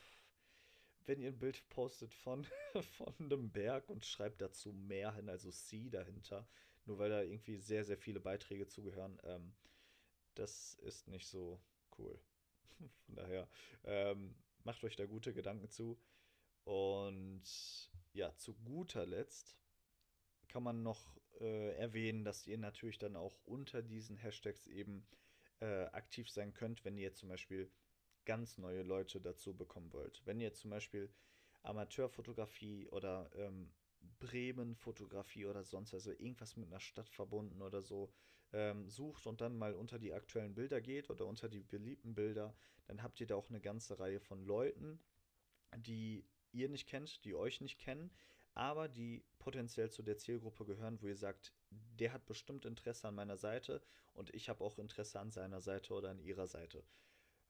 wenn 1.06 1.20
ihr 1.20 1.28
ein 1.28 1.38
Bild 1.38 1.68
postet 1.68 2.12
von, 2.14 2.46
von 2.96 3.14
einem 3.18 3.50
Berg 3.50 3.88
und 3.88 4.04
schreibt 4.04 4.40
dazu 4.40 4.72
mehr 4.72 5.14
hin, 5.14 5.28
also 5.28 5.50
C 5.50 5.88
dahinter, 5.88 6.48
nur 6.84 6.98
weil 6.98 7.10
da 7.10 7.22
irgendwie 7.22 7.56
sehr, 7.56 7.84
sehr 7.84 7.98
viele 7.98 8.20
Beiträge 8.20 8.66
zugehören, 8.66 9.18
ähm, 9.24 9.54
das 10.34 10.74
ist 10.74 11.08
nicht 11.08 11.26
so 11.26 11.60
cool. 11.98 12.18
Von 13.06 13.16
daher, 13.16 13.48
ähm, 13.84 14.34
macht 14.64 14.84
euch 14.84 14.96
da 14.96 15.06
gute 15.06 15.32
Gedanken 15.32 15.68
zu. 15.70 15.98
Und 16.64 17.44
ja, 18.12 18.34
zu 18.36 18.54
guter 18.54 19.06
Letzt 19.06 19.56
kann 20.48 20.62
man 20.62 20.82
noch 20.82 21.16
äh, 21.40 21.74
erwähnen, 21.76 22.24
dass 22.24 22.46
ihr 22.46 22.58
natürlich 22.58 22.98
dann 22.98 23.16
auch 23.16 23.38
unter 23.44 23.82
diesen 23.82 24.16
Hashtags 24.16 24.66
eben 24.66 25.06
äh, 25.60 25.84
aktiv 25.86 26.30
sein 26.30 26.52
könnt, 26.54 26.84
wenn 26.84 26.96
ihr 26.96 27.14
zum 27.14 27.28
Beispiel 27.28 27.70
ganz 28.24 28.58
neue 28.58 28.82
Leute 28.82 29.20
dazu 29.20 29.54
bekommen 29.54 29.92
wollt. 29.92 30.22
Wenn 30.24 30.40
ihr 30.40 30.52
zum 30.52 30.70
Beispiel 30.70 31.10
Amateurfotografie 31.62 32.88
oder 32.88 33.30
ähm, 33.34 33.70
Bremen-Fotografie 34.18 35.46
oder 35.46 35.64
sonst, 35.64 35.94
also 35.94 36.10
irgendwas 36.10 36.56
mit 36.56 36.68
einer 36.68 36.80
Stadt 36.80 37.08
verbunden 37.08 37.62
oder 37.62 37.82
so, 37.82 38.12
ähm, 38.52 38.88
sucht 38.88 39.26
und 39.26 39.40
dann 39.40 39.56
mal 39.56 39.74
unter 39.74 39.98
die 39.98 40.12
aktuellen 40.12 40.54
Bilder 40.54 40.80
geht 40.80 41.10
oder 41.10 41.26
unter 41.26 41.48
die 41.48 41.62
beliebten 41.62 42.14
Bilder, 42.14 42.54
dann 42.86 43.02
habt 43.02 43.20
ihr 43.20 43.26
da 43.26 43.34
auch 43.34 43.48
eine 43.48 43.60
ganze 43.60 43.98
Reihe 43.98 44.20
von 44.20 44.42
Leuten, 44.42 45.00
die 45.76 46.24
ihr 46.52 46.68
nicht 46.68 46.88
kennt, 46.88 47.24
die 47.24 47.34
euch 47.34 47.60
nicht 47.60 47.78
kennen, 47.78 48.10
aber 48.56 48.88
die 48.88 49.22
potenziell 49.38 49.90
zu 49.90 50.02
der 50.02 50.16
Zielgruppe 50.16 50.64
gehören, 50.64 51.00
wo 51.02 51.06
ihr 51.06 51.16
sagt, 51.16 51.52
der 51.70 52.12
hat 52.12 52.26
bestimmt 52.26 52.64
Interesse 52.64 53.06
an 53.06 53.14
meiner 53.14 53.36
Seite 53.36 53.82
und 54.14 54.34
ich 54.34 54.48
habe 54.48 54.64
auch 54.64 54.78
Interesse 54.78 55.20
an 55.20 55.30
seiner 55.30 55.60
Seite 55.60 55.92
oder 55.92 56.10
an 56.10 56.18
ihrer 56.18 56.46
Seite. 56.46 56.82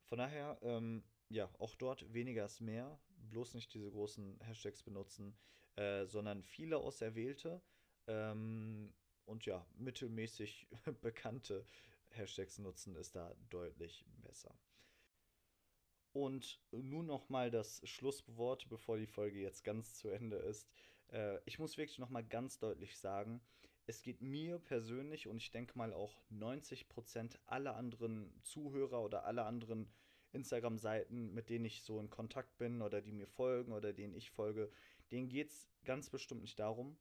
Von 0.05 0.19
daher, 0.19 0.59
ähm, 0.63 1.05
ja, 1.29 1.49
auch 1.59 1.75
dort 1.77 2.13
weniger 2.13 2.45
ist 2.45 2.61
mehr. 2.61 3.01
Bloß 3.31 3.55
nicht 3.55 3.73
diese 3.73 3.91
großen 3.91 4.39
Hashtags 4.41 4.83
benutzen, 4.83 5.37
äh, 5.77 6.07
sondern 6.07 6.43
viele 6.43 6.79
auserwählte 6.79 7.63
ähm, 8.09 8.93
und 9.25 9.47
ja, 9.47 9.65
mittelmäßig 9.77 10.69
bekannte 11.03 11.65
Hashtags 12.11 12.59
nutzen 12.59 12.97
ist 12.97 13.15
da 13.15 13.35
deutlich 13.49 14.05
besser. 14.23 14.57
Und 16.13 16.61
nun 16.73 17.07
noch 17.07 17.29
mal 17.29 17.51
das 17.51 17.81
Schlusswort, 17.85 18.69
bevor 18.69 18.97
die 18.97 19.07
Folge 19.07 19.39
jetzt 19.39 19.65
ganz 19.65 19.95
zu 19.95 20.09
Ende 20.09 20.37
ist. 20.37 20.67
Äh, 21.13 21.39
ich 21.45 21.59
muss 21.59 21.77
wirklich 21.77 21.99
noch 21.99 22.11
mal 22.11 22.25
ganz 22.25 22.59
deutlich 22.59 22.99
sagen, 22.99 23.41
es 23.87 24.03
geht 24.03 24.21
mir 24.21 24.59
persönlich 24.59 25.29
und 25.29 25.37
ich 25.37 25.51
denke 25.51 25.79
mal 25.79 25.93
auch 25.93 26.21
90% 26.33 27.39
aller 27.47 27.77
anderen 27.77 28.33
Zuhörer 28.43 29.03
oder 29.03 29.25
aller 29.25 29.47
anderen 29.47 29.89
Instagram-Seiten, 30.33 31.33
mit 31.33 31.51
denen 31.51 31.65
ich 31.65 31.83
so 31.83 32.01
in 32.01 32.11
Kontakt 32.11 32.59
bin 32.59 32.83
oder 32.83 33.01
die 33.01 33.13
mir 33.13 33.27
folgen 33.27 33.73
oder 33.73 33.93
denen 33.93 34.15
ich 34.15 34.31
folge, 34.31 34.71
denen 35.11 35.29
geht 35.29 35.51
es 35.51 35.69
ganz 35.85 36.11
bestimmt 36.11 36.43
nicht 36.43 36.59
darum, 36.59 36.97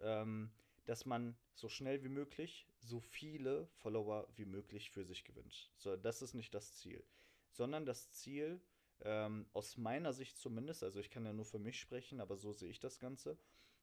ähm, 0.00 0.50
dass 0.84 1.06
man 1.06 1.36
so 1.54 1.68
schnell 1.68 2.02
wie 2.04 2.08
möglich 2.08 2.66
so 2.78 3.00
viele 3.00 3.66
Follower 3.74 4.26
wie 4.36 4.44
möglich 4.44 4.90
für 4.90 5.04
sich 5.04 5.24
gewinnt. 5.24 5.70
So, 5.76 5.96
das 5.96 6.22
ist 6.22 6.34
nicht 6.34 6.54
das 6.54 6.74
Ziel. 6.76 7.02
Sondern 7.50 7.86
das 7.86 8.10
Ziel, 8.12 8.60
ähm, 9.04 9.46
aus 9.52 9.76
meiner 9.76 10.12
Sicht 10.12 10.36
zumindest, 10.38 10.82
also 10.82 11.00
ich 11.00 11.10
kann 11.10 11.24
ja 11.24 11.32
nur 11.32 11.44
für 11.44 11.58
mich 11.58 11.78
sprechen, 11.80 12.20
aber 12.20 12.36
so 12.36 12.52
sehe 12.52 12.70
ich 12.70 12.80
das 12.80 12.98
Ganze, 12.98 13.38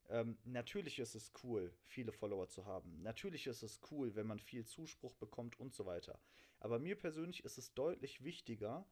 ähm, 0.10 0.38
natürlich 0.46 1.00
ist 1.00 1.16
es 1.16 1.32
cool, 1.44 1.74
viele 1.84 2.12
Follower 2.12 2.48
zu 2.48 2.66
haben. 2.66 3.02
Natürlich 3.02 3.48
ist 3.48 3.64
es 3.64 3.80
cool, 3.92 4.16
wenn 4.16 4.28
man 4.28 4.40
viel 4.40 4.66
Zuspruch 4.66 5.16
bekommt 5.16 5.60
und 5.60 5.74
so 5.74 5.86
weiter. 5.86 6.20
Aber 6.60 6.80
mir 6.80 6.98
persönlich 6.98 7.44
ist 7.44 7.58
es 7.58 7.74
deutlich 7.74 8.24
wichtiger, 8.24 8.86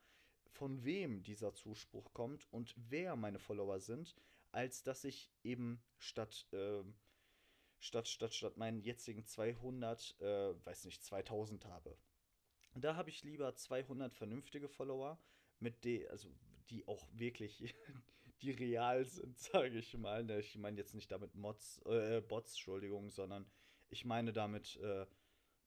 von 0.50 0.84
wem 0.84 1.24
dieser 1.24 1.54
Zuspruch 1.54 2.14
kommt 2.14 2.52
und 2.52 2.74
wer 2.78 3.16
meine 3.16 3.40
Follower 3.40 3.80
sind, 3.80 4.16
als 4.52 4.84
dass 4.84 5.04
ich 5.04 5.32
eben 5.44 5.82
statt, 5.98 6.48
äh, 6.52 6.84
statt, 7.80 8.08
statt, 8.08 8.34
statt 8.34 8.58
meinen 8.58 8.80
jetzigen 8.80 9.26
200, 9.26 10.20
äh, 10.22 10.66
weiß 10.66 10.86
nicht, 10.86 11.04
2000 11.04 11.66
habe. 11.66 11.98
Da 12.76 12.96
habe 12.96 13.10
ich 13.10 13.24
lieber 13.24 13.56
200 13.56 14.14
vernünftige 14.14 14.68
Follower, 14.68 15.18
mit 15.66 15.84
de, 15.84 16.08
also 16.10 16.30
die 16.70 16.88
auch 16.88 17.08
wirklich 17.12 17.76
die 18.42 18.52
real 18.52 19.04
sind, 19.06 19.38
sage 19.52 19.80
ich 19.80 19.98
mal. 19.98 20.24
Ne, 20.24 20.40
ich 20.40 20.56
meine 20.58 20.78
jetzt 20.78 20.94
nicht 20.94 21.12
damit 21.12 21.36
Mods, 21.36 21.82
äh, 21.86 22.22
Bots, 22.22 22.52
Entschuldigung, 22.52 23.10
sondern 23.10 23.46
ich 23.90 24.06
meine 24.06 24.32
damit 24.32 24.78
äh, 24.78 25.06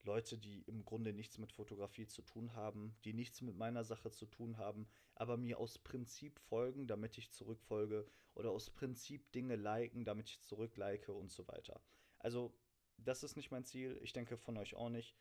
Leute, 0.05 0.39
die 0.39 0.63
im 0.63 0.85
Grunde 0.85 1.13
nichts 1.13 1.39
mit 1.39 1.53
Fotografie 1.53 2.07
zu 2.07 2.23
tun 2.23 2.55
haben, 2.55 2.97
die 3.05 3.13
nichts 3.13 3.43
mit 3.43 3.57
meiner 3.57 3.85
Sache 3.85 4.11
zu 4.13 4.27
tun 4.27 4.57
haben, 4.57 4.89
aber 5.15 5.37
mir 5.37 5.59
aus 5.59 5.79
Prinzip 5.79 6.39
folgen, 6.39 6.87
damit 6.87 7.19
ich 7.19 7.33
zurückfolge 7.33 8.07
oder 8.35 8.53
aus 8.53 8.71
Prinzip 8.71 9.33
Dinge 9.33 9.57
liken, 9.57 10.05
damit 10.05 10.31
ich 10.31 10.41
zurücklike 10.43 11.13
und 11.13 11.33
so 11.33 11.47
weiter. 11.49 11.83
Also, 12.21 12.55
das 12.97 13.23
ist 13.23 13.37
nicht 13.37 13.51
mein 13.51 13.65
Ziel. 13.65 13.99
Ich 14.03 14.13
denke 14.13 14.37
von 14.37 14.57
euch 14.57 14.75
auch 14.75 14.89
nicht. 14.89 15.17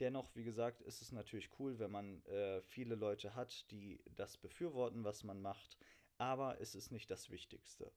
Dennoch, 0.00 0.34
wie 0.34 0.44
gesagt, 0.44 0.80
ist 0.82 1.02
es 1.02 1.12
natürlich 1.12 1.50
cool, 1.58 1.78
wenn 1.78 1.90
man 1.90 2.24
äh, 2.26 2.60
viele 2.62 2.94
Leute 2.94 3.34
hat, 3.34 3.70
die 3.70 4.00
das 4.16 4.36
befürworten, 4.36 5.04
was 5.04 5.24
man 5.24 5.40
macht 5.40 5.78
aber 6.18 6.60
es 6.60 6.74
ist 6.74 6.90
nicht 6.90 7.10
das 7.10 7.30
Wichtigste. 7.30 7.90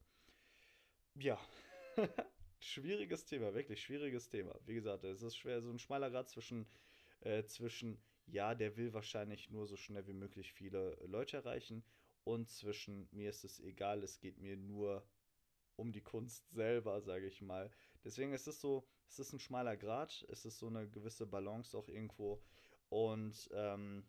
Ja, 1.14 1.38
schwieriges 2.60 3.24
Thema, 3.24 3.54
wirklich 3.54 3.82
schwieriges 3.82 4.28
Thema. 4.28 4.58
Wie 4.66 4.74
gesagt, 4.74 5.04
es 5.04 5.22
ist 5.22 5.36
schwer, 5.36 5.62
so 5.62 5.70
ein 5.70 5.78
schmaler 5.78 6.10
Grad 6.10 6.28
zwischen, 6.28 6.66
äh, 7.20 7.44
zwischen, 7.44 8.00
ja, 8.26 8.54
der 8.54 8.76
will 8.76 8.92
wahrscheinlich 8.92 9.50
nur 9.50 9.66
so 9.66 9.76
schnell 9.76 10.06
wie 10.06 10.12
möglich 10.12 10.52
viele 10.52 10.96
Leute 11.06 11.38
erreichen 11.38 11.84
und 12.24 12.48
zwischen, 12.50 13.08
mir 13.12 13.30
ist 13.30 13.44
es 13.44 13.60
egal, 13.60 14.02
es 14.02 14.20
geht 14.20 14.38
mir 14.38 14.56
nur 14.56 15.06
um 15.76 15.92
die 15.92 16.02
Kunst 16.02 16.50
selber, 16.50 17.00
sage 17.00 17.26
ich 17.26 17.40
mal. 17.40 17.70
Deswegen 18.08 18.32
ist 18.32 18.48
es 18.48 18.58
so, 18.58 18.86
es 19.06 19.18
ist 19.18 19.34
ein 19.34 19.38
schmaler 19.38 19.76
Grad, 19.76 20.24
es 20.30 20.46
ist 20.46 20.58
so 20.58 20.68
eine 20.68 20.88
gewisse 20.88 21.26
Balance 21.26 21.76
auch 21.76 21.88
irgendwo 21.88 22.42
und 22.88 23.50
ähm, 23.52 24.02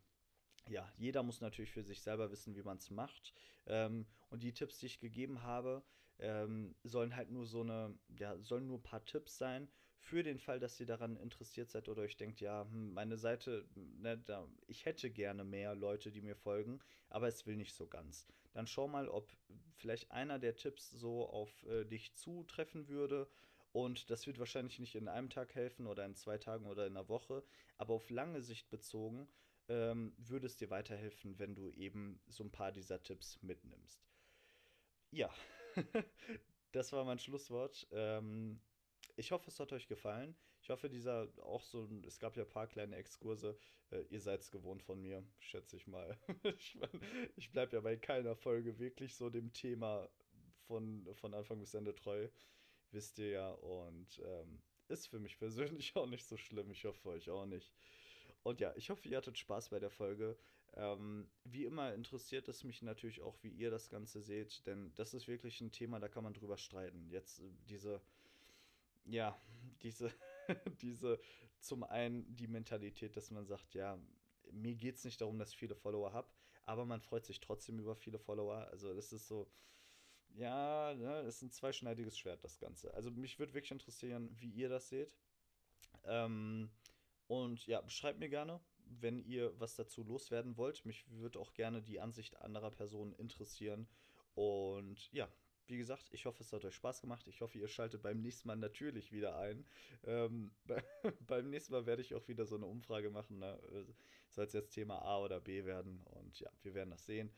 ja, 0.70 0.90
jeder 0.96 1.22
muss 1.22 1.42
natürlich 1.42 1.72
für 1.72 1.84
sich 1.84 2.02
selber 2.02 2.32
wissen, 2.32 2.56
wie 2.56 2.64
man 2.64 2.78
es 2.78 2.92
macht. 2.92 3.34
Ähm, 3.66 4.06
und 4.30 4.42
die 4.42 4.54
Tipps, 4.54 4.78
die 4.80 4.86
ich 4.86 5.02
gegeben 5.02 5.44
habe, 5.44 5.84
ähm, 6.20 6.76
sollen 6.84 7.14
halt 7.18 7.30
nur 7.30 7.46
so 7.46 7.60
eine, 7.60 7.94
ja, 8.18 8.40
sollen 8.40 8.68
nur 8.68 8.78
ein 8.78 8.84
paar 8.84 9.04
Tipps 9.04 9.38
sein 9.38 9.68
für 9.98 10.24
den 10.24 10.40
Fall, 10.40 10.62
dass 10.62 10.80
ihr 10.80 10.86
daran 10.86 11.18
interessiert 11.18 11.70
seid 11.70 11.90
oder 11.90 12.04
euch 12.04 12.16
denkt, 12.16 12.40
ja, 12.40 12.64
hm, 12.64 12.94
meine 12.94 13.18
Seite, 13.18 13.68
ne, 13.76 14.18
da, 14.18 14.48
ich 14.68 14.86
hätte 14.86 15.12
gerne 15.12 15.44
mehr 15.44 15.76
Leute, 15.76 16.10
die 16.10 16.22
mir 16.22 16.38
folgen, 16.38 16.80
aber 17.10 17.28
es 17.28 17.46
will 17.46 17.58
nicht 17.58 17.76
so 17.76 17.86
ganz. 17.86 18.26
Dann 18.54 18.66
schau 18.66 18.88
mal, 18.88 19.10
ob 19.10 19.30
vielleicht 19.76 20.12
einer 20.12 20.40
der 20.40 20.56
Tipps 20.56 20.90
so 20.90 21.28
auf 21.28 21.64
äh, 21.66 21.84
dich 21.84 22.14
zutreffen 22.16 22.88
würde. 22.88 23.30
Und 23.72 24.10
das 24.10 24.26
wird 24.26 24.40
wahrscheinlich 24.40 24.80
nicht 24.80 24.96
in 24.96 25.08
einem 25.08 25.30
Tag 25.30 25.54
helfen 25.56 25.88
oder 25.88 26.06
in 26.06 26.16
zwei 26.16 26.38
Tagen 26.38 26.66
oder 26.66 26.88
in 26.88 26.98
einer 26.98 27.08
Woche, 27.08 27.44
aber 27.78 27.94
auf 27.94 28.10
lange 28.10 28.42
Sicht 28.42 28.70
bezogen 28.70 29.28
ähm, 29.68 30.14
würde 30.18 30.48
es 30.48 30.58
dir 30.58 30.70
weiterhelfen, 30.70 31.38
wenn 31.38 31.56
du 31.56 31.70
eben 31.72 32.20
so 32.28 32.44
ein 32.44 32.52
paar 32.52 32.72
dieser 32.72 33.02
Tipps 33.04 33.40
mitnimmst. 33.42 34.04
Ja, 35.12 35.30
das 36.72 36.92
war 36.92 37.06
mein 37.06 37.20
Schlusswort. 37.20 37.88
Ähm, 37.92 38.60
ich 39.16 39.32
hoffe, 39.32 39.50
es 39.50 39.60
hat 39.60 39.72
euch 39.72 39.88
gefallen. 39.88 40.36
Ich 40.62 40.70
hoffe, 40.70 40.90
dieser 40.90 41.30
auch 41.44 41.64
so, 41.64 41.88
es 42.06 42.20
gab 42.20 42.36
ja 42.36 42.44
ein 42.44 42.50
paar 42.50 42.68
kleine 42.68 42.96
Exkurse. 42.96 43.58
Äh, 43.92 44.02
ihr 44.10 44.20
seid 44.22 44.42
es 44.42 44.52
gewohnt 44.52 44.84
von 44.84 45.02
mir, 45.02 45.24
schätze 45.40 45.78
ich 45.78 45.88
mal. 45.88 46.18
ich 46.44 46.76
mein, 46.76 47.02
ich 47.36 47.52
bleibe 47.52 47.76
ja 47.76 47.82
bei 47.82 47.96
keiner 47.96 48.36
Folge 48.36 48.80
wirklich 48.80 49.16
so 49.16 49.30
dem 49.30 49.54
Thema 49.54 50.10
von, 50.68 51.08
von 51.16 51.34
Anfang 51.34 51.60
bis 51.60 51.74
Ende 51.74 51.96
treu. 51.96 52.28
Wisst 52.92 53.20
ihr 53.20 53.30
ja. 53.30 53.52
Und 53.52 54.22
ähm, 54.24 54.62
ist 54.88 55.08
für 55.08 55.20
mich 55.20 55.38
persönlich 55.38 55.94
auch 55.96 56.08
nicht 56.08 56.26
so 56.28 56.38
schlimm. 56.38 56.72
Ich 56.72 56.86
hoffe, 56.86 57.10
euch 57.10 57.30
auch 57.30 57.46
nicht. 57.46 57.72
Und 58.44 58.60
ja, 58.60 58.74
ich 58.76 58.90
hoffe, 58.90 59.08
ihr 59.08 59.18
hattet 59.18 59.38
Spaß 59.38 59.70
bei 59.70 59.80
der 59.80 59.90
Folge. 59.90 60.38
Ähm, 60.76 61.28
wie 61.44 61.66
immer 61.66 61.94
interessiert 61.94 62.48
es 62.48 62.64
mich 62.64 62.82
natürlich 62.82 63.22
auch, 63.22 63.36
wie 63.42 63.50
ihr 63.50 63.72
das 63.72 63.90
Ganze 63.90 64.22
seht, 64.22 64.66
denn 64.68 64.94
das 64.96 65.14
ist 65.14 65.28
wirklich 65.28 65.60
ein 65.62 65.72
Thema, 65.72 66.00
da 66.00 66.08
kann 66.08 66.24
man 66.24 66.34
drüber 66.34 66.58
streiten. 66.58 67.10
Jetzt 67.10 67.40
äh, 67.40 67.52
diese, 67.68 68.02
ja, 69.06 69.40
diese, 69.82 70.14
diese, 70.82 71.20
zum 71.60 71.84
einen 71.84 72.36
die 72.36 72.48
Mentalität, 72.48 73.18
dass 73.18 73.32
man 73.32 73.46
sagt, 73.46 73.74
ja, 73.74 74.00
mir 74.52 74.76
geht 74.76 74.96
es 74.96 75.06
nicht 75.06 75.22
darum, 75.22 75.38
dass 75.38 75.52
ich 75.52 75.58
viele 75.58 75.76
Follower 75.76 76.14
habe, 76.14 76.30
aber 76.66 76.86
man 76.86 77.02
freut 77.02 77.26
sich 77.26 77.40
trotzdem 77.40 77.80
über 77.80 77.96
viele 77.96 78.20
Follower. 78.20 78.68
Also 78.72 78.94
das 78.94 79.12
ist 79.12 79.28
so, 79.28 79.50
ja, 80.40 80.94
ne, 80.96 81.22
ist 81.22 81.42
ein 81.42 81.52
zweischneidiges 81.52 82.18
Schwert, 82.18 82.44
das 82.44 82.60
Ganze. 82.60 82.94
Also 82.94 83.12
mich 83.12 83.40
würde 83.40 83.54
wirklich 83.54 83.72
interessieren, 83.72 84.30
wie 84.40 84.50
ihr 84.50 84.70
das 84.70 84.90
seht. 84.90 85.14
Ähm, 86.06 86.70
und 87.28 87.68
ja, 87.68 87.88
schreibt 87.90 88.20
mir 88.20 88.30
gerne, 88.30 88.60
wenn 88.86 89.20
ihr 89.20 89.54
was 89.60 89.76
dazu 89.76 90.04
loswerden 90.04 90.58
wollt. 90.58 90.86
Mich 90.86 91.06
würde 91.12 91.40
auch 91.40 91.54
gerne 91.54 91.82
die 91.82 92.00
Ansicht 92.00 92.42
anderer 92.42 92.72
Personen 92.72 93.14
interessieren. 93.14 93.88
Und 94.34 95.12
ja, 95.12 95.28
wie 95.68 95.78
gesagt, 95.78 96.08
ich 96.12 96.26
hoffe, 96.26 96.42
es 96.42 96.54
hat 96.54 96.64
euch 96.64 96.74
Spaß 96.76 97.02
gemacht. 97.02 97.28
Ich 97.28 97.42
hoffe, 97.42 97.58
ihr 97.58 97.68
schaltet 97.68 98.02
beim 98.02 98.22
nächsten 98.22 98.48
Mal 98.48 98.56
natürlich 98.56 99.12
wieder 99.12 99.38
ein. 99.38 99.66
Ähm, 100.06 100.52
bei, 100.66 100.82
beim 101.28 101.50
nächsten 101.50 101.74
Mal 101.74 101.86
werde 101.86 102.02
ich 102.02 102.16
auch 102.16 102.28
wieder 102.30 102.46
so 102.46 102.56
eine 102.56 102.66
Umfrage 102.66 103.10
machen. 103.10 103.40
Ne? 103.40 103.60
Soll 104.30 104.46
es 104.46 104.54
jetzt 104.54 104.72
Thema 104.72 105.02
A 105.02 105.20
oder 105.20 105.42
B 105.42 105.66
werden? 105.66 106.02
Und 106.06 106.40
ja, 106.40 106.50
wir 106.64 106.74
werden 106.74 106.92
das 106.92 107.06
sehen. 107.06 107.30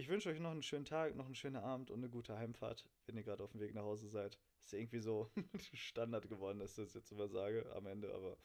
Ich 0.00 0.08
wünsche 0.08 0.30
euch 0.30 0.40
noch 0.40 0.52
einen 0.52 0.62
schönen 0.62 0.86
Tag, 0.86 1.14
noch 1.14 1.26
einen 1.26 1.34
schönen 1.34 1.62
Abend 1.62 1.90
und 1.90 1.98
eine 1.98 2.08
gute 2.08 2.34
Heimfahrt, 2.34 2.88
wenn 3.04 3.18
ihr 3.18 3.22
gerade 3.22 3.44
auf 3.44 3.52
dem 3.52 3.60
Weg 3.60 3.74
nach 3.74 3.82
Hause 3.82 4.08
seid. 4.08 4.38
Ist 4.64 4.72
irgendwie 4.72 5.00
so 5.00 5.30
Standard 5.74 6.26
geworden, 6.26 6.58
dass 6.58 6.70
ich 6.70 6.86
das 6.86 6.94
jetzt 6.94 7.12
immer 7.12 7.28
sage 7.28 7.70
am 7.74 7.84
Ende, 7.84 8.10
aber 8.14 8.38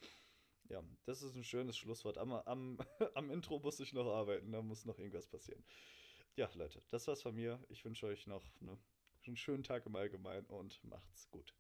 ja, 0.67 0.83
das 1.05 1.23
ist 1.23 1.33
ein 1.33 1.45
schönes 1.45 1.77
Schlusswort. 1.77 2.17
Am, 2.17 2.33
am, 2.33 2.77
am 3.15 3.31
Intro 3.31 3.59
muss 3.59 3.79
ich 3.79 3.93
noch 3.93 4.05
arbeiten, 4.05 4.51
da 4.51 4.61
muss 4.61 4.83
noch 4.83 4.99
irgendwas 4.99 5.27
passieren. 5.27 5.63
Ja, 6.35 6.49
Leute, 6.55 6.81
das 6.89 7.07
war's 7.07 7.21
von 7.21 7.33
mir. 7.33 7.63
Ich 7.69 7.85
wünsche 7.85 8.07
euch 8.07 8.27
noch 8.27 8.43
eine, 8.59 8.77
einen 9.25 9.37
schönen 9.37 9.63
Tag 9.63 9.85
im 9.85 9.95
Allgemeinen 9.95 10.47
und 10.47 10.83
macht's 10.83 11.31
gut. 11.31 11.55